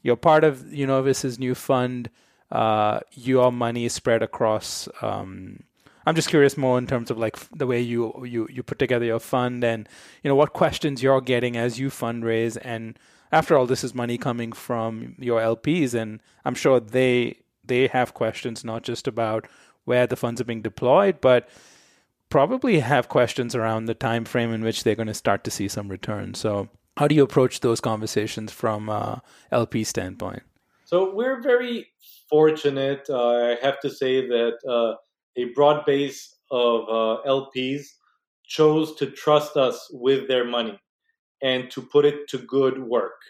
you're 0.02 0.16
part 0.16 0.44
of 0.44 0.58
Unovis's 0.70 1.38
new 1.38 1.54
fund 1.54 2.10
uh, 2.52 3.00
your 3.12 3.50
money 3.50 3.84
is 3.84 3.92
spread 3.92 4.22
across 4.22 4.88
um, 5.02 5.64
I'm 6.06 6.14
just 6.14 6.28
curious 6.28 6.56
more 6.56 6.78
in 6.78 6.86
terms 6.86 7.10
of 7.10 7.18
like 7.18 7.36
the 7.50 7.66
way 7.66 7.80
you 7.80 8.24
you 8.24 8.46
you 8.50 8.62
put 8.62 8.78
together 8.78 9.04
your 9.04 9.18
fund 9.18 9.64
and 9.64 9.88
you 10.22 10.28
know 10.28 10.36
what 10.36 10.52
questions 10.52 11.02
you're 11.02 11.20
getting 11.20 11.56
as 11.56 11.80
you 11.80 11.90
fundraise 11.90 12.56
and 12.62 12.96
after 13.32 13.56
all 13.56 13.66
this 13.66 13.84
is 13.84 13.94
money 13.94 14.18
coming 14.18 14.52
from 14.52 15.14
your 15.18 15.40
LPs 15.40 15.94
and 15.94 16.20
I'm 16.44 16.54
sure 16.54 16.80
they 16.80 17.38
they 17.64 17.88
have 17.88 18.14
questions 18.14 18.64
not 18.64 18.82
just 18.82 19.06
about 19.06 19.46
where 19.84 20.06
the 20.06 20.16
funds 20.16 20.40
are 20.40 20.44
being 20.44 20.62
deployed 20.62 21.20
but 21.20 21.48
probably 22.28 22.80
have 22.80 23.08
questions 23.08 23.54
around 23.54 23.84
the 23.84 23.94
time 23.94 24.24
frame 24.24 24.52
in 24.52 24.62
which 24.62 24.84
they're 24.84 24.94
going 24.94 25.06
to 25.06 25.14
start 25.14 25.44
to 25.44 25.50
see 25.50 25.68
some 25.68 25.88
return. 25.88 26.34
So 26.34 26.68
how 26.96 27.06
do 27.06 27.14
you 27.14 27.22
approach 27.22 27.60
those 27.60 27.80
conversations 27.80 28.52
from 28.52 28.88
uh, 28.88 29.16
LP 29.52 29.84
standpoint? 29.84 30.42
So 30.84 31.14
we're 31.14 31.40
very 31.40 31.88
fortunate 32.28 33.06
uh, 33.08 33.52
I 33.52 33.56
have 33.62 33.80
to 33.80 33.90
say 33.90 34.26
that 34.26 34.54
uh, 34.68 34.96
a 35.36 35.52
broad 35.54 35.84
base 35.86 36.36
of 36.50 36.82
uh, 36.88 37.22
LPs 37.28 37.86
chose 38.44 38.94
to 38.96 39.10
trust 39.10 39.56
us 39.56 39.88
with 39.92 40.28
their 40.28 40.44
money 40.44 40.78
and 41.42 41.70
to 41.70 41.82
put 41.82 42.04
it 42.04 42.28
to 42.28 42.38
good 42.38 42.78
work. 42.78 43.20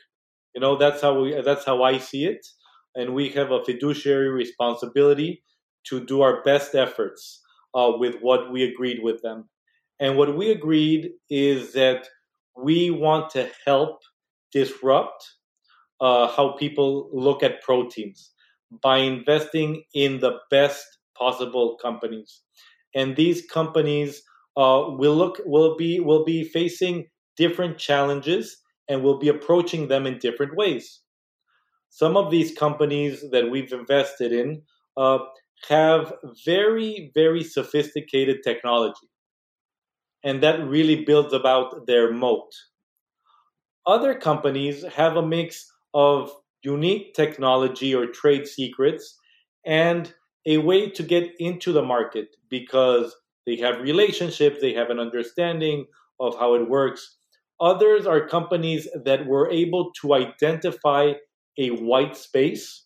You 0.55 0.61
know, 0.61 0.77
that's 0.77 1.03
how 1.03 1.21
we 1.21 1.41
that's 1.43 1.65
how 1.65 1.83
I 1.83 1.99
see 1.99 2.25
it, 2.27 2.47
and 2.95 3.15
we 3.15 3.29
have 3.31 3.51
a 3.51 3.65
fiduciary 3.65 4.31
responsibility 4.31 5.43
to 5.89 6.05
do 6.05 6.23
our 6.23 6.43
best 6.43 6.75
efforts 6.75 7.43
uh, 7.75 7.93
with 7.97 8.17
what 8.21 8.51
we 8.51 8.65
agreed 8.65 9.01
with 9.03 9.23
them. 9.23 9.49
And 10.01 10.17
what 10.17 10.37
we 10.37 10.51
agreed 10.51 11.11
is 11.31 11.73
that 11.75 12.09
we 12.57 12.91
want 12.91 13.31
to 13.31 13.51
help 13.65 14.01
disrupt 14.53 15.25
uh, 16.01 16.29
how 16.29 16.53
people 16.53 17.11
look 17.13 17.43
at 17.43 17.63
proteins 17.63 18.33
by 18.83 18.99
investing 18.99 19.85
in 19.95 20.21
the 20.21 20.39
best 20.51 20.85
possible 21.17 21.77
companies, 21.81 22.43
and 22.95 23.17
these 23.17 23.47
companies 23.47 24.23
uh, 24.57 24.85
will 24.89 25.15
look 25.15 25.41
will 25.45 25.77
be 25.77 26.01
will 26.01 26.25
be 26.25 26.45
facing 26.45 27.07
different 27.37 27.79
challenges 27.79 28.59
and 28.89 29.03
will 29.03 29.19
be 29.19 29.29
approaching 29.29 29.89
them 29.89 30.07
in 30.07 30.19
different 30.19 30.57
ways. 30.57 31.01
Some 31.91 32.17
of 32.17 32.31
these 32.31 32.57
companies 32.57 33.25
that 33.31 33.51
we've 33.51 33.73
invested 33.73 34.33
in 34.33 34.63
uh, 34.97 35.19
have 35.69 36.13
very 36.45 37.11
very 37.15 37.43
sophisticated 37.43 38.43
technology, 38.43 39.09
and 40.23 40.43
that 40.43 40.67
really 40.67 41.05
builds 41.05 41.33
about 41.33 41.87
their 41.87 42.13
moat. 42.13 42.53
Other 43.87 44.15
companies 44.15 44.85
have 44.85 45.17
a 45.17 45.27
mix 45.27 45.73
of 45.95 46.31
unique 46.63 47.15
technology 47.15 47.95
or 47.95 48.07
trade 48.07 48.47
secrets 48.47 49.19
and 49.65 50.13
a 50.47 50.59
way 50.59 50.91
to 50.91 51.03
get 51.03 51.31
into 51.39 51.73
the 51.73 51.83
market 51.83 52.29
because 52.51 53.15
they 53.47 53.57
have 53.57 53.81
relationships, 53.81 54.61
they 54.61 54.75
have 54.75 54.91
an 54.91 54.99
understanding 54.99 55.87
of 56.19 56.39
how 56.39 56.55
it 56.55 56.69
works. 56.69 57.17
Others 57.61 58.07
are 58.07 58.29
companies 58.29 58.89
that 59.05 59.27
were 59.27 59.51
able 59.51 59.93
to 60.03 60.15
identify 60.15 61.15
a 61.59 61.69
white 61.71 62.17
space, 62.17 62.85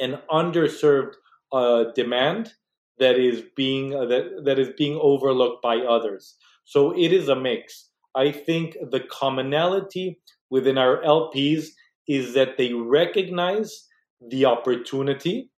an 0.00 0.18
underserved 0.30 1.14
uh, 1.52 1.84
demand 1.94 2.54
that 2.98 3.18
is 3.18 3.42
being 3.56 3.94
uh, 3.94 4.06
that, 4.06 4.42
that 4.44 4.58
is 4.58 4.70
being 4.78 4.98
overlooked 5.00 5.62
by 5.62 5.78
others. 5.78 6.36
So 6.64 6.92
it 6.96 7.12
is 7.12 7.28
a 7.28 7.36
mix. 7.36 7.90
I 8.14 8.30
think 8.30 8.76
the 8.90 9.00
commonality 9.00 10.20
within 10.50 10.78
our 10.78 11.02
LPs 11.02 11.68
is 12.08 12.34
that 12.34 12.56
they 12.58 12.72
recognize 12.72 13.88
the 14.20 14.44
opportunity 14.44 15.50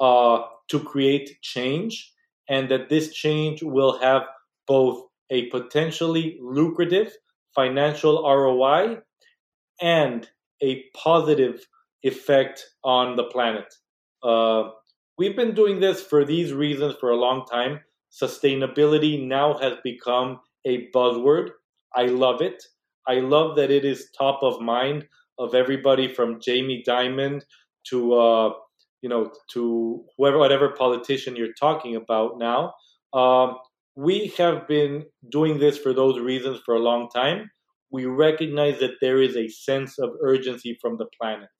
uh, 0.00 0.42
to 0.68 0.80
create 0.80 1.38
change 1.42 2.12
and 2.48 2.68
that 2.70 2.88
this 2.88 3.12
change 3.12 3.62
will 3.62 3.98
have 3.98 4.22
both 4.66 5.04
a 5.30 5.46
potentially 5.46 6.38
lucrative 6.40 7.12
financial 7.54 8.22
ROI 8.22 8.98
and 9.80 10.28
a 10.62 10.84
positive 10.94 11.66
effect 12.02 12.64
on 12.84 13.16
the 13.16 13.24
planet. 13.24 13.74
Uh, 14.22 14.70
we've 15.18 15.36
been 15.36 15.54
doing 15.54 15.80
this 15.80 16.02
for 16.02 16.24
these 16.24 16.52
reasons 16.52 16.94
for 17.00 17.10
a 17.10 17.16
long 17.16 17.44
time. 17.46 17.80
Sustainability 18.10 19.26
now 19.26 19.58
has 19.58 19.74
become 19.82 20.40
a 20.64 20.90
buzzword. 20.90 21.50
I 21.94 22.06
love 22.06 22.40
it. 22.40 22.62
I 23.06 23.14
love 23.14 23.56
that 23.56 23.70
it 23.70 23.84
is 23.84 24.10
top 24.16 24.42
of 24.42 24.60
mind 24.60 25.06
of 25.38 25.54
everybody 25.54 26.12
from 26.12 26.40
Jamie 26.40 26.84
Dimon 26.86 27.42
to 27.88 28.14
uh, 28.14 28.52
you 29.00 29.08
know 29.08 29.32
to 29.52 30.04
whoever 30.16 30.38
whatever 30.38 30.70
politician 30.70 31.34
you're 31.34 31.54
talking 31.54 31.96
about 31.96 32.38
now. 32.38 32.74
Um, 33.12 33.56
we 33.94 34.32
have 34.38 34.66
been 34.66 35.04
doing 35.30 35.58
this 35.58 35.78
for 35.78 35.92
those 35.92 36.18
reasons 36.18 36.60
for 36.64 36.74
a 36.74 36.82
long 36.82 37.08
time. 37.14 37.50
We 37.90 38.06
recognize 38.06 38.80
that 38.80 38.94
there 39.00 39.20
is 39.20 39.36
a 39.36 39.48
sense 39.48 39.98
of 39.98 40.10
urgency 40.22 40.78
from 40.80 40.96
the 40.96 41.06
planet. 41.20 41.50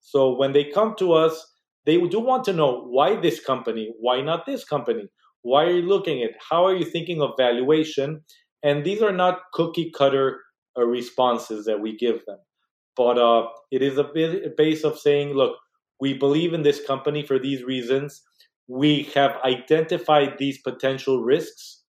So 0.00 0.36
when 0.36 0.52
they 0.52 0.64
come 0.64 0.94
to 0.98 1.14
us, 1.14 1.44
they 1.86 1.98
do 1.98 2.20
want 2.20 2.44
to 2.44 2.52
know 2.52 2.84
why 2.88 3.16
this 3.16 3.40
company, 3.40 3.92
why 3.98 4.20
not 4.20 4.44
this 4.44 4.64
company, 4.64 5.08
why 5.42 5.64
are 5.64 5.76
you 5.76 5.82
looking 5.82 6.22
at, 6.22 6.30
how 6.50 6.66
are 6.66 6.74
you 6.74 6.84
thinking 6.84 7.22
of 7.22 7.30
valuation, 7.38 8.22
and 8.62 8.84
these 8.84 9.00
are 9.00 9.12
not 9.12 9.40
cookie 9.54 9.92
cutter 9.96 10.40
uh, 10.76 10.84
responses 10.84 11.64
that 11.64 11.80
we 11.80 11.96
give 11.96 12.24
them, 12.26 12.38
but 12.96 13.18
uh, 13.18 13.46
it 13.70 13.82
is 13.82 13.96
a, 13.98 14.04
a 14.04 14.50
base 14.56 14.84
of 14.84 14.98
saying, 14.98 15.34
look, 15.34 15.56
we 16.00 16.14
believe 16.14 16.52
in 16.52 16.62
this 16.62 16.84
company 16.84 17.24
for 17.24 17.38
these 17.38 17.62
reasons 17.62 18.22
we 18.68 19.04
have 19.14 19.36
identified 19.44 20.38
these 20.38 20.58
potential 20.58 21.22
risks. 21.22 21.82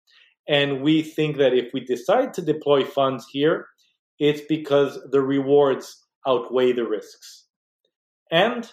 And 0.47 0.81
we 0.81 1.01
think 1.01 1.37
that 1.37 1.53
if 1.53 1.73
we 1.73 1.79
decide 1.79 2.33
to 2.35 2.41
deploy 2.41 2.83
funds 2.83 3.25
here, 3.31 3.67
it's 4.19 4.41
because 4.47 4.99
the 5.11 5.21
rewards 5.21 6.03
outweigh 6.27 6.73
the 6.73 6.87
risks. 6.87 7.45
And 8.31 8.69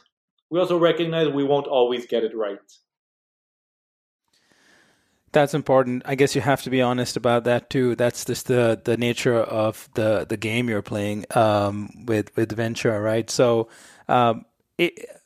we 0.50 0.61
also 0.61 0.78
recognize 0.78 1.28
we 1.28 1.44
won't 1.44 1.66
always 1.66 2.07
get 2.07 2.24
it 2.24 2.36
right. 2.36 2.59
That's 5.32 5.55
important. 5.55 6.03
I 6.05 6.14
guess 6.14 6.34
you 6.34 6.42
have 6.42 6.62
to 6.62 6.70
be 6.70 6.82
honest 6.82 7.16
about 7.16 7.44
that 7.44 7.70
too. 7.70 7.96
That's 7.96 8.26
just 8.26 8.48
the 8.48 8.78
the 8.84 8.98
nature 8.98 9.34
of 9.34 9.88
the 9.94 10.26
the 10.28 10.36
game 10.36 10.68
you're 10.68 10.82
playing 10.82 11.24
um, 11.34 12.05
with 12.07 12.36
with 12.36 12.53
venture, 12.53 13.00
right? 13.00 13.30
So, 13.30 13.70
um, 14.09 14.44
it, 14.76 15.21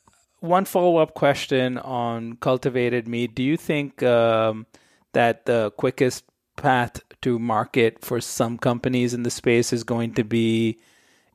one 0.47 0.65
follow 0.65 0.97
up 0.97 1.13
question 1.13 1.77
on 1.77 2.37
cultivated 2.37 3.07
meat. 3.07 3.35
Do 3.35 3.43
you 3.43 3.57
think 3.57 4.01
um, 4.03 4.65
that 5.13 5.45
the 5.45 5.71
quickest 5.77 6.23
path 6.55 7.01
to 7.21 7.37
market 7.39 8.03
for 8.03 8.19
some 8.21 8.57
companies 8.57 9.13
in 9.13 9.23
the 9.23 9.31
space 9.31 9.71
is 9.71 9.83
going 9.83 10.13
to 10.15 10.23
be 10.23 10.79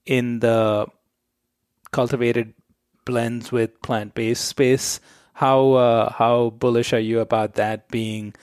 in 0.07 0.41
the 0.41 0.87
cultivated 1.93 2.55
blends 3.05 3.53
with 3.53 3.81
plant 3.83 4.15
based 4.15 4.45
space? 4.45 5.01
How 5.35 5.73
uh, 5.73 6.13
how 6.13 6.51
bullish 6.51 6.93
are 6.93 7.01
you 7.01 7.21
about 7.21 7.55
that 7.55 7.89
being 7.89 8.35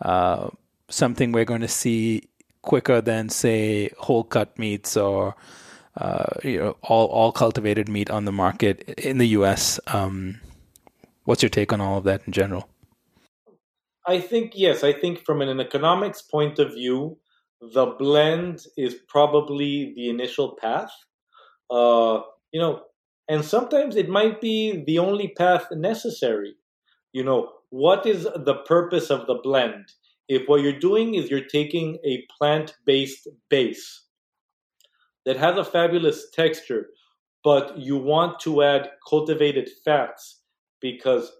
uh, 0.00 0.48
something 0.88 1.32
we're 1.32 1.44
going 1.44 1.62
to 1.62 1.68
see 1.68 2.28
quicker 2.62 3.00
than 3.00 3.28
say 3.28 3.90
whole 3.98 4.24
cut 4.24 4.58
meats 4.58 4.96
or 4.96 5.34
uh, 5.96 6.26
you 6.42 6.58
know 6.58 6.76
all 6.82 7.06
all 7.06 7.32
cultivated 7.32 7.88
meat 7.88 8.10
on 8.10 8.24
the 8.24 8.32
market 8.32 8.82
in 8.98 9.18
the 9.18 9.28
U.S. 9.28 9.80
Um, 9.86 10.40
what's 11.24 11.42
your 11.42 11.50
take 11.50 11.72
on 11.72 11.80
all 11.80 11.98
of 11.98 12.04
that 12.04 12.22
in 12.26 12.32
general? 12.32 12.68
I 14.06 14.20
think 14.20 14.52
yes. 14.54 14.84
I 14.84 14.92
think 14.92 15.24
from 15.24 15.42
an 15.42 15.60
economics 15.60 16.22
point 16.22 16.58
of 16.58 16.74
view, 16.74 17.18
the 17.60 17.86
blend 17.86 18.64
is 18.76 18.94
probably 19.08 19.92
the 19.96 20.08
initial 20.08 20.56
path. 20.60 20.90
Uh, 21.70 22.20
you 22.52 22.60
know, 22.60 22.82
and 23.28 23.44
sometimes 23.44 23.96
it 23.96 24.08
might 24.08 24.40
be 24.40 24.84
the 24.86 24.98
only 24.98 25.28
path 25.28 25.66
necessary. 25.72 26.54
You 27.12 27.24
know, 27.24 27.50
what 27.70 28.06
is 28.06 28.24
the 28.24 28.62
purpose 28.66 29.10
of 29.10 29.26
the 29.26 29.40
blend? 29.42 29.92
If 30.28 30.48
what 30.48 30.60
you're 30.60 30.78
doing 30.78 31.14
is 31.14 31.30
you're 31.30 31.44
taking 31.44 31.98
a 32.04 32.24
plant-based 32.38 33.28
base 33.48 34.05
that 35.26 35.36
has 35.36 35.58
a 35.58 35.64
fabulous 35.64 36.30
texture, 36.30 36.86
but 37.44 37.76
you 37.76 37.98
want 37.98 38.40
to 38.40 38.62
add 38.62 38.90
cultivated 39.06 39.68
fats 39.84 40.40
because 40.80 41.32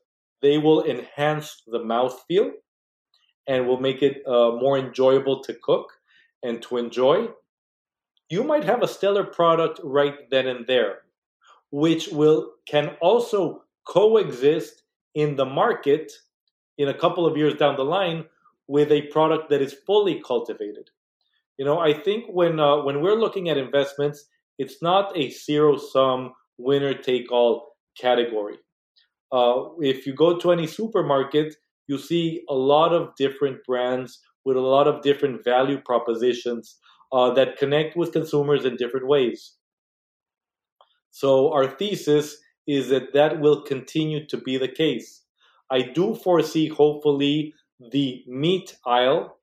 they 0.43 0.59
will 0.59 0.85
enhance 0.85 1.63
the 1.67 1.79
mouthfeel 1.79 2.51
and 3.47 3.67
will 3.67 3.81
make 3.81 4.03
it 4.03 4.23
uh, 4.27 4.51
more 4.51 4.77
enjoyable 4.77 5.41
to 5.43 5.55
cook 5.63 5.93
and 6.43 6.61
to 6.63 6.77
enjoy, 6.77 7.29
you 8.29 8.43
might 8.43 8.65
have 8.65 8.83
a 8.83 8.89
stellar 8.89 9.25
product 9.25 9.81
right 9.85 10.29
then 10.31 10.49
and 10.49 10.67
there, 10.67 10.99
which 11.71 12.09
will 12.09 12.53
can 12.67 12.89
also 13.01 13.63
coexist 13.87 14.83
in 15.15 15.37
the 15.37 15.45
market 15.45 16.13
in 16.77 16.89
a 16.89 16.95
couple 16.95 17.25
of 17.25 17.37
years 17.37 17.55
down 17.55 17.77
the 17.77 17.85
line 17.85 18.25
with 18.67 18.91
a 18.91 19.03
product 19.03 19.49
that 19.49 19.63
is 19.63 19.73
fully 19.87 20.21
cultivated. 20.27 20.91
You 21.59 21.65
know, 21.65 21.79
I 21.79 21.95
think 21.95 22.27
when 22.29 22.61
uh, 22.61 22.83
when 22.83 23.01
we're 23.01 23.19
looking 23.19 23.49
at 23.49 23.57
investments, 23.57 24.27
it's 24.59 24.83
not 24.83 25.17
a 25.17 25.31
zero 25.31 25.77
sum 25.77 26.33
winner 26.59 26.95
take 26.95 27.31
all 27.33 27.77
category. 28.01 28.59
Uh, 29.33 29.65
if 29.81 30.07
you 30.07 30.15
go 30.15 30.39
to 30.39 30.53
any 30.53 30.67
supermarket, 30.67 31.55
you 31.89 31.99
see 31.99 32.43
a 32.49 32.55
lot 32.55 32.93
of 32.93 33.15
different 33.17 33.59
brands 33.67 34.21
with 34.45 34.57
a 34.57 34.61
lot 34.61 34.87
of 34.87 35.03
different 35.03 35.45
value 35.45 35.81
propositions 35.81 36.79
uh, 37.13 37.33
that 37.35 37.57
connect 37.57 37.97
with 37.97 38.13
consumers 38.13 38.65
in 38.65 38.77
different 38.77 39.07
ways. 39.07 39.55
So 41.11 41.53
our 41.53 41.67
thesis 41.67 42.37
is 42.67 42.89
that 42.89 43.13
that 43.15 43.41
will 43.41 43.63
continue 43.63 44.27
to 44.27 44.37
be 44.37 44.59
the 44.59 44.69
case. 44.69 45.23
I 45.71 45.83
do 45.83 46.15
foresee, 46.15 46.69
hopefully, 46.69 47.55
the 47.91 48.23
meat 48.27 48.77
aisle 48.87 49.36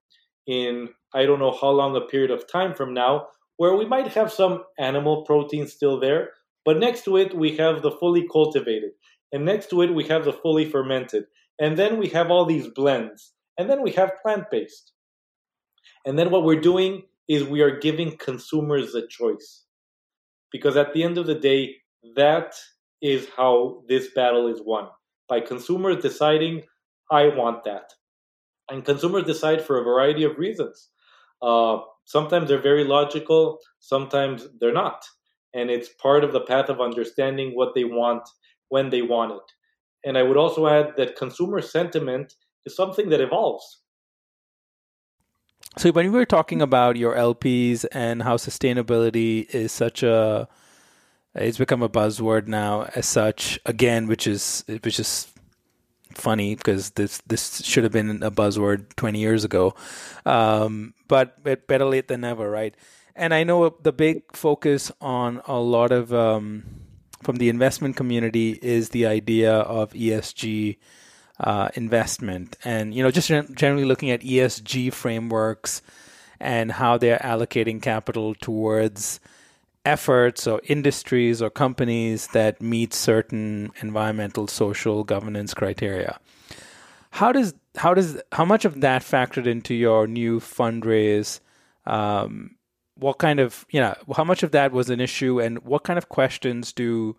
in 0.47 0.89
I 1.13 1.25
don't 1.25 1.39
know 1.39 1.55
how 1.59 1.69
long 1.69 1.95
a 1.95 2.01
period 2.01 2.31
of 2.31 2.51
time 2.51 2.73
from 2.73 2.93
now, 2.93 3.27
where 3.57 3.75
we 3.75 3.85
might 3.85 4.07
have 4.13 4.31
some 4.31 4.63
animal 4.79 5.23
protein 5.23 5.67
still 5.67 5.99
there, 5.99 6.31
but 6.65 6.77
next 6.79 7.05
to 7.05 7.17
it 7.17 7.37
we 7.37 7.57
have 7.57 7.81
the 7.81 7.91
fully 7.91 8.27
cultivated, 8.27 8.91
and 9.31 9.45
next 9.45 9.69
to 9.69 9.81
it 9.81 9.93
we 9.93 10.05
have 10.05 10.25
the 10.25 10.33
fully 10.33 10.65
fermented, 10.65 11.25
and 11.59 11.77
then 11.77 11.97
we 11.97 12.07
have 12.09 12.31
all 12.31 12.45
these 12.45 12.67
blends, 12.67 13.33
and 13.57 13.69
then 13.69 13.81
we 13.81 13.91
have 13.91 14.21
plant 14.21 14.45
based. 14.49 14.91
And 16.05 16.17
then 16.17 16.31
what 16.31 16.43
we're 16.43 16.59
doing 16.59 17.03
is 17.27 17.43
we 17.43 17.61
are 17.61 17.79
giving 17.79 18.17
consumers 18.17 18.93
a 18.95 19.07
choice. 19.07 19.63
Because 20.51 20.75
at 20.75 20.93
the 20.93 21.03
end 21.03 21.17
of 21.17 21.25
the 21.25 21.35
day, 21.35 21.77
that 22.15 22.55
is 23.01 23.27
how 23.35 23.83
this 23.87 24.09
battle 24.13 24.47
is 24.47 24.61
won 24.63 24.87
by 25.29 25.39
consumers 25.39 26.01
deciding, 26.01 26.63
I 27.11 27.27
want 27.27 27.63
that. 27.63 27.93
And 28.69 28.85
consumers 28.85 29.25
decide 29.25 29.61
for 29.61 29.79
a 29.79 29.83
variety 29.83 30.23
of 30.23 30.37
reasons. 30.37 30.89
Uh, 31.41 31.79
sometimes 32.05 32.47
they're 32.47 32.61
very 32.61 32.83
logical, 32.83 33.59
sometimes 33.79 34.47
they're 34.59 34.73
not. 34.73 35.05
And 35.53 35.69
it's 35.69 35.89
part 35.89 36.23
of 36.23 36.31
the 36.31 36.41
path 36.41 36.69
of 36.69 36.81
understanding 36.81 37.55
what 37.55 37.75
they 37.75 37.83
want 37.83 38.27
when 38.69 38.89
they 38.89 39.01
want 39.01 39.33
it. 39.33 40.07
And 40.07 40.17
I 40.17 40.23
would 40.23 40.37
also 40.37 40.67
add 40.67 40.93
that 40.97 41.15
consumer 41.15 41.61
sentiment 41.61 42.33
is 42.65 42.75
something 42.75 43.09
that 43.09 43.21
evolves. 43.21 43.83
So 45.77 45.91
when 45.91 46.11
we 46.11 46.17
were 46.17 46.25
talking 46.25 46.61
about 46.61 46.97
your 46.97 47.15
LPs 47.15 47.85
and 47.91 48.21
how 48.21 48.37
sustainability 48.37 49.49
is 49.53 49.71
such 49.71 50.03
a 50.03 50.47
it's 51.35 51.57
become 51.57 51.81
a 51.81 51.89
buzzword 51.89 52.47
now 52.47 52.83
as 52.93 53.07
such 53.07 53.59
again 53.65 54.05
which 54.05 54.27
is 54.27 54.63
which 54.67 54.99
is 54.99 55.32
funny 56.13 56.55
because 56.55 56.91
this 56.91 57.21
this 57.27 57.63
should 57.63 57.83
have 57.83 57.93
been 57.93 58.23
a 58.23 58.31
buzzword 58.31 58.95
20 58.95 59.19
years 59.19 59.43
ago. 59.43 59.75
Um, 60.25 60.93
but 61.07 61.43
better 61.43 61.85
late 61.85 62.07
than 62.07 62.21
never, 62.21 62.49
right? 62.49 62.75
And 63.15 63.33
I 63.33 63.43
know 63.43 63.69
the 63.69 63.91
big 63.91 64.35
focus 64.35 64.91
on 64.99 65.41
a 65.45 65.59
lot 65.59 65.91
of 65.91 66.13
um, 66.13 66.63
from 67.21 67.37
the 67.37 67.49
investment 67.49 67.95
community 67.95 68.59
is 68.61 68.89
the 68.89 69.05
idea 69.05 69.53
of 69.53 69.93
ESG 69.93 70.77
uh, 71.39 71.69
investment, 71.75 72.57
and 72.63 72.93
you 72.93 73.03
know 73.03 73.11
just 73.11 73.29
generally 73.53 73.85
looking 73.85 74.11
at 74.11 74.21
ESG 74.21 74.93
frameworks 74.93 75.81
and 76.39 76.71
how 76.73 76.97
they're 76.97 77.19
allocating 77.19 77.81
capital 77.81 78.35
towards 78.35 79.19
efforts 79.85 80.47
or 80.47 80.61
industries 80.65 81.41
or 81.41 81.49
companies 81.49 82.27
that 82.27 82.61
meet 82.61 82.93
certain 82.93 83.71
environmental, 83.81 84.47
social, 84.47 85.03
governance 85.03 85.53
criteria. 85.53 86.19
How 87.11 87.31
does 87.31 87.53
how 87.75 87.93
does 87.93 88.21
how 88.31 88.45
much 88.45 88.65
of 88.65 88.81
that 88.81 89.01
factored 89.01 89.45
into 89.45 89.73
your 89.73 90.07
new 90.07 90.39
fundraise? 90.39 91.39
Um, 91.85 92.55
what 92.95 93.17
kind 93.17 93.39
of 93.39 93.65
you 93.69 93.79
know 93.79 93.95
how 94.15 94.23
much 94.23 94.43
of 94.43 94.51
that 94.51 94.71
was 94.71 94.89
an 94.89 94.99
issue, 94.99 95.39
and 95.39 95.63
what 95.63 95.83
kind 95.83 95.97
of 95.97 96.09
questions 96.09 96.71
do 96.71 97.15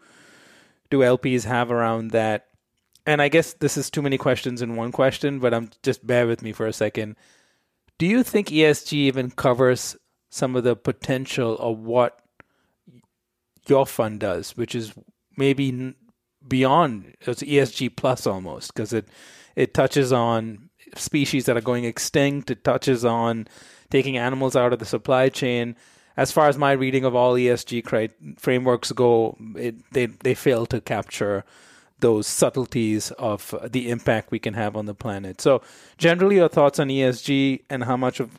do 0.91 1.01
LPs 1.01 1.45
have 1.45 1.71
around 1.71 2.11
that? 2.13 2.47
And 3.07 3.21
I 3.21 3.29
guess 3.29 3.53
this 3.55 3.77
is 3.77 3.91
too 3.91 4.01
many 4.01 4.17
questions 4.17 4.63
in 4.63 4.77
one 4.77 4.91
question, 4.91 5.39
but 5.39 5.53
I'm 5.53 5.71
just 5.83 6.07
bear 6.07 6.27
with 6.27 6.43
me 6.43 6.53
for 6.53 6.67
a 6.67 6.73
second. 6.73 7.17
Do 7.99 8.07
you 8.07 8.23
think 8.23 8.49
ESG 8.49 8.95
even 8.95 9.31
covers 9.31 9.97
some 10.31 10.57
of 10.57 10.65
the 10.65 10.75
potential 10.75 11.57
of 11.59 11.79
what 11.79 12.24
your 13.69 13.87
fund 13.87 14.21
does, 14.21 14.57
which 14.57 14.75
is 14.75 14.93
maybe 15.37 15.95
beyond 16.47 17.15
it's 17.23 17.43
ESG 17.43 17.97
plus 17.97 18.27
almost 18.27 18.75
because 18.75 18.93
it 18.93 19.09
it 19.57 19.73
touches 19.73 20.13
on 20.13 20.71
species 20.95 21.47
that 21.47 21.57
are 21.57 21.63
going 21.63 21.85
extinct. 21.85 22.51
It 22.51 22.65
touches 22.65 23.05
on 23.05 23.49
taking 23.91 24.17
animals 24.17 24.57
out 24.57 24.73
of 24.73 24.79
the 24.79 24.85
supply 24.85 25.29
chain. 25.29 25.77
As 26.17 26.31
far 26.31 26.49
as 26.49 26.59
my 26.59 26.73
reading 26.73 27.05
of 27.05 27.15
all 27.15 27.35
ESG 27.35 27.85
cri- 27.85 28.11
frameworks 28.39 28.93
go, 28.93 29.37
it, 29.57 29.77
they 29.93 30.07
they 30.07 30.35
fail 30.35 30.67
to 30.67 30.81
capture 30.81 31.45
those 32.01 32.27
subtleties 32.27 33.11
of 33.13 33.55
the 33.71 33.91
impact 33.91 34.31
we 34.31 34.39
can 34.39 34.55
have 34.55 34.77
on 34.77 34.87
the 34.87 34.95
planet. 34.95 35.41
So, 35.41 35.63
generally, 35.97 36.37
your 36.37 36.49
thoughts 36.49 36.79
on 36.79 36.89
ESG 36.89 37.63
and 37.71 37.85
how 37.85 37.97
much 37.97 38.21
of 38.21 38.39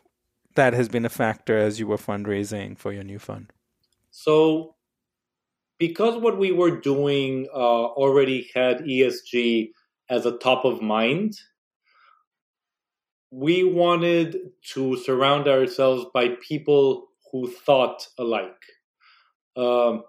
that 0.54 0.72
has 0.72 0.88
been 0.88 1.04
a 1.04 1.10
factor 1.10 1.58
as 1.58 1.80
you 1.80 1.86
were 1.86 1.96
fundraising 1.96 2.78
for 2.78 2.92
your 2.92 3.02
new 3.02 3.18
fund? 3.18 3.52
So, 4.10 4.75
because 5.78 6.20
what 6.20 6.38
we 6.38 6.52
were 6.52 6.80
doing 6.80 7.48
uh, 7.52 7.56
already 7.56 8.50
had 8.54 8.78
ESG 8.80 9.70
as 10.08 10.26
a 10.26 10.38
top 10.38 10.64
of 10.64 10.80
mind, 10.82 11.34
we 13.30 13.64
wanted 13.64 14.36
to 14.74 14.96
surround 14.96 15.48
ourselves 15.48 16.06
by 16.14 16.28
people 16.40 17.08
who 17.32 17.50
thought 17.50 18.08
alike. 18.18 18.62
Um, 19.56 20.04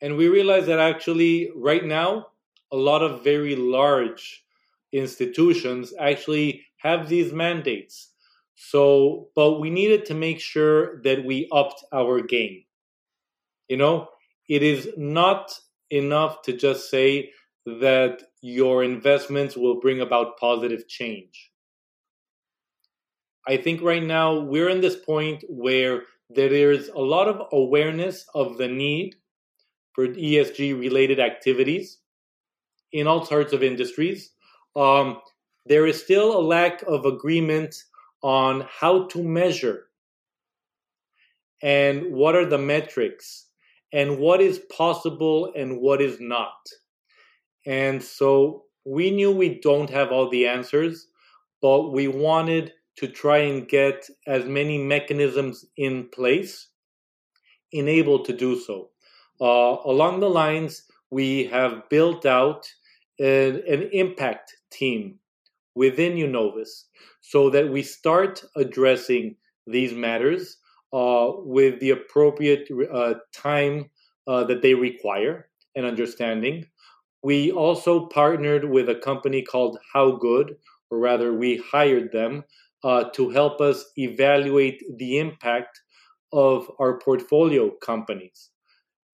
and 0.00 0.16
we 0.16 0.28
realized 0.28 0.66
that 0.66 0.78
actually, 0.78 1.50
right 1.56 1.84
now, 1.84 2.28
a 2.70 2.76
lot 2.76 3.02
of 3.02 3.24
very 3.24 3.56
large 3.56 4.44
institutions 4.92 5.92
actually 5.98 6.66
have 6.78 7.08
these 7.08 7.32
mandates. 7.32 8.10
So, 8.54 9.28
but 9.34 9.60
we 9.60 9.70
needed 9.70 10.04
to 10.06 10.14
make 10.14 10.40
sure 10.40 11.00
that 11.02 11.24
we 11.24 11.48
upped 11.52 11.84
our 11.92 12.20
game. 12.20 12.64
You 13.68 13.78
know, 13.78 14.08
it 14.48 14.62
is 14.62 14.88
not 14.96 15.52
enough 15.90 16.42
to 16.42 16.52
just 16.52 16.90
say 16.90 17.30
that 17.66 18.22
your 18.42 18.84
investments 18.84 19.56
will 19.56 19.80
bring 19.80 20.00
about 20.00 20.38
positive 20.38 20.86
change. 20.86 21.50
I 23.46 23.56
think 23.56 23.82
right 23.82 24.02
now 24.02 24.38
we're 24.38 24.68
in 24.68 24.80
this 24.80 24.96
point 24.96 25.44
where 25.48 26.02
there 26.30 26.72
is 26.72 26.88
a 26.88 27.00
lot 27.00 27.28
of 27.28 27.46
awareness 27.52 28.26
of 28.34 28.58
the 28.58 28.68
need 28.68 29.16
for 29.92 30.08
ESG 30.08 30.78
related 30.78 31.20
activities 31.20 31.98
in 32.92 33.06
all 33.06 33.24
sorts 33.24 33.52
of 33.52 33.62
industries. 33.62 34.30
Um, 34.76 35.20
there 35.66 35.86
is 35.86 36.02
still 36.02 36.36
a 36.36 36.40
lack 36.40 36.82
of 36.82 37.04
agreement 37.04 37.74
on 38.22 38.66
how 38.70 39.06
to 39.08 39.22
measure 39.22 39.86
and 41.62 42.12
what 42.12 42.34
are 42.34 42.46
the 42.46 42.58
metrics 42.58 43.43
and 43.94 44.18
what 44.18 44.40
is 44.40 44.58
possible 44.58 45.52
and 45.54 45.80
what 45.80 46.02
is 46.02 46.18
not. 46.20 46.68
And 47.64 48.02
so 48.02 48.64
we 48.84 49.12
knew 49.12 49.30
we 49.30 49.60
don't 49.60 49.88
have 49.88 50.10
all 50.10 50.28
the 50.28 50.48
answers, 50.48 51.06
but 51.62 51.92
we 51.92 52.08
wanted 52.08 52.72
to 52.96 53.06
try 53.06 53.38
and 53.38 53.68
get 53.68 54.04
as 54.26 54.44
many 54.46 54.78
mechanisms 54.78 55.64
in 55.76 56.08
place 56.12 56.68
enabled 57.72 58.24
to 58.26 58.32
do 58.32 58.58
so. 58.58 58.90
Uh, 59.40 59.76
along 59.84 60.20
the 60.20 60.28
lines, 60.28 60.82
we 61.10 61.44
have 61.44 61.88
built 61.88 62.26
out 62.26 62.66
an, 63.20 63.62
an 63.68 63.88
impact 63.92 64.56
team 64.72 65.20
within 65.76 66.16
Unovis 66.16 66.84
so 67.20 67.48
that 67.50 67.70
we 67.70 67.82
start 67.82 68.44
addressing 68.56 69.36
these 69.66 69.92
matters 69.92 70.56
uh, 70.94 71.32
with 71.38 71.80
the 71.80 71.90
appropriate 71.90 72.68
uh, 72.92 73.14
time 73.32 73.90
uh, 74.28 74.44
that 74.44 74.62
they 74.62 74.74
require 74.74 75.48
and 75.74 75.84
understanding. 75.84 76.64
We 77.24 77.50
also 77.50 78.06
partnered 78.06 78.64
with 78.64 78.88
a 78.88 78.94
company 78.94 79.42
called 79.42 79.78
HowGood, 79.94 80.50
or 80.90 80.98
rather, 80.98 81.34
we 81.34 81.56
hired 81.56 82.12
them 82.12 82.44
uh, 82.84 83.04
to 83.14 83.30
help 83.30 83.60
us 83.60 83.84
evaluate 83.96 84.80
the 84.98 85.18
impact 85.18 85.80
of 86.32 86.70
our 86.78 86.98
portfolio 87.00 87.70
companies. 87.82 88.50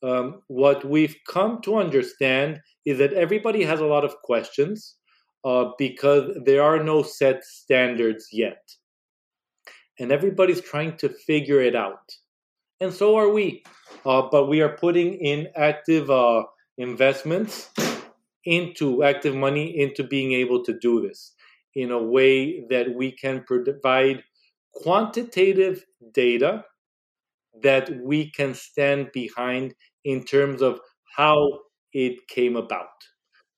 Um, 0.03 0.43
what 0.49 0.85
we've 0.85 1.17
come 1.29 1.61
to 1.63 1.77
understand 1.77 2.61
is 2.85 2.99
that 2.99 3.15
everybody 3.15 3.63
has 3.63 3.81
a 3.81 3.87
lot 3.87 4.05
of 4.05 4.17
questions 4.23 4.97
uh, 5.45 5.71
because 5.79 6.37
there 6.45 6.63
are 6.63 6.83
no 6.83 7.03
set 7.03 7.45
standards 7.45 8.29
yet 8.33 8.61
and 10.01 10.13
everybody's 10.13 10.63
trying 10.63 10.97
to 10.99 11.11
figure 11.11 11.63
it 11.63 11.77
out. 11.77 12.17
And 12.81 12.93
so 12.93 13.17
are 13.17 13.31
we. 13.31 13.65
Uh, 14.07 14.23
but 14.31 14.47
we 14.49 14.61
are 14.63 14.77
putting 14.77 15.15
in 15.15 15.49
active 15.57 16.11
uh, 16.11 16.45
investments 16.79 17.71
into 18.45 19.05
active 19.05 19.35
money 19.35 19.79
into 19.79 20.05
being 20.05 20.33
able 20.33 20.65
to 20.65 20.79
do 20.79 21.01
this 21.01 21.35
in 21.75 21.91
a 21.91 22.03
way 22.03 22.65
that 22.71 22.95
we 22.95 23.13
can 23.13 23.45
provide 23.45 24.23
quantitative 24.75 25.85
data 26.15 26.65
that 27.63 27.91
we 28.03 28.31
can 28.31 28.55
stand 28.55 29.11
behind 29.13 29.75
in 30.05 30.25
terms 30.25 30.63
of 30.63 30.81
how 31.17 31.61
it 31.93 32.27
came 32.29 32.57
about. 32.57 32.89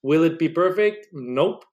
Will 0.03 0.25
it 0.25 0.39
be 0.39 0.49
perfect? 0.49 1.07
Nope. 1.13 1.65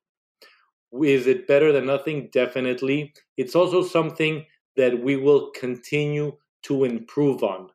Is 1.04 1.26
it 1.28 1.48
better 1.48 1.72
than 1.72 1.86
nothing? 1.88 2.30
Definitely. 2.32 3.14
It's 3.38 3.56
also 3.56 3.84
something 3.84 4.46
that 4.80 5.04
we 5.04 5.18
will 5.18 5.52
continue 5.52 6.32
to 6.64 6.86
improve 6.86 7.44
on 7.44 7.68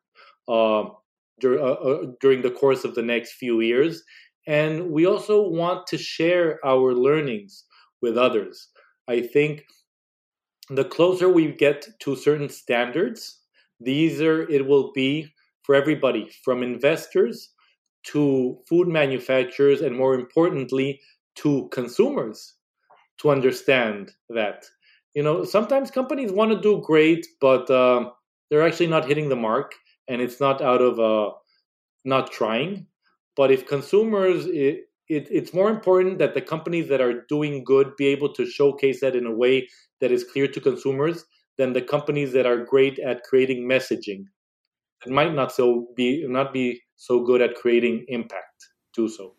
uh, 0.47 0.89
dur- 1.39 1.61
uh, 1.61 1.73
uh, 1.89 2.05
during 2.19 2.41
the 2.41 2.49
course 2.61 2.83
of 2.83 2.95
the 2.95 3.01
next 3.13 3.33
few 3.33 3.61
years. 3.61 4.03
And 4.47 4.89
we 4.89 5.05
also 5.05 5.47
want 5.47 5.85
to 5.87 5.99
share 5.99 6.59
our 6.65 6.95
learnings 6.95 7.65
with 8.01 8.17
others. 8.17 8.69
I 9.07 9.21
think 9.21 9.65
the 10.69 10.85
closer 10.85 11.29
we 11.29 11.51
get 11.51 11.87
to 11.99 12.15
certain 12.15 12.49
standards, 12.49 13.39
the 13.79 13.93
easier 13.93 14.49
it 14.49 14.65
will 14.65 14.91
be 14.93 15.31
for 15.61 15.75
everybody, 15.75 16.31
from 16.43 16.63
investors 16.63 17.53
to 18.05 18.57
food 18.67 18.87
manufacturers, 18.87 19.81
and 19.81 19.95
more 19.95 20.15
importantly, 20.15 20.99
to 21.35 21.69
consumers 21.69 22.55
to 23.19 23.29
understand 23.29 24.11
that 24.29 24.65
you 25.15 25.23
know, 25.23 25.43
sometimes 25.45 25.91
companies 25.91 26.31
want 26.31 26.51
to 26.51 26.61
do 26.61 26.81
great, 26.85 27.27
but 27.41 27.69
uh, 27.71 28.11
they're 28.49 28.67
actually 28.67 28.87
not 28.87 29.07
hitting 29.07 29.29
the 29.29 29.35
mark, 29.35 29.73
and 30.07 30.21
it's 30.21 30.39
not 30.39 30.61
out 30.61 30.81
of 30.81 30.99
uh, 30.99 31.31
not 32.05 32.31
trying. 32.31 32.87
But 33.35 33.51
if 33.51 33.67
consumers, 33.67 34.45
it, 34.47 34.85
it, 35.09 35.27
it's 35.31 35.53
more 35.53 35.69
important 35.69 36.19
that 36.19 36.33
the 36.33 36.41
companies 36.41 36.89
that 36.89 37.01
are 37.01 37.25
doing 37.29 37.63
good 37.63 37.95
be 37.97 38.07
able 38.07 38.33
to 38.33 38.45
showcase 38.45 39.01
that 39.01 39.15
in 39.15 39.25
a 39.25 39.35
way 39.35 39.67
that 40.01 40.11
is 40.11 40.23
clear 40.23 40.47
to 40.47 40.61
consumers 40.61 41.25
than 41.57 41.73
the 41.73 41.81
companies 41.81 42.33
that 42.33 42.45
are 42.45 42.65
great 42.65 42.99
at 42.99 43.23
creating 43.23 43.67
messaging. 43.67 44.25
that 45.05 45.11
might 45.11 45.33
not 45.33 45.51
so 45.51 45.87
be 45.95 46.25
not 46.27 46.53
be 46.53 46.81
so 46.97 47.23
good 47.25 47.41
at 47.41 47.55
creating 47.55 48.05
impact. 48.09 48.67
Do 48.93 49.09
so. 49.09 49.35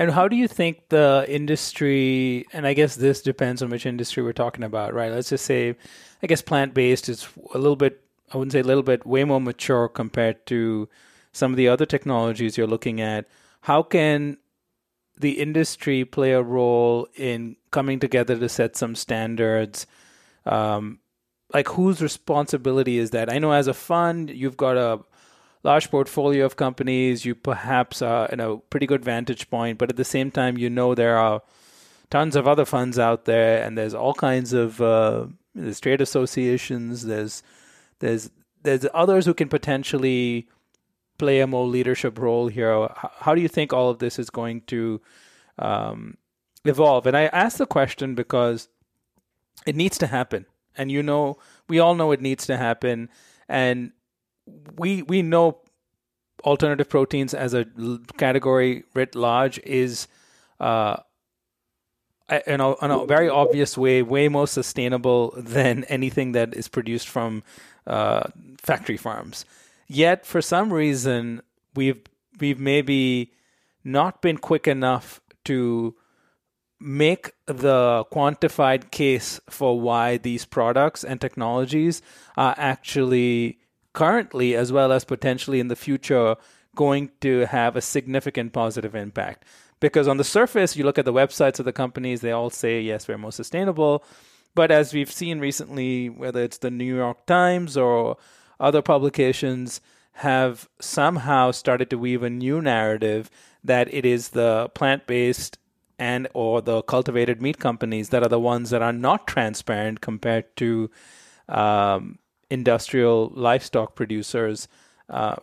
And 0.00 0.10
how 0.10 0.28
do 0.28 0.34
you 0.34 0.48
think 0.48 0.88
the 0.88 1.26
industry, 1.28 2.46
and 2.54 2.66
I 2.66 2.72
guess 2.72 2.96
this 2.96 3.20
depends 3.20 3.60
on 3.60 3.68
which 3.68 3.84
industry 3.84 4.22
we're 4.22 4.32
talking 4.32 4.64
about, 4.64 4.94
right? 4.94 5.12
Let's 5.12 5.28
just 5.28 5.44
say, 5.44 5.76
I 6.22 6.26
guess 6.26 6.40
plant 6.40 6.72
based 6.72 7.10
is 7.10 7.28
a 7.52 7.58
little 7.58 7.76
bit, 7.76 8.02
I 8.32 8.38
wouldn't 8.38 8.52
say 8.52 8.60
a 8.60 8.64
little 8.64 8.82
bit, 8.82 9.04
way 9.04 9.24
more 9.24 9.42
mature 9.42 9.88
compared 9.88 10.46
to 10.46 10.88
some 11.32 11.52
of 11.52 11.58
the 11.58 11.68
other 11.68 11.84
technologies 11.84 12.56
you're 12.56 12.66
looking 12.66 13.02
at. 13.02 13.28
How 13.60 13.82
can 13.82 14.38
the 15.18 15.32
industry 15.32 16.06
play 16.06 16.32
a 16.32 16.40
role 16.40 17.06
in 17.14 17.56
coming 17.70 18.00
together 18.00 18.38
to 18.38 18.48
set 18.48 18.78
some 18.78 18.94
standards? 18.94 19.86
Um, 20.46 21.00
like, 21.52 21.68
whose 21.68 22.00
responsibility 22.00 22.96
is 22.96 23.10
that? 23.10 23.30
I 23.30 23.38
know 23.38 23.52
as 23.52 23.66
a 23.66 23.74
fund, 23.74 24.30
you've 24.30 24.56
got 24.56 24.78
a 24.78 25.00
large 25.62 25.90
portfolio 25.90 26.44
of 26.44 26.56
companies, 26.56 27.24
you 27.24 27.34
perhaps 27.34 28.02
are 28.02 28.26
in 28.26 28.40
a 28.40 28.56
pretty 28.56 28.86
good 28.86 29.04
vantage 29.04 29.50
point, 29.50 29.78
but 29.78 29.90
at 29.90 29.96
the 29.96 30.04
same 30.04 30.30
time, 30.30 30.56
you 30.56 30.70
know 30.70 30.94
there 30.94 31.16
are 31.16 31.42
tons 32.10 32.36
of 32.36 32.48
other 32.48 32.64
funds 32.64 32.98
out 32.98 33.24
there, 33.24 33.62
and 33.62 33.76
there's 33.76 33.94
all 33.94 34.14
kinds 34.14 34.52
of 34.52 34.80
uh, 34.80 35.26
there's 35.54 35.80
trade 35.80 36.00
associations, 36.00 37.06
there's 37.06 37.42
there's 38.00 38.30
there's 38.62 38.86
others 38.92 39.26
who 39.26 39.34
can 39.34 39.48
potentially 39.48 40.48
play 41.18 41.40
a 41.40 41.46
more 41.46 41.66
leadership 41.66 42.18
role 42.18 42.48
here. 42.48 42.88
How, 43.18 43.34
do 43.34 43.40
you 43.40 43.48
think 43.48 43.72
all 43.72 43.90
of 43.90 43.98
this 43.98 44.18
is 44.18 44.30
going 44.30 44.62
to 44.62 45.00
um, 45.58 46.16
evolve? 46.64 47.06
And 47.06 47.16
I 47.16 47.24
ask 47.26 47.58
the 47.58 47.66
question 47.66 48.14
because 48.14 48.68
it 49.66 49.76
needs 49.76 49.98
to 49.98 50.06
happen, 50.06 50.46
and 50.76 50.90
you 50.90 51.02
know, 51.02 51.38
we 51.68 51.78
all 51.78 51.94
know 51.94 52.12
it 52.12 52.22
needs 52.22 52.46
to 52.46 52.56
happen, 52.56 53.10
and 53.48 53.92
we 54.76 55.02
we 55.02 55.22
know 55.22 55.58
alternative 56.44 56.88
proteins 56.88 57.34
as 57.34 57.54
a 57.54 57.66
category 58.16 58.84
writ 58.94 59.14
large 59.14 59.58
is. 59.60 60.08
Uh, 60.58 60.96
in 62.46 62.60
a, 62.60 62.76
in 62.84 62.92
a 62.92 63.04
very 63.06 63.28
obvious 63.28 63.76
way, 63.76 64.02
way 64.02 64.28
more 64.28 64.46
sustainable 64.46 65.34
than 65.36 65.82
anything 65.84 66.30
that 66.30 66.54
is 66.54 66.68
produced 66.68 67.08
from 67.08 67.42
uh, 67.88 68.28
factory 68.58 68.96
farms. 68.96 69.44
Yet, 69.88 70.24
for 70.24 70.40
some 70.40 70.72
reason, 70.72 71.42
we've 71.74 72.00
we've 72.38 72.60
maybe 72.60 73.32
not 73.82 74.22
been 74.22 74.38
quick 74.38 74.68
enough 74.68 75.20
to 75.46 75.96
make 76.78 77.32
the 77.46 78.04
quantified 78.10 78.90
case 78.90 79.40
for 79.50 79.78
why 79.80 80.16
these 80.16 80.44
products 80.44 81.04
and 81.04 81.20
technologies 81.20 82.00
are 82.36 82.54
actually 82.56 83.58
currently, 83.92 84.54
as 84.54 84.72
well 84.72 84.92
as 84.92 85.04
potentially 85.04 85.60
in 85.60 85.68
the 85.68 85.76
future, 85.76 86.36
going 86.74 87.10
to 87.20 87.46
have 87.46 87.76
a 87.76 87.80
significant 87.80 88.52
positive 88.52 88.94
impact. 88.94 89.44
Because 89.80 90.06
on 90.06 90.18
the 90.18 90.24
surface, 90.24 90.76
you 90.76 90.84
look 90.84 90.98
at 90.98 91.04
the 91.04 91.12
websites 91.12 91.58
of 91.58 91.64
the 91.64 91.72
companies, 91.72 92.20
they 92.20 92.32
all 92.32 92.50
say, 92.50 92.80
yes, 92.80 93.08
we're 93.08 93.18
more 93.18 93.32
sustainable. 93.32 94.04
But 94.54 94.70
as 94.70 94.92
we've 94.92 95.10
seen 95.10 95.40
recently, 95.40 96.08
whether 96.08 96.42
it's 96.42 96.58
the 96.58 96.70
New 96.70 96.96
York 96.96 97.24
Times 97.26 97.76
or 97.76 98.16
other 98.58 98.82
publications, 98.82 99.80
have 100.14 100.68
somehow 100.80 101.50
started 101.50 101.88
to 101.90 101.98
weave 101.98 102.22
a 102.22 102.30
new 102.30 102.60
narrative 102.60 103.30
that 103.64 103.92
it 103.92 104.04
is 104.04 104.30
the 104.30 104.70
plant-based 104.74 105.56
and 105.98 106.28
or 106.34 106.62
the 106.62 106.82
cultivated 106.82 107.40
meat 107.42 107.58
companies 107.58 108.08
that 108.08 108.22
are 108.22 108.28
the 108.28 108.40
ones 108.40 108.70
that 108.70 108.82
are 108.82 108.92
not 108.92 109.26
transparent 109.26 110.00
compared 110.00 110.56
to 110.56 110.90
um, 111.48 112.18
industrial 112.50 113.32
livestock 113.34 113.94
producers. 113.94 114.68
Uh, 115.08 115.36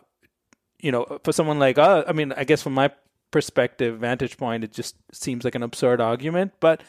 you 0.80 0.92
know, 0.92 1.18
for 1.24 1.32
someone 1.32 1.58
like 1.58 1.78
us, 1.78 2.04
I 2.06 2.12
mean, 2.12 2.32
I 2.32 2.44
guess 2.44 2.62
from 2.62 2.74
my 2.74 2.90
perspective, 3.30 3.98
vantage 3.98 4.36
point, 4.36 4.64
it 4.64 4.72
just 4.72 4.96
seems 5.12 5.44
like 5.44 5.54
an 5.54 5.62
absurd 5.62 6.00
argument. 6.00 6.52
But 6.60 6.82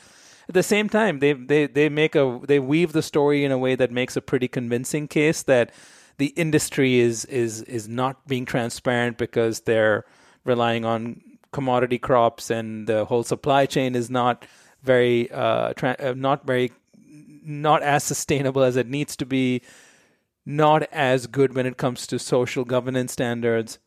at 0.47 0.53
the 0.53 0.63
same 0.63 0.89
time, 0.89 1.19
they 1.19 1.33
they 1.33 1.67
they 1.67 1.89
make 1.89 2.15
a 2.15 2.39
they 2.47 2.59
weave 2.59 2.91
the 2.91 3.01
story 3.01 3.43
in 3.43 3.51
a 3.51 3.57
way 3.57 3.75
that 3.75 3.91
makes 3.91 4.15
a 4.15 4.21
pretty 4.21 4.47
convincing 4.47 5.07
case 5.07 5.43
that 5.43 5.71
the 6.17 6.27
industry 6.27 6.99
is 6.99 7.25
is 7.25 7.61
is 7.63 7.87
not 7.87 8.27
being 8.27 8.45
transparent 8.45 9.17
because 9.17 9.61
they're 9.61 10.05
relying 10.45 10.85
on 10.85 11.21
commodity 11.51 11.97
crops 11.97 12.49
and 12.51 12.87
the 12.87 13.05
whole 13.05 13.23
supply 13.23 13.65
chain 13.65 13.95
is 13.95 14.09
not 14.09 14.45
very 14.83 15.31
uh, 15.31 15.73
tra- 15.73 15.95
uh, 15.99 16.13
not 16.15 16.45
very 16.45 16.71
not 17.43 17.81
as 17.81 18.03
sustainable 18.03 18.61
as 18.61 18.75
it 18.75 18.87
needs 18.87 19.15
to 19.15 19.25
be 19.25 19.61
not 20.49 20.81
as 20.91 21.27
good 21.27 21.53
when 21.53 21.67
it 21.67 21.77
comes 21.77 22.07
to 22.07 22.17
social 22.17 22.65
governance 22.65 23.13
standards. 23.13 23.77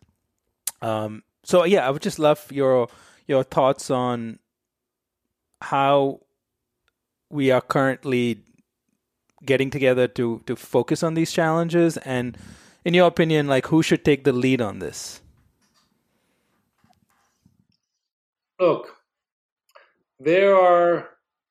Um, 0.81 1.25
so 1.43 1.65
yeah, 1.65 1.87
I 1.87 1.91
would 1.91 2.03
just 2.03 2.21
love 2.21 2.51
your 2.53 2.89
your 3.27 3.43
thoughts 3.43 3.91
on 3.91 4.39
how 5.61 6.21
we 7.31 7.51
are 7.51 7.61
currently 7.61 8.45
getting 9.45 9.71
together 9.71 10.07
to 10.07 10.41
to 10.47 10.55
focus 10.55 11.03
on 11.03 11.15
these 11.15 11.33
challenges. 11.33 11.97
And 11.97 12.39
in 12.85 12.95
your 12.95 13.09
opinion 13.09 13.49
like 13.49 13.67
who 13.67 13.83
should 13.83 14.05
take 14.05 14.23
the 14.23 14.33
lead 14.33 14.61
on 14.61 14.79
this? 14.79 15.21
Look 18.61 18.95
there 20.21 20.55
are 20.55 21.09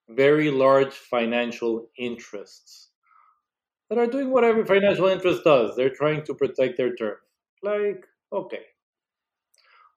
very 0.08 0.52
large 0.52 0.94
financial 0.94 1.90
interests 1.98 2.91
that 3.92 4.00
are 4.00 4.08
doing 4.08 4.32
what 4.32 4.44
every 4.44 4.66
financial 4.66 5.06
interest 5.06 5.44
does 5.44 5.76
they're 5.76 5.94
trying 6.02 6.24
to 6.24 6.34
protect 6.34 6.78
their 6.78 6.96
turf 6.96 7.20
like 7.62 8.08
okay 8.34 8.64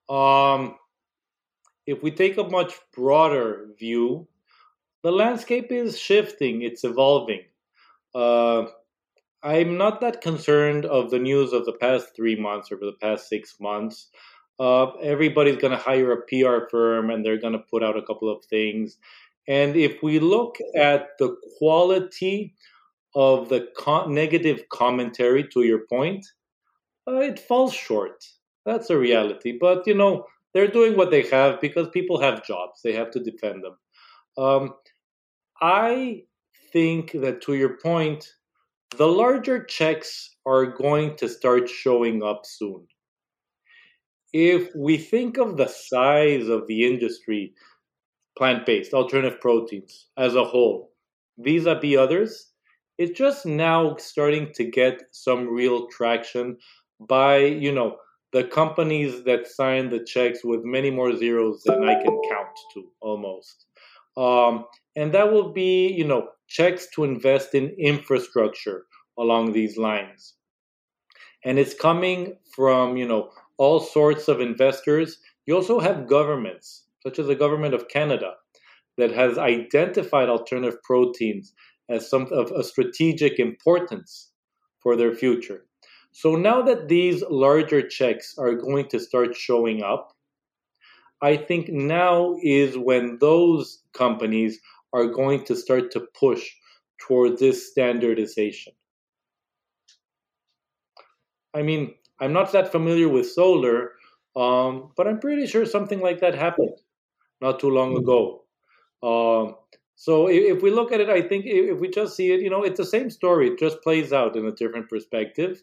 um, 0.09 0.77
if 1.87 2.03
we 2.03 2.11
take 2.11 2.39
a 2.39 2.45
much 2.45 2.75
broader 2.93 3.69
view, 3.79 4.27
the 5.03 5.13
landscape 5.13 5.71
is 5.71 5.99
shifting, 5.99 6.63
it's 6.63 6.85
evolving. 6.85 7.43
Uh, 8.15 8.67
I'm 9.43 9.77
not 9.77 10.01
that 10.01 10.23
concerned 10.23 10.87
of 10.87 11.11
the 11.11 11.19
news 11.19 11.53
of 11.53 11.67
the 11.67 11.73
past 11.73 12.17
three 12.17 12.37
months 12.37 12.73
or 12.73 12.77
the 12.77 12.97
past 13.01 13.29
six 13.29 13.57
months. 13.61 14.09
Uh, 14.59 14.93
everybody's 15.03 15.57
going 15.57 15.73
to 15.73 15.83
hire 15.83 16.13
a 16.13 16.23
PR 16.23 16.67
firm 16.71 17.11
and 17.11 17.25
they're 17.25 17.41
going 17.41 17.53
to 17.53 17.59
put 17.59 17.83
out 17.83 17.99
a 17.99 18.03
couple 18.03 18.31
of 18.31 18.45
things. 18.45 18.97
And 19.47 19.77
if 19.77 20.03
we 20.03 20.21
look 20.21 20.57
at 20.75 21.09
the 21.19 21.37
quality 21.59 22.55
of 23.15 23.49
the 23.49 23.69
con- 23.77 24.13
negative 24.15 24.65
commentary, 24.71 25.47
to 25.49 25.63
your 25.63 25.87
point, 25.89 26.27
uh, 27.07 27.21
it 27.21 27.39
falls 27.39 27.73
short. 27.73 28.25
That's 28.67 28.91
a 28.91 28.99
reality. 28.99 29.57
But, 29.61 29.87
you 29.87 29.95
know, 29.95 30.27
they're 30.53 30.69
doing 30.69 30.97
what 30.97 31.11
they 31.11 31.23
have 31.29 31.61
because 31.61 31.89
people 31.91 32.21
have 32.21 32.47
jobs. 32.47 32.81
They 32.83 32.93
have 32.93 33.11
to 33.13 33.21
defend 33.21 33.65
them. 33.65 33.77
Um, 34.37 34.75
I 35.61 36.25
think 36.73 37.13
that, 37.13 37.41
to 37.43 37.55
your 37.55 37.77
point, 37.79 38.29
the 38.97 39.07
larger 39.07 39.65
checks 39.65 40.37
are 40.47 40.67
going 40.67 41.17
to 41.17 41.29
start 41.29 41.69
showing 41.69 42.23
up 42.23 42.43
soon. 42.45 42.87
If 44.33 44.75
we 44.75 44.97
think 44.97 45.37
of 45.37 45.57
the 45.57 45.69
size 45.69 46.49
of 46.49 46.67
the 46.67 46.87
industry, 46.87 47.55
plant 48.37 48.67
based, 48.67 48.93
alternative 48.93 49.41
proteins 49.41 50.09
as 50.17 50.35
a 50.35 50.45
whole, 50.45 50.93
vis 51.39 51.67
a 51.67 51.79
vis 51.79 51.97
others, 51.97 52.53
it's 52.99 53.17
just 53.19 53.45
now 53.47 53.97
starting 53.97 54.53
to 54.55 54.65
get 54.65 55.03
some 55.11 55.49
real 55.49 55.89
traction 55.89 56.57
by, 57.01 57.39
you 57.39 57.73
know, 57.73 57.97
the 58.33 58.45
companies 58.45 59.25
that 59.25 59.47
sign 59.47 59.91
the 59.91 60.03
checks 60.05 60.45
with 60.45 60.65
many 60.65 60.91
more 60.91 61.17
zeros 61.17 61.63
than 61.65 61.85
I 61.85 61.95
can 62.03 62.21
count 62.29 62.49
to 62.75 62.85
almost. 63.01 63.67
Um, 64.17 64.65
and 64.97 65.13
that 65.13 65.33
will 65.33 65.53
be, 65.53 65.89
you 65.89 66.05
know, 66.05 66.29
checks 66.49 66.89
to 66.95 67.05
invest 67.05 67.55
in 67.55 67.75
infrastructure 67.79 68.85
along 69.19 69.53
these 69.53 69.77
lines. 69.77 70.35
And 71.45 71.59
it's 71.59 71.75
coming 71.75 72.37
from, 72.55 72.97
you 72.97 73.07
know, 73.07 73.31
all 73.59 73.81
sorts 73.81 74.29
of 74.29 74.41
investors. 74.41 75.19
You 75.47 75.55
also 75.55 75.79
have 75.79 76.09
governments, 76.09 76.85
such 77.03 77.19
as 77.19 77.27
the 77.27 77.35
government 77.35 77.75
of 77.75 77.89
Canada, 77.89 78.35
that 78.97 79.13
has 79.13 79.39
identified 79.39 80.29
alternative 80.29 80.83
proteins 80.83 81.53
as 81.89 82.09
some 82.09 82.27
of 82.33 82.51
a 82.53 82.65
strategic 82.65 83.39
importance 83.39 84.33
for 84.81 84.97
their 84.97 85.15
future. 85.15 85.67
So 86.13 86.37
now 86.37 86.63
that 86.63 86.89
these 86.89 87.23
larger 87.29 87.83
checks 87.83 88.37
are 88.39 88.55
going 88.55 88.89
to 88.89 89.01
start 89.01 89.37
showing 89.37 89.83
up, 89.83 90.13
I 91.21 91.37
think 91.37 91.69
now 91.69 92.37
is 92.43 92.79
when 92.79 93.19
those 93.21 93.83
companies 93.95 94.61
are 94.93 95.07
going 95.07 95.45
to 95.47 95.57
start 95.57 95.91
to 95.93 96.07
push 96.19 96.49
towards 96.99 97.41
this 97.41 97.71
standardization. 97.71 98.73
I 101.53 101.63
mean, 101.63 101.95
I'm 102.21 102.33
not 102.33 102.53
that 102.53 102.71
familiar 102.71 103.09
with 103.09 103.31
solar, 103.31 103.93
um, 104.37 104.93
but 104.97 105.09
I'm 105.09 105.19
pretty 105.19 105.47
sure 105.47 105.67
something 105.67 106.01
like 106.01 106.21
that 106.21 106.35
happened 106.35 106.79
not 107.41 107.61
too 107.61 107.71
long 107.71 107.97
ago. 107.97 108.45
Um, 109.03 109.57
so 109.97 110.27
if, 110.29 110.57
if, 110.57 110.63
we 110.63 110.71
look 110.71 110.93
at 110.93 111.01
it, 111.01 111.09
I 111.09 111.23
think 111.23 111.45
if 111.47 111.79
we 111.79 111.89
just 111.89 112.17
see 112.17 112.33
it, 112.33 112.41
you 112.41 112.51
know, 112.51 112.63
it's 112.63 112.79
the 112.79 112.85
same 112.85 113.11
story. 113.11 113.49
It 113.49 113.59
just 113.59 113.81
plays 113.83 114.13
out 114.13 114.37
in 114.37 114.45
a 114.47 114.53
different 114.53 114.89
perspective. 114.89 115.63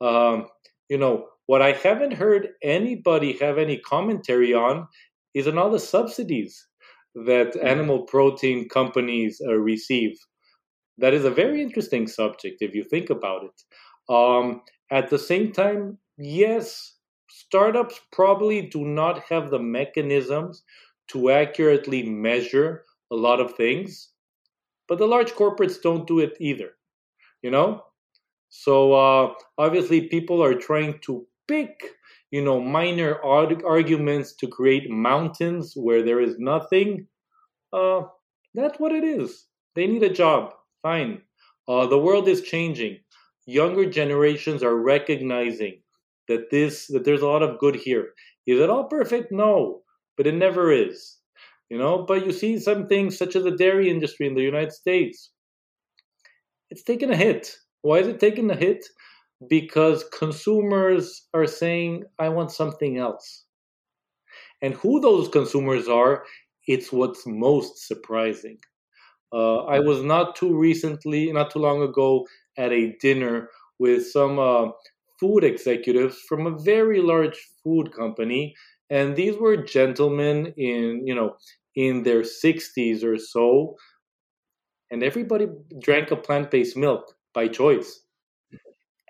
Um, 0.00 0.46
you 0.88 0.98
know, 0.98 1.28
what 1.46 1.62
I 1.62 1.72
haven't 1.72 2.12
heard 2.12 2.48
anybody 2.62 3.36
have 3.38 3.58
any 3.58 3.78
commentary 3.78 4.54
on 4.54 4.86
is 5.34 5.48
on 5.48 5.58
all 5.58 5.70
the 5.70 5.78
subsidies 5.78 6.66
that 7.14 7.54
mm-hmm. 7.54 7.66
animal 7.66 8.02
protein 8.02 8.68
companies 8.68 9.40
uh, 9.46 9.54
receive. 9.54 10.16
That 10.98 11.14
is 11.14 11.24
a 11.24 11.30
very 11.30 11.62
interesting 11.62 12.06
subject 12.06 12.58
if 12.60 12.74
you 12.74 12.84
think 12.84 13.10
about 13.10 13.44
it. 13.44 14.14
Um, 14.14 14.62
at 14.90 15.08
the 15.08 15.18
same 15.18 15.52
time, 15.52 15.98
yes, 16.18 16.96
startups 17.28 18.00
probably 18.12 18.62
do 18.62 18.84
not 18.84 19.22
have 19.28 19.50
the 19.50 19.58
mechanisms 19.58 20.62
to 21.08 21.30
accurately 21.30 22.02
measure 22.02 22.84
a 23.12 23.16
lot 23.16 23.40
of 23.40 23.54
things, 23.54 24.10
but 24.88 24.98
the 24.98 25.06
large 25.08 25.32
corporates 25.32 25.80
don't 25.82 26.06
do 26.06 26.20
it 26.20 26.36
either. 26.40 26.72
You 27.42 27.50
know, 27.50 27.84
so 28.50 28.92
uh, 28.94 29.34
obviously, 29.58 30.08
people 30.08 30.42
are 30.42 30.54
trying 30.54 30.98
to 31.00 31.26
pick, 31.48 31.94
you 32.30 32.42
know, 32.42 32.60
minor 32.60 33.22
arg- 33.24 33.64
arguments 33.64 34.34
to 34.36 34.48
create 34.48 34.90
mountains 34.90 35.74
where 35.76 36.02
there 36.02 36.20
is 36.20 36.36
nothing. 36.38 37.06
Uh, 37.72 38.02
that's 38.54 38.78
what 38.80 38.92
it 38.92 39.04
is. 39.04 39.46
They 39.76 39.86
need 39.86 40.02
a 40.02 40.10
job. 40.12 40.54
Fine. 40.82 41.22
Uh, 41.68 41.86
the 41.86 41.98
world 41.98 42.28
is 42.28 42.42
changing. 42.42 42.98
Younger 43.46 43.88
generations 43.90 44.62
are 44.62 44.76
recognizing 44.76 45.82
that 46.28 46.50
this 46.50 46.86
that 46.88 47.04
there's 47.04 47.22
a 47.22 47.28
lot 47.28 47.42
of 47.42 47.58
good 47.58 47.76
here. 47.76 48.14
Is 48.46 48.60
it 48.60 48.70
all 48.70 48.84
perfect? 48.84 49.32
No, 49.32 49.82
but 50.16 50.26
it 50.26 50.34
never 50.34 50.72
is. 50.72 51.19
You 51.70 51.78
know, 51.78 52.04
but 52.04 52.26
you 52.26 52.32
see 52.32 52.58
some 52.58 52.86
things 52.86 53.16
such 53.16 53.34
as 53.36 53.44
the 53.44 53.56
dairy 53.56 53.88
industry 53.88 54.26
in 54.26 54.34
the 54.34 54.42
United 54.42 54.72
States. 54.72 55.30
It's 56.70 56.82
taken 56.82 57.10
a 57.10 57.16
hit. 57.16 57.56
Why 57.82 57.98
is 58.00 58.08
it 58.08 58.18
taking 58.18 58.50
a 58.50 58.56
hit? 58.56 58.84
Because 59.48 60.04
consumers 60.12 61.28
are 61.32 61.46
saying, 61.46 62.04
I 62.18 62.28
want 62.30 62.50
something 62.50 62.98
else. 62.98 63.44
And 64.62 64.74
who 64.74 65.00
those 65.00 65.28
consumers 65.28 65.88
are, 65.88 66.24
it's 66.66 66.92
what's 66.92 67.26
most 67.26 67.86
surprising. 67.86 68.58
Uh, 69.32 69.64
I 69.64 69.80
was 69.80 70.02
not 70.02 70.36
too 70.36 70.56
recently, 70.56 71.32
not 71.32 71.50
too 71.50 71.60
long 71.60 71.82
ago, 71.82 72.26
at 72.58 72.72
a 72.72 72.96
dinner 73.00 73.50
with 73.78 74.06
some 74.06 74.38
uh, 74.38 74.68
food 75.20 75.44
executives 75.44 76.18
from 76.28 76.46
a 76.46 76.58
very 76.58 77.00
large 77.00 77.38
food 77.64 77.92
company, 77.92 78.54
and 78.90 79.16
these 79.16 79.36
were 79.38 79.56
gentlemen 79.56 80.52
in 80.56 81.06
you 81.06 81.14
know 81.14 81.36
in 81.76 82.02
their 82.02 82.24
60s 82.24 83.04
or 83.04 83.18
so, 83.18 83.76
and 84.90 85.02
everybody 85.02 85.46
drank 85.82 86.10
a 86.10 86.16
plant-based 86.16 86.76
milk 86.76 87.14
by 87.34 87.48
choice. 87.48 88.02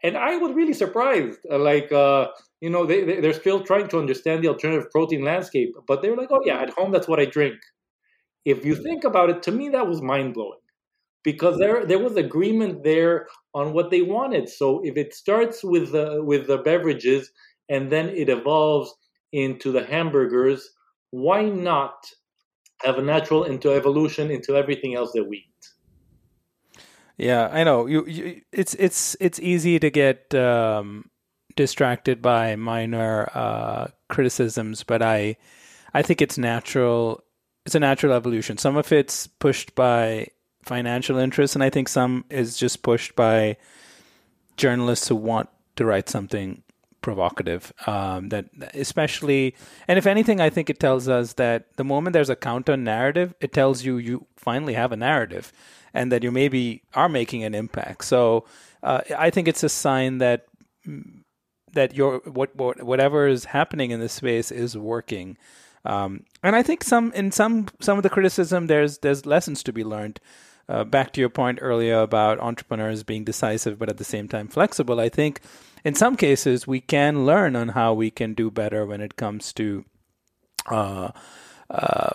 And 0.02 0.16
I 0.16 0.36
was 0.36 0.52
really 0.52 0.72
surprised. 0.72 1.40
Uh, 1.50 1.58
like, 1.58 1.92
uh, 1.92 2.28
you 2.60 2.70
know, 2.70 2.86
they, 2.86 3.20
they're 3.20 3.32
still 3.34 3.62
trying 3.64 3.88
to 3.88 3.98
understand 3.98 4.42
the 4.42 4.48
alternative 4.48 4.90
protein 4.90 5.24
landscape, 5.24 5.74
but 5.86 6.00
they're 6.02 6.16
like, 6.16 6.30
oh, 6.30 6.40
yeah, 6.44 6.60
at 6.60 6.70
home, 6.70 6.90
that's 6.92 7.08
what 7.08 7.20
I 7.20 7.26
drink. 7.26 7.56
If 8.44 8.64
you 8.64 8.74
think 8.74 9.04
about 9.04 9.30
it, 9.30 9.42
to 9.44 9.52
me, 9.52 9.68
that 9.70 9.86
was 9.86 10.00
mind 10.00 10.34
blowing 10.34 10.58
because 11.22 11.58
there 11.58 11.84
there 11.86 11.98
was 11.98 12.16
agreement 12.16 12.82
there 12.84 13.26
on 13.54 13.72
what 13.72 13.90
they 13.90 14.02
wanted. 14.02 14.48
So 14.48 14.80
if 14.84 14.96
it 14.96 15.14
starts 15.14 15.62
with 15.62 15.92
the 15.92 16.22
with 16.24 16.46
the 16.46 16.58
beverages 16.58 17.30
and 17.68 17.90
then 17.92 18.08
it 18.10 18.28
evolves 18.28 18.94
into 19.32 19.72
the 19.72 19.84
hamburgers, 19.84 20.70
why 21.10 21.44
not 21.44 21.94
have 22.82 22.98
a 22.98 23.02
natural 23.02 23.44
into 23.44 23.72
evolution 23.72 24.30
into 24.30 24.56
everything 24.56 24.94
else 24.94 25.12
that 25.12 25.24
we 25.24 25.38
eat? 25.38 25.68
Yeah, 27.16 27.48
I 27.52 27.64
know. 27.64 27.86
You, 27.86 28.06
you 28.06 28.40
it's 28.52 28.74
it's 28.74 29.16
it's 29.20 29.38
easy 29.38 29.78
to 29.78 29.90
get 29.90 30.34
um, 30.34 31.10
distracted 31.54 32.22
by 32.22 32.56
minor 32.56 33.30
uh, 33.34 33.88
criticisms, 34.08 34.84
but 34.84 35.02
I 35.02 35.36
I 35.92 36.02
think 36.02 36.22
it's 36.22 36.38
natural. 36.38 37.22
It's 37.66 37.74
a 37.74 37.80
natural 37.80 38.14
evolution. 38.14 38.56
Some 38.56 38.78
of 38.78 38.90
it's 38.90 39.26
pushed 39.26 39.74
by 39.74 40.28
financial 40.62 41.18
interests, 41.18 41.54
and 41.54 41.62
I 41.62 41.68
think 41.68 41.88
some 41.88 42.24
is 42.30 42.56
just 42.56 42.82
pushed 42.82 43.14
by 43.14 43.58
journalists 44.56 45.08
who 45.08 45.16
want 45.16 45.50
to 45.76 45.84
write 45.84 46.08
something 46.08 46.62
provocative. 47.00 47.72
Um, 47.86 48.28
that 48.30 48.46
especially, 48.74 49.54
and 49.88 49.98
if 49.98 50.06
anything, 50.06 50.40
I 50.40 50.50
think 50.50 50.70
it 50.70 50.80
tells 50.80 51.08
us 51.08 51.34
that 51.34 51.76
the 51.76 51.84
moment 51.84 52.14
there's 52.14 52.30
a 52.30 52.36
counter 52.36 52.76
narrative, 52.76 53.34
it 53.40 53.52
tells 53.52 53.84
you 53.84 53.98
you 53.98 54.26
finally 54.36 54.74
have 54.74 54.92
a 54.92 54.96
narrative, 54.96 55.52
and 55.94 56.10
that 56.12 56.22
you 56.22 56.30
maybe 56.30 56.82
are 56.94 57.08
making 57.08 57.44
an 57.44 57.54
impact. 57.54 58.04
So 58.04 58.44
uh, 58.82 59.00
I 59.16 59.30
think 59.30 59.48
it's 59.48 59.62
a 59.62 59.68
sign 59.68 60.18
that 60.18 60.46
that 61.72 61.94
your 61.94 62.18
what, 62.24 62.54
what 62.56 62.82
whatever 62.82 63.26
is 63.26 63.46
happening 63.46 63.90
in 63.90 64.00
this 64.00 64.14
space 64.14 64.50
is 64.50 64.76
working. 64.76 65.36
Um, 65.84 66.24
and 66.42 66.54
I 66.54 66.62
think 66.62 66.84
some 66.84 67.12
in 67.12 67.32
some 67.32 67.68
some 67.80 67.96
of 67.96 68.02
the 68.02 68.10
criticism 68.10 68.66
there's 68.66 68.98
there's 68.98 69.24
lessons 69.24 69.62
to 69.62 69.72
be 69.72 69.84
learned 69.84 70.20
uh, 70.68 70.84
back 70.84 71.12
to 71.12 71.20
your 71.20 71.30
point 71.30 71.58
earlier 71.62 72.00
about 72.00 72.38
entrepreneurs 72.38 73.02
being 73.02 73.24
decisive 73.24 73.78
but 73.78 73.88
at 73.88 73.96
the 73.96 74.04
same 74.04 74.28
time 74.28 74.48
flexible, 74.48 75.00
I 75.00 75.08
think 75.08 75.40
in 75.84 75.94
some 75.94 76.16
cases 76.16 76.66
we 76.66 76.80
can 76.80 77.24
learn 77.24 77.56
on 77.56 77.70
how 77.70 77.92
we 77.92 78.10
can 78.10 78.34
do 78.34 78.50
better 78.50 78.86
when 78.86 79.00
it 79.00 79.16
comes 79.16 79.52
to 79.52 79.84
uh, 80.70 81.10
uh, 81.70 82.10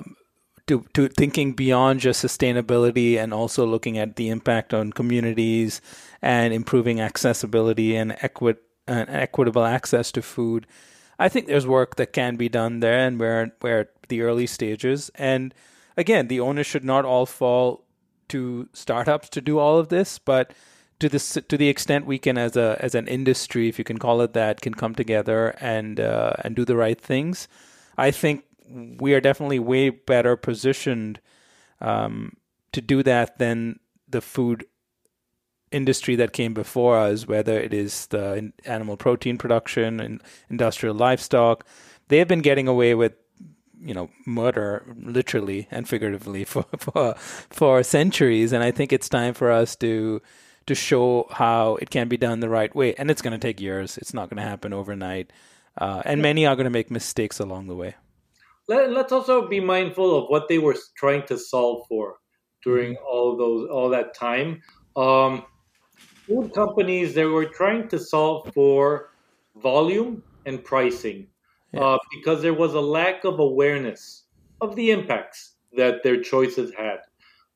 to, 0.68 0.86
to 0.94 1.08
thinking 1.08 1.54
beyond 1.54 2.00
just 2.00 2.24
sustainability 2.24 3.18
and 3.18 3.34
also 3.34 3.66
looking 3.66 3.98
at 3.98 4.16
the 4.16 4.30
impact 4.30 4.74
on 4.74 4.92
communities 4.94 5.80
and 6.22 6.54
improving 6.54 7.00
accessibility 7.00 7.96
and, 7.96 8.14
equi- 8.22 8.56
and 8.88 9.10
equitable 9.10 9.64
access 9.64 10.12
to 10.12 10.22
food. 10.22 10.66
I 11.20 11.30
think 11.30 11.48
there's 11.48 11.68
work 11.68 11.96
that 11.98 12.14
can 12.14 12.36
be 12.36 12.50
done 12.50 12.80
there, 12.80 12.98
and 12.98 13.20
we're, 13.20 13.52
we're 13.62 13.82
at 13.82 14.10
the 14.10 14.22
early 14.22 14.48
stages. 14.48 15.12
And 15.16 15.54
again, 15.96 16.28
the 16.28 16.40
onus 16.40 16.68
should 16.68 16.84
not 16.84 17.06
all 17.06 17.26
fall 17.26 17.86
to 18.30 18.68
startups 18.74 19.30
to 19.30 19.42
do 19.42 19.60
all 19.60 19.78
of 19.78 19.90
this, 19.90 20.18
but 20.18 20.52
to 21.00 21.10
this 21.10 21.38
to 21.48 21.58
the 21.58 21.68
extent 21.68 22.06
we 22.06 22.18
can 22.18 22.38
as 22.38 22.56
a 22.56 22.78
as 22.80 22.96
an 22.96 23.08
industry, 23.08 23.68
if 23.68 23.78
you 23.78 23.86
can 23.86 23.98
call 23.98 24.22
it 24.22 24.34
that, 24.34 24.62
can 24.62 24.74
come 24.74 24.96
together 24.96 25.56
and 25.60 26.00
uh, 26.00 26.34
and 26.44 26.56
do 26.56 26.66
the 26.66 26.76
right 26.76 27.00
things. 27.00 27.48
I 27.98 28.12
think 28.12 28.46
we 28.70 29.14
are 29.14 29.22
definitely 29.22 29.60
way 29.60 29.90
better 29.90 30.36
positioned 30.36 31.20
um, 31.82 32.38
to 32.72 32.82
do 32.82 33.04
that 33.04 33.38
than 33.38 33.80
the 34.08 34.22
food 34.22 34.66
industry 35.72 36.16
that 36.16 36.34
came 36.34 36.54
before 36.54 36.98
us, 36.98 37.28
whether 37.28 37.60
it 37.60 37.74
is 37.74 38.08
the 38.08 38.52
animal 38.66 38.98
protein 38.98 39.38
production 39.38 40.00
and 40.00 40.22
industrial 40.50 40.96
livestock. 40.96 41.66
They 42.08 42.20
have 42.20 42.28
been 42.28 42.42
getting 42.42 42.68
away 42.68 42.96
with 42.96 43.14
you 43.82 43.94
know 43.94 44.10
murder 44.26 44.86
literally 44.98 45.68
and 45.70 45.88
figuratively 45.88 46.44
for 46.46 46.66
for 46.78 47.14
for 47.18 47.84
centuries 47.84 48.54
and 48.54 48.64
i 48.64 48.72
think 48.72 48.94
it's 48.94 49.10
time 49.10 49.34
for 49.34 49.52
us 49.52 49.76
to 49.76 50.22
to 50.68 50.76
show 50.76 51.28
how 51.32 51.76
it 51.76 51.90
can 51.90 52.08
be 52.08 52.18
done 52.18 52.40
the 52.40 52.50
right 52.50 52.76
way 52.76 52.94
and 52.96 53.12
it's 53.12 53.22
going 53.22 53.32
to 53.32 53.48
take 53.48 53.60
years 53.62 53.98
it's 53.98 54.14
not 54.14 54.30
going 54.30 54.38
to 54.38 54.48
happen 54.48 54.74
overnight 54.74 55.32
uh, 55.78 56.02
and 56.06 56.22
many 56.22 56.46
are 56.46 56.56
going 56.56 56.66
to 56.66 56.70
make 56.70 56.90
mistakes 56.90 57.40
along 57.40 57.68
the 57.68 57.76
way 57.76 57.96
Let, 58.68 58.92
let's 58.92 59.12
also 59.12 59.48
be 59.48 59.60
mindful 59.60 60.18
of 60.18 60.30
what 60.30 60.48
they 60.48 60.58
were 60.58 60.76
trying 60.96 61.24
to 61.28 61.38
solve 61.38 61.88
for 61.88 62.18
during 62.64 62.94
mm-hmm. 62.94 63.06
all 63.06 63.38
those 63.38 63.70
all 63.70 63.90
that 63.90 64.14
time 64.14 64.62
um, 64.96 65.44
food 66.28 66.54
companies 66.54 67.14
they 67.14 67.26
were 67.26 67.46
trying 67.46 67.88
to 67.90 68.00
solve 68.00 68.52
for 68.54 69.12
volume 69.56 70.24
and 70.46 70.64
pricing 70.64 71.28
yeah. 71.72 71.82
uh, 71.82 71.98
because 72.12 72.42
there 72.42 72.54
was 72.54 72.74
a 72.74 72.82
lack 72.82 73.24
of 73.24 73.40
awareness 73.40 74.24
of 74.62 74.76
the 74.76 74.92
impacts 74.92 75.56
that 75.76 76.04
their 76.04 76.22
choices 76.22 76.74
had. 76.74 77.00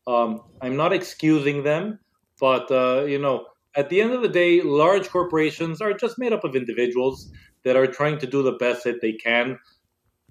Um, 0.07 0.41
I'm 0.61 0.75
not 0.75 0.93
excusing 0.93 1.63
them, 1.63 1.99
but 2.39 2.71
uh, 2.71 3.05
you 3.05 3.19
know, 3.19 3.45
at 3.75 3.89
the 3.89 4.01
end 4.01 4.13
of 4.13 4.21
the 4.21 4.29
day, 4.29 4.61
large 4.61 5.09
corporations 5.09 5.81
are 5.81 5.93
just 5.93 6.17
made 6.17 6.33
up 6.33 6.43
of 6.43 6.55
individuals 6.55 7.31
that 7.63 7.75
are 7.75 7.87
trying 7.87 8.17
to 8.19 8.27
do 8.27 8.41
the 8.41 8.53
best 8.53 8.83
that 8.83 9.01
they 9.01 9.13
can. 9.13 9.59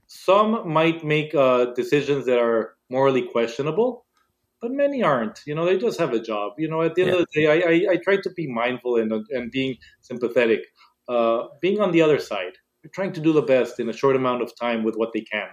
Some 0.07 0.71
might 0.73 1.05
make 1.05 1.35
uh, 1.35 1.67
decisions 1.75 2.25
that 2.27 2.39
are 2.39 2.75
morally 2.91 3.23
questionable, 3.23 4.07
but 4.61 4.71
many 4.71 5.03
aren't. 5.03 5.41
You 5.47 5.55
know, 5.55 5.67
they 5.67 5.77
just 5.77 5.99
have 5.99 6.15
a 6.15 6.21
job. 6.21 6.55
You 6.57 6.69
know, 6.69 6.83
at 6.83 6.95
the 6.95 7.03
end 7.03 7.11
yeah. 7.11 7.19
of 7.19 7.27
the 7.27 7.41
day, 7.41 7.47
I, 7.47 7.71
I, 7.71 7.93
I, 7.93 7.97
try 7.97 8.17
to 8.17 8.31
be 8.31 8.47
mindful 8.47 8.97
and, 8.97 9.13
and 9.31 9.51
being 9.51 9.77
sympathetic, 10.01 10.61
uh, 11.09 11.45
being 11.61 11.81
on 11.81 11.93
the 11.93 12.01
other 12.01 12.19
side 12.19 12.55
they're 12.83 12.91
trying 12.91 13.13
to 13.13 13.21
do 13.21 13.33
the 13.33 13.43
best 13.43 13.81
in 13.81 13.89
a 13.89 13.93
short 13.93 14.17
amount 14.17 14.43
of 14.43 14.55
time 14.57 14.85
with 14.85 14.97
what 14.97 15.13
they 15.13 15.21
can. 15.21 15.49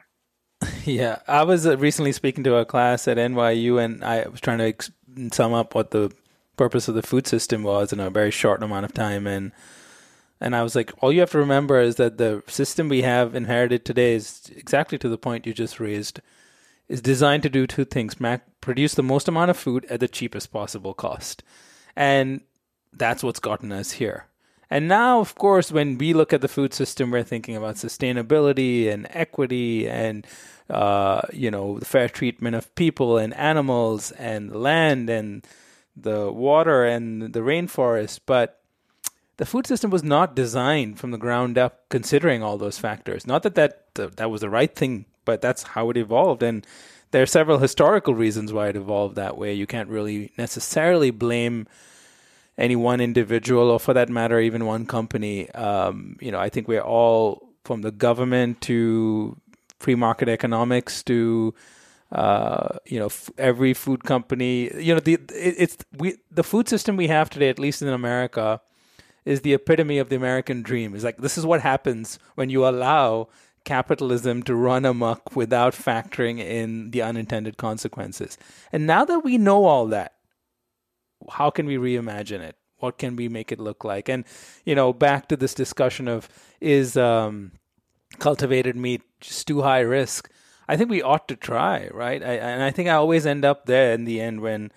Yeah, 0.85 1.17
I 1.27 1.41
was 1.41 1.65
uh, 1.65 1.79
recently 1.79 2.11
speaking 2.11 2.43
to 2.43 2.57
a 2.57 2.65
class 2.65 3.07
at 3.07 3.17
NYU, 3.17 3.83
and 3.83 4.03
I 4.03 4.27
was 4.27 4.39
trying 4.39 4.59
to 4.59 4.65
ex- 4.65 4.91
sum 5.31 5.51
up 5.51 5.73
what 5.73 5.89
the 5.89 6.11
purpose 6.57 6.87
of 6.87 6.95
the 6.95 7.03
food 7.03 7.27
system 7.27 7.63
was 7.63 7.93
in 7.93 7.99
a 7.99 8.09
very 8.09 8.31
short 8.31 8.63
amount 8.63 8.85
of 8.85 8.93
time, 8.93 9.27
and 9.27 9.51
and 10.41 10.55
I 10.55 10.63
was 10.63 10.75
like, 10.75 10.91
all 11.01 11.13
you 11.13 11.21
have 11.21 11.31
to 11.31 11.37
remember 11.37 11.79
is 11.79 11.95
that 11.95 12.17
the 12.17 12.43
system 12.47 12.89
we 12.89 13.03
have 13.03 13.35
inherited 13.35 13.85
today 13.85 14.15
is 14.15 14.51
exactly 14.55 14.97
to 14.97 15.09
the 15.09 15.17
point 15.17 15.45
you 15.45 15.53
just 15.53 15.79
raised, 15.79 16.19
is 16.89 17.01
designed 17.01 17.43
to 17.43 17.49
do 17.49 17.65
two 17.65 17.85
things: 17.85 18.19
Mac- 18.19 18.59
produce 18.61 18.95
the 18.95 19.03
most 19.03 19.27
amount 19.27 19.51
of 19.51 19.57
food 19.57 19.85
at 19.85 19.99
the 19.99 20.07
cheapest 20.07 20.51
possible 20.51 20.93
cost, 20.93 21.43
and 21.95 22.41
that's 22.93 23.23
what's 23.23 23.39
gotten 23.39 23.71
us 23.71 23.93
here. 23.93 24.27
And 24.69 24.87
now, 24.87 25.19
of 25.19 25.35
course, 25.35 25.71
when 25.71 25.97
we 25.97 26.13
look 26.13 26.33
at 26.33 26.41
the 26.41 26.47
food 26.47 26.73
system, 26.73 27.11
we're 27.11 27.23
thinking 27.23 27.55
about 27.55 27.75
sustainability 27.75 28.91
and 28.91 29.07
equity 29.11 29.87
and, 29.87 30.25
uh, 30.69 31.21
you 31.31 31.51
know, 31.51 31.79
the 31.79 31.85
fair 31.85 32.09
treatment 32.09 32.55
of 32.55 32.73
people 32.75 33.17
and 33.17 33.33
animals 33.35 34.11
and 34.11 34.55
land 34.55 35.09
and 35.09 35.45
the 35.95 36.31
water 36.31 36.85
and 36.85 37.33
the 37.33 37.39
rainforest. 37.39 38.21
But 38.25 38.59
the 39.37 39.45
food 39.45 39.67
system 39.67 39.91
was 39.91 40.03
not 40.03 40.35
designed 40.35 40.99
from 40.99 41.11
the 41.11 41.17
ground 41.17 41.57
up 41.57 41.87
considering 41.89 42.43
all 42.43 42.57
those 42.57 42.77
factors. 42.77 43.27
Not 43.27 43.43
that 43.43 43.55
that, 43.55 43.95
that 43.95 44.31
was 44.31 44.41
the 44.41 44.49
right 44.49 44.73
thing, 44.73 45.05
but 45.25 45.41
that's 45.41 45.63
how 45.63 45.89
it 45.89 45.97
evolved. 45.97 46.43
And 46.43 46.65
there 47.11 47.21
are 47.21 47.27
several 47.27 47.59
historical 47.59 48.13
reasons 48.13 48.51
why 48.51 48.69
it 48.69 48.75
evolved 48.75 49.15
that 49.15 49.37
way. 49.37 49.53
You 49.53 49.67
can't 49.67 49.89
really 49.89 50.31
necessarily 50.37 51.11
blame 51.11 51.67
any 52.57 52.75
one 52.75 53.01
individual 53.01 53.69
or 53.69 53.79
for 53.79 53.93
that 53.93 54.09
matter 54.09 54.39
even 54.39 54.65
one 54.65 54.85
company 54.85 55.49
um, 55.51 56.17
you 56.21 56.31
know 56.31 56.39
i 56.39 56.49
think 56.49 56.67
we're 56.67 56.81
all 56.81 57.49
from 57.63 57.81
the 57.81 57.91
government 57.91 58.61
to 58.61 59.35
free 59.79 59.95
market 59.95 60.29
economics 60.29 61.03
to 61.03 61.53
uh, 62.11 62.77
you 62.85 62.99
know, 62.99 63.07
f- 63.07 63.31
every 63.37 63.73
food 63.73 64.03
company, 64.03 64.71
you 64.81 64.93
know, 64.93 64.99
the 64.99 65.13
it, 65.13 65.31
it's 65.33 65.77
we 65.97 66.17
the 66.31 66.43
food 66.43 66.69
system 66.69 66.97
we 66.97 67.07
have 67.07 67.29
today, 67.29 67.49
at 67.49 67.59
least 67.59 67.81
in 67.81 67.87
America, 67.87 68.61
is 69.25 69.41
the 69.41 69.53
epitome 69.53 69.97
of 69.97 70.09
the 70.09 70.15
American 70.15 70.61
dream. 70.61 70.93
It's 70.93 71.03
like 71.03 71.17
this 71.17 71.37
is 71.37 71.45
what 71.45 71.61
happens 71.61 72.19
when 72.35 72.49
you 72.49 72.67
allow 72.67 73.29
capitalism 73.63 74.43
to 74.43 74.55
run 74.55 74.85
amok 74.85 75.35
without 75.35 75.73
factoring 75.73 76.39
in 76.39 76.91
the 76.91 77.01
unintended 77.01 77.57
consequences. 77.57 78.37
And 78.71 78.85
now 78.85 79.03
that 79.05 79.19
we 79.21 79.39
know 79.39 79.65
all 79.65 79.87
that, 79.87 80.13
how 81.31 81.49
can 81.49 81.65
we 81.65 81.77
reimagine 81.77 82.41
it? 82.41 82.55
What 82.77 82.99
can 82.99 83.15
we 83.15 83.27
make 83.29 83.51
it 83.51 83.59
look 83.59 83.83
like? 83.83 84.07
And 84.09 84.25
you 84.63 84.75
know, 84.75 84.93
back 84.93 85.27
to 85.29 85.35
this 85.35 85.55
discussion 85.55 86.07
of 86.07 86.29
is 86.61 86.95
um, 86.95 87.53
cultivated 88.19 88.75
meat 88.75 89.01
just 89.19 89.47
too 89.47 89.63
high 89.63 89.79
risk? 89.79 90.29
I 90.67 90.77
think 90.77 90.89
we 90.89 91.01
ought 91.01 91.27
to 91.27 91.35
try, 91.35 91.89
right? 91.93 92.21
I, 92.23 92.33
and 92.35 92.63
I 92.63 92.71
think 92.71 92.89
I 92.89 92.93
always 92.93 93.25
end 93.25 93.45
up 93.45 93.65
there 93.65 93.93
in 93.93 94.05
the 94.05 94.19
end 94.21 94.41
when 94.41 94.71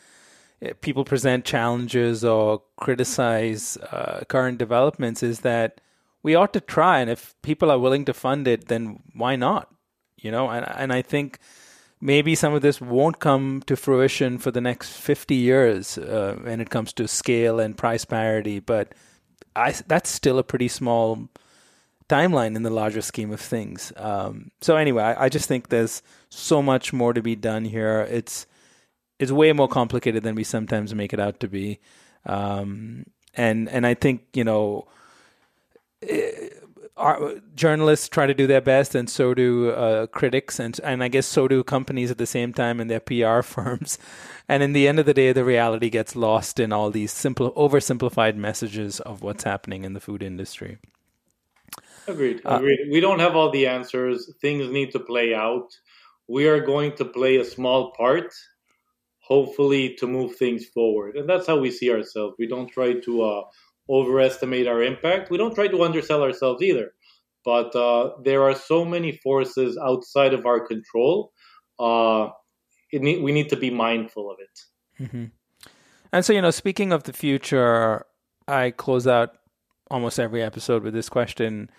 eh, 0.62 0.72
people 0.80 1.05
present 1.05 1.45
challenges 1.45 2.24
or 2.24 2.62
criticize 2.76 3.76
uh, 3.76 4.24
current 4.28 4.59
developments 4.59 5.22
is 5.22 5.41
that 5.41 5.80
we 6.22 6.34
ought 6.34 6.53
to 6.53 6.61
try 6.61 7.01
and 7.01 7.09
if 7.09 7.34
people 7.43 7.70
are 7.70 7.78
willing 7.78 8.05
to 8.05 8.12
fund 8.12 8.47
it 8.49 8.68
then 8.68 9.01
why 9.14 9.36
not 9.36 9.72
you 10.16 10.30
know 10.30 10.51
and 10.51 10.66
and 10.68 10.93
I 10.93 11.01
think 11.01 11.39
maybe 12.01 12.34
some 12.34 12.55
of 12.55 12.62
this 12.62 12.80
won't 12.80 13.18
come 13.18 13.62
to 13.66 13.76
fruition 13.76 14.39
for 14.39 14.51
the 14.51 14.61
next 14.61 14.91
50 14.91 15.34
years 15.34 15.99
uh, 15.99 16.36
when 16.43 16.61
it 16.61 16.70
comes 16.70 16.93
to 16.95 17.09
scale 17.09 17.61
and 17.61 17.76
price 17.76 18.05
parity 18.05 18.61
but 18.61 18.95
I 19.57 19.72
that's 19.86 20.11
still 20.11 20.39
a 20.39 20.45
pretty 20.45 20.68
small 20.68 21.28
timeline 22.09 22.57
in 22.57 22.63
the 22.63 22.71
larger 22.71 23.01
scheme 23.01 23.33
of 23.33 23.41
things. 23.41 23.93
Um, 23.97 24.51
so 24.61 24.77
anyway, 24.77 25.03
I, 25.03 25.25
I, 25.25 25.29
just 25.29 25.49
think 25.49 25.69
there's 25.69 26.03
so 26.31 26.63
much 26.63 26.93
more 26.93 27.13
to 27.13 27.23
be 27.23 27.37
done 27.37 27.65
here. 27.65 28.07
It's 28.11 28.47
it's 29.19 29.33
way 29.33 29.53
more 29.53 29.69
complicated 29.69 30.23
than 30.23 30.35
we 30.35 30.45
sometimes 30.45 30.95
make 30.95 31.13
it 31.13 31.21
out 31.21 31.41
to 31.41 31.49
be, 31.49 31.81
um, 32.27 33.07
and 33.35 33.69
and 33.69 33.87
I 33.87 33.95
think 33.95 34.23
you 34.33 34.45
know. 34.45 34.89
It, 36.01 36.53
eh, 36.53 36.55
our 36.99 37.35
journalists 37.55 38.09
try 38.09 38.27
to 38.27 38.35
do 38.35 38.47
their 38.47 38.61
best, 38.61 38.95
and 38.95 39.09
so 39.09 39.33
do 39.33 39.71
uh, 39.71 40.07
critics, 40.09 40.59
and 40.59 40.79
and 40.83 41.03
I 41.03 41.09
guess 41.09 41.27
so 41.27 41.47
do 41.47 41.63
companies 41.63 42.11
at 42.11 42.19
the 42.19 42.27
same 42.27 42.53
time 42.53 42.81
and 42.81 42.91
their 42.91 43.01
PR 43.01 43.43
firms. 43.43 43.99
And 44.49 44.63
in 44.63 44.73
the 44.73 44.89
end 44.89 44.99
of 44.99 45.07
the 45.07 45.15
day, 45.15 45.33
the 45.33 45.45
reality 45.45 45.91
gets 45.91 46.17
lost 46.17 46.59
in 46.59 46.73
all 46.73 46.91
these 46.91 47.13
simple, 47.13 47.53
oversimplified 47.53 48.35
messages 48.35 48.99
of 49.01 49.23
what's 49.23 49.45
happening 49.45 49.85
in 49.85 49.93
the 49.93 50.01
food 50.01 50.23
industry. 50.23 50.79
Agreed. 52.09 52.41
Agreed. 52.45 52.81
Uh, 52.81 52.91
we 52.91 53.01
don't 53.01 53.21
have 53.21 53.37
all 53.37 53.51
the 53.51 53.67
answers. 53.67 54.33
Things 54.41 54.71
need 54.71 54.93
to 54.93 54.99
play 54.99 55.35
out. 55.35 55.69
We 56.27 56.47
are 56.47 56.61
going 56.61 56.97
to 56.97 57.05
play 57.05 57.37
a 57.37 57.45
small 57.45 57.93
part, 57.93 58.33
hopefully, 59.21 59.95
to 59.97 60.07
move 60.07 60.37
things 60.37 60.65
forward. 60.67 61.17
And 61.17 61.29
that's 61.29 61.47
how 61.47 61.59
we 61.59 61.71
see 61.71 61.91
ourselves. 61.91 62.37
We 62.39 62.47
don't 62.47 62.69
try 62.69 62.95
to 62.95 63.23
uh, 63.23 63.43
overestimate 63.89 64.67
our 64.67 64.83
impact. 64.83 65.31
We 65.31 65.39
don't 65.39 65.55
try 65.55 65.69
to 65.69 65.83
undersell 65.83 66.23
ourselves 66.23 66.63
either. 66.63 66.93
But 67.45 67.75
uh, 67.77 68.13
there 68.25 68.43
are 68.43 68.55
so 68.55 68.85
many 68.85 69.13
forces 69.13 69.79
outside 69.79 70.35
of 70.35 70.45
our 70.45 70.67
control. 70.67 71.33
Uh, 71.79 72.29
need, 72.93 73.23
we 73.23 73.33
need 73.33 73.49
to 73.51 73.57
be 73.57 73.71
mindful 73.71 74.31
of 74.31 74.39
it. 74.41 75.03
Mm-hmm. 75.03 75.25
And 76.13 76.25
so, 76.25 76.33
you 76.33 76.43
know, 76.43 76.51
speaking 76.51 76.93
of 76.93 77.05
the 77.05 77.13
future, 77.13 78.05
I 78.47 78.71
close 78.71 79.07
out 79.07 79.37
almost 79.91 80.19
every 80.19 80.43
episode 80.43 80.83
with 80.83 80.95
this 80.95 81.09
question 81.09 81.71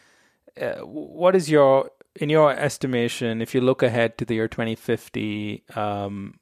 uh, 0.60 0.80
what 0.86 1.36
is 1.36 1.50
your 1.50 1.90
in 2.16 2.30
your 2.30 2.52
estimation 2.52 3.42
if 3.42 3.56
you 3.56 3.62
look 3.62 3.82
ahead 3.82 4.18
to 4.18 4.26
the 4.26 4.36
year 4.36 4.48
2050 4.48 5.64
um, 5.76 6.40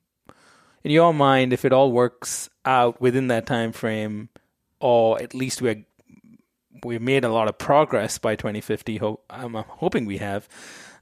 in 0.84 0.92
your 0.92 1.14
mind 1.14 1.54
if 1.54 1.66
it 1.66 1.74
all 1.74 1.92
works 1.92 2.50
out 2.66 3.00
within 3.02 3.28
that 3.28 3.46
time 3.46 3.72
frame 3.72 4.30
or 4.80 5.22
at 5.22 5.34
least 5.34 5.62
we're 5.62 5.86
we've 6.84 7.02
made 7.02 7.24
a 7.24 7.30
lot 7.30 7.48
of 7.48 7.58
progress 7.58 8.18
by 8.18 8.36
2050 8.36 8.98
Ho- 8.98 9.20
I'm, 9.30 9.56
I'm 9.56 9.66
hoping 9.68 10.06
we 10.06 10.18
have 10.18 10.48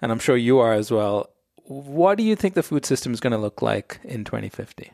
and 0.02 0.12
i'm 0.12 0.20
sure 0.20 0.38
you 0.38 0.60
are 0.60 0.74
as 0.74 0.92
well 0.92 1.30
what 1.64 2.18
do 2.18 2.24
you 2.24 2.36
think 2.36 2.54
the 2.54 2.64
food 2.64 2.86
system 2.86 3.14
is 3.14 3.20
going 3.20 3.32
to 3.32 3.38
look 3.38 3.62
like 3.62 4.00
in 4.04 4.24
2050 4.24 4.92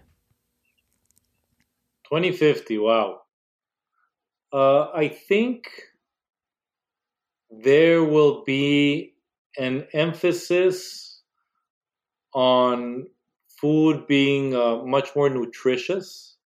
2050 2.05 2.77
wow. 2.77 3.21
Uh, 4.51 4.89
i 4.93 5.07
think 5.07 5.90
there 7.63 8.03
will 8.03 8.43
be 8.43 9.15
an 9.57 9.87
emphasis 9.93 11.21
on 12.33 13.07
food 13.47 14.05
being 14.07 14.53
uh, 14.55 14.77
much 14.83 15.15
more 15.15 15.29
nutritious. 15.29 16.37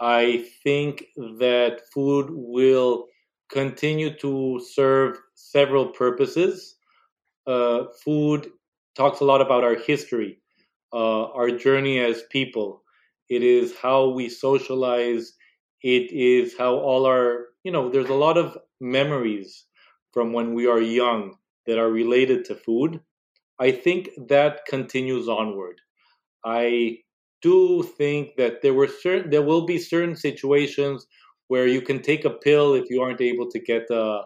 I 0.00 0.48
think 0.62 1.04
that 1.38 1.82
food 1.92 2.28
will 2.30 3.06
continue 3.50 4.16
to 4.18 4.60
serve 4.60 5.18
several 5.34 5.88
purposes. 5.88 6.76
Uh, 7.46 7.86
food 8.04 8.52
talks 8.96 9.20
a 9.20 9.24
lot 9.24 9.40
about 9.42 9.64
our 9.64 9.76
history, 9.76 10.40
uh, 10.92 11.24
our 11.32 11.50
journey 11.50 12.00
as 12.00 12.24
people. 12.30 12.84
It 13.30 13.42
is 13.42 13.76
how 13.76 14.08
we 14.10 14.28
socialize. 14.28 15.34
It 15.84 16.10
is 16.12 16.56
how 16.58 16.74
all 16.78 17.06
our 17.06 17.46
you 17.62 17.70
know, 17.72 17.88
there's 17.90 18.10
a 18.10 18.14
lot 18.14 18.36
of 18.38 18.58
memories 18.80 19.66
from 20.12 20.32
when 20.32 20.54
we 20.54 20.66
are 20.66 20.80
young 20.80 21.36
that 21.66 21.78
are 21.78 21.90
related 21.90 22.44
to 22.46 22.56
food. 22.56 23.00
I 23.60 23.72
think 23.72 24.10
that 24.28 24.66
continues 24.66 25.28
onward. 25.28 25.80
I 26.44 26.98
do 27.42 27.82
think 27.82 28.36
that 28.36 28.62
there 28.62 28.74
were 28.74 28.88
certain 28.88 29.30
there 29.30 29.42
will 29.42 29.66
be 29.66 29.78
certain 29.78 30.16
situations 30.16 31.06
where 31.48 31.66
you 31.66 31.80
can 31.82 32.00
take 32.02 32.24
a 32.24 32.30
pill 32.30 32.74
if 32.74 32.90
you 32.90 33.02
aren't 33.02 33.20
able 33.20 33.50
to 33.50 33.60
get 33.60 33.90
uh, 33.90 34.22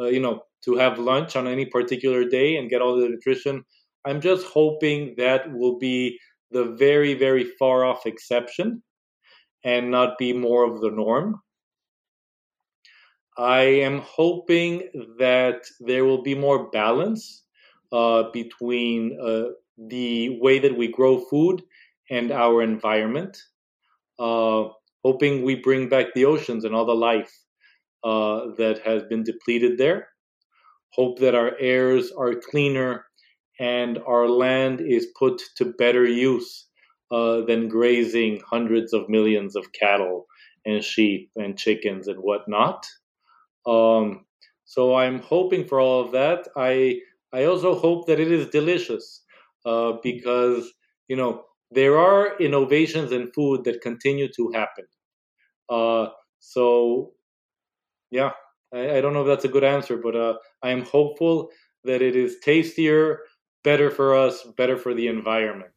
uh, 0.00 0.06
you 0.06 0.20
know 0.20 0.42
to 0.64 0.76
have 0.76 0.98
lunch 0.98 1.36
on 1.36 1.46
any 1.48 1.66
particular 1.66 2.24
day 2.24 2.56
and 2.56 2.70
get 2.70 2.82
all 2.82 2.96
the 2.96 3.08
nutrition. 3.08 3.64
I'm 4.06 4.20
just 4.20 4.46
hoping 4.46 5.14
that 5.18 5.52
will 5.52 5.78
be 5.78 6.18
the 6.50 6.64
very 6.64 7.14
very 7.14 7.44
far 7.58 7.84
off 7.84 8.06
exception 8.06 8.82
and 9.64 9.90
not 9.90 10.18
be 10.18 10.32
more 10.32 10.64
of 10.64 10.80
the 10.80 10.90
norm. 10.90 11.40
I 13.38 13.62
am 13.62 14.00
hoping 14.00 14.88
that 15.18 15.62
there 15.80 16.04
will 16.04 16.22
be 16.22 16.34
more 16.34 16.70
balance 16.70 17.44
uh, 17.92 18.24
between 18.32 19.18
uh, 19.20 19.52
the 19.78 20.38
way 20.40 20.58
that 20.58 20.76
we 20.76 20.88
grow 20.88 21.18
food 21.18 21.62
and 22.10 22.30
our 22.32 22.62
environment. 22.62 23.38
Uh, 24.18 24.68
hoping 25.04 25.42
we 25.42 25.54
bring 25.54 25.88
back 25.88 26.12
the 26.14 26.24
oceans 26.26 26.64
and 26.64 26.74
all 26.74 26.84
the 26.84 26.92
life 26.92 27.32
uh, 28.04 28.46
that 28.58 28.80
has 28.84 29.02
been 29.04 29.22
depleted 29.22 29.78
there. 29.78 30.08
Hope 30.92 31.18
that 31.20 31.34
our 31.34 31.56
airs 31.58 32.12
are 32.12 32.34
cleaner 32.34 33.06
and 33.58 33.98
our 34.06 34.28
land 34.28 34.80
is 34.80 35.06
put 35.18 35.40
to 35.56 35.66
better 35.78 36.04
use 36.06 36.66
uh, 37.10 37.40
than 37.42 37.68
grazing 37.68 38.40
hundreds 38.48 38.92
of 38.92 39.08
millions 39.08 39.56
of 39.56 39.72
cattle 39.72 40.26
and 40.64 40.84
sheep 40.84 41.30
and 41.36 41.58
chickens 41.58 42.08
and 42.08 42.18
whatnot. 42.20 42.86
Um, 43.66 44.26
so 44.64 44.94
I'm 44.94 45.20
hoping 45.20 45.66
for 45.66 45.80
all 45.80 46.00
of 46.00 46.12
that. 46.12 46.48
I 46.56 47.00
I 47.32 47.44
also 47.44 47.74
hope 47.74 48.06
that 48.06 48.20
it 48.20 48.30
is 48.30 48.48
delicious 48.48 49.22
uh, 49.64 49.92
because 50.02 50.72
you 51.08 51.16
know 51.16 51.44
there 51.70 51.98
are 51.98 52.36
innovations 52.38 53.12
in 53.12 53.32
food 53.32 53.64
that 53.64 53.80
continue 53.80 54.28
to 54.36 54.50
happen. 54.54 54.84
Uh, 55.68 56.08
so 56.40 57.12
yeah, 58.10 58.30
I, 58.74 58.96
I, 58.96 59.00
don't 59.00 59.12
know 59.12 59.22
if 59.22 59.26
that's 59.28 59.44
a 59.44 59.48
good 59.56 59.64
answer, 59.64 59.96
but 59.96 60.16
uh, 60.16 60.34
I 60.62 60.70
am 60.70 60.84
hopeful 60.84 61.50
that 61.84 62.02
it 62.02 62.16
is 62.16 62.38
tastier, 62.42 63.20
better 63.62 63.90
for 63.90 64.16
us, 64.16 64.42
better 64.56 64.76
for 64.76 64.94
the 64.94 65.06
environment. 65.06 65.74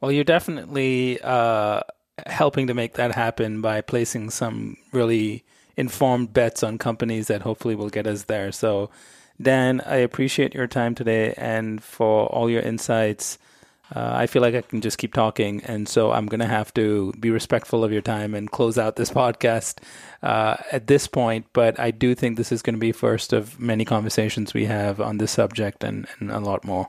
Well, 0.00 0.12
you're 0.12 0.24
definitely 0.24 1.20
uh, 1.22 1.80
helping 2.26 2.66
to 2.66 2.74
make 2.74 2.94
that 2.94 3.14
happen 3.14 3.60
by 3.60 3.80
placing 3.80 4.30
some 4.30 4.76
really 4.92 5.44
informed 5.76 6.32
bets 6.32 6.62
on 6.62 6.78
companies 6.78 7.28
that 7.28 7.42
hopefully 7.42 7.74
will 7.74 7.90
get 7.90 8.06
us 8.06 8.24
there. 8.24 8.52
So, 8.52 8.90
Dan, 9.40 9.82
I 9.84 9.96
appreciate 9.96 10.54
your 10.54 10.66
time 10.66 10.94
today 10.94 11.34
and 11.36 11.82
for 11.82 12.26
all 12.26 12.48
your 12.48 12.62
insights. 12.62 13.38
Uh, 13.94 14.12
I 14.14 14.26
feel 14.26 14.42
like 14.42 14.54
I 14.54 14.62
can 14.62 14.80
just 14.80 14.98
keep 14.98 15.14
talking, 15.14 15.62
and 15.64 15.88
so 15.88 16.10
I'm 16.10 16.26
going 16.26 16.40
to 16.40 16.46
have 16.46 16.74
to 16.74 17.12
be 17.20 17.30
respectful 17.30 17.84
of 17.84 17.92
your 17.92 18.02
time 18.02 18.34
and 18.34 18.50
close 18.50 18.78
out 18.78 18.96
this 18.96 19.10
podcast 19.12 19.78
uh, 20.22 20.56
at 20.72 20.88
this 20.88 21.06
point. 21.06 21.46
But 21.52 21.78
I 21.78 21.92
do 21.92 22.14
think 22.14 22.36
this 22.36 22.50
is 22.50 22.62
going 22.62 22.74
to 22.74 22.80
be 22.80 22.90
first 22.90 23.32
of 23.32 23.60
many 23.60 23.84
conversations 23.84 24.54
we 24.54 24.64
have 24.64 25.00
on 25.00 25.18
this 25.18 25.30
subject, 25.30 25.84
and, 25.84 26.06
and 26.18 26.32
a 26.32 26.40
lot 26.40 26.64
more. 26.64 26.88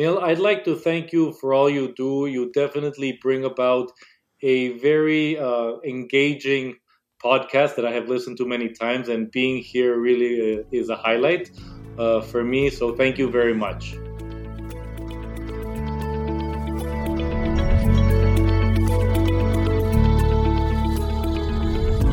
Nil, 0.00 0.18
I'd 0.20 0.38
like 0.38 0.64
to 0.64 0.76
thank 0.76 1.12
you 1.12 1.34
for 1.34 1.52
all 1.52 1.68
you 1.68 1.92
do. 1.94 2.24
You 2.24 2.50
definitely 2.52 3.18
bring 3.20 3.44
about 3.44 3.92
a 4.40 4.78
very 4.78 5.38
uh, 5.38 5.72
engaging 5.84 6.76
podcast 7.22 7.76
that 7.76 7.84
I 7.84 7.92
have 7.92 8.08
listened 8.08 8.38
to 8.38 8.46
many 8.46 8.70
times, 8.70 9.10
and 9.10 9.30
being 9.30 9.58
here 9.62 10.00
really 10.00 10.60
uh, 10.60 10.62
is 10.72 10.88
a 10.88 10.96
highlight 10.96 11.50
uh, 11.98 12.22
for 12.22 12.42
me. 12.42 12.70
So, 12.70 12.96
thank 12.96 13.18
you 13.18 13.30
very 13.30 13.52
much. 13.52 13.92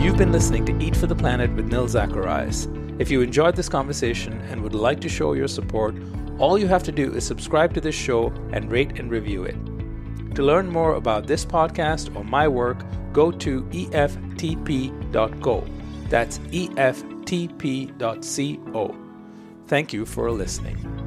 You've 0.03 0.17
been 0.17 0.33
listening 0.33 0.65
to 0.65 0.77
Eat 0.85 0.97
for 0.97 1.07
the 1.07 1.15
Planet 1.15 1.55
with 1.55 1.71
Nil 1.71 1.87
Zacharias. 1.87 2.67
If 2.99 3.09
you 3.09 3.21
enjoyed 3.21 3.55
this 3.55 3.69
conversation 3.69 4.33
and 4.49 4.61
would 4.61 4.75
like 4.75 4.99
to 4.99 5.07
show 5.07 5.31
your 5.31 5.47
support, 5.47 5.95
all 6.39 6.57
you 6.57 6.67
have 6.67 6.83
to 6.83 6.91
do 6.91 7.13
is 7.13 7.25
subscribe 7.25 7.73
to 7.73 7.81
this 7.81 7.95
show 7.95 8.27
and 8.51 8.71
rate 8.71 8.99
and 8.99 9.09
review 9.09 9.43
it. 9.43 9.55
To 10.35 10.43
learn 10.43 10.69
more 10.69 10.95
about 10.95 11.25
this 11.25 11.45
podcast 11.45 12.15
or 12.15 12.23
my 12.23 12.47
work, 12.47 12.85
go 13.11 13.31
to 13.31 13.63
eftp.co. 13.63 15.67
That's 16.09 16.37
eftp.co. 16.39 17.25
Thank 19.67 19.93
you 19.93 20.05
for 20.05 20.31
listening. 20.31 21.06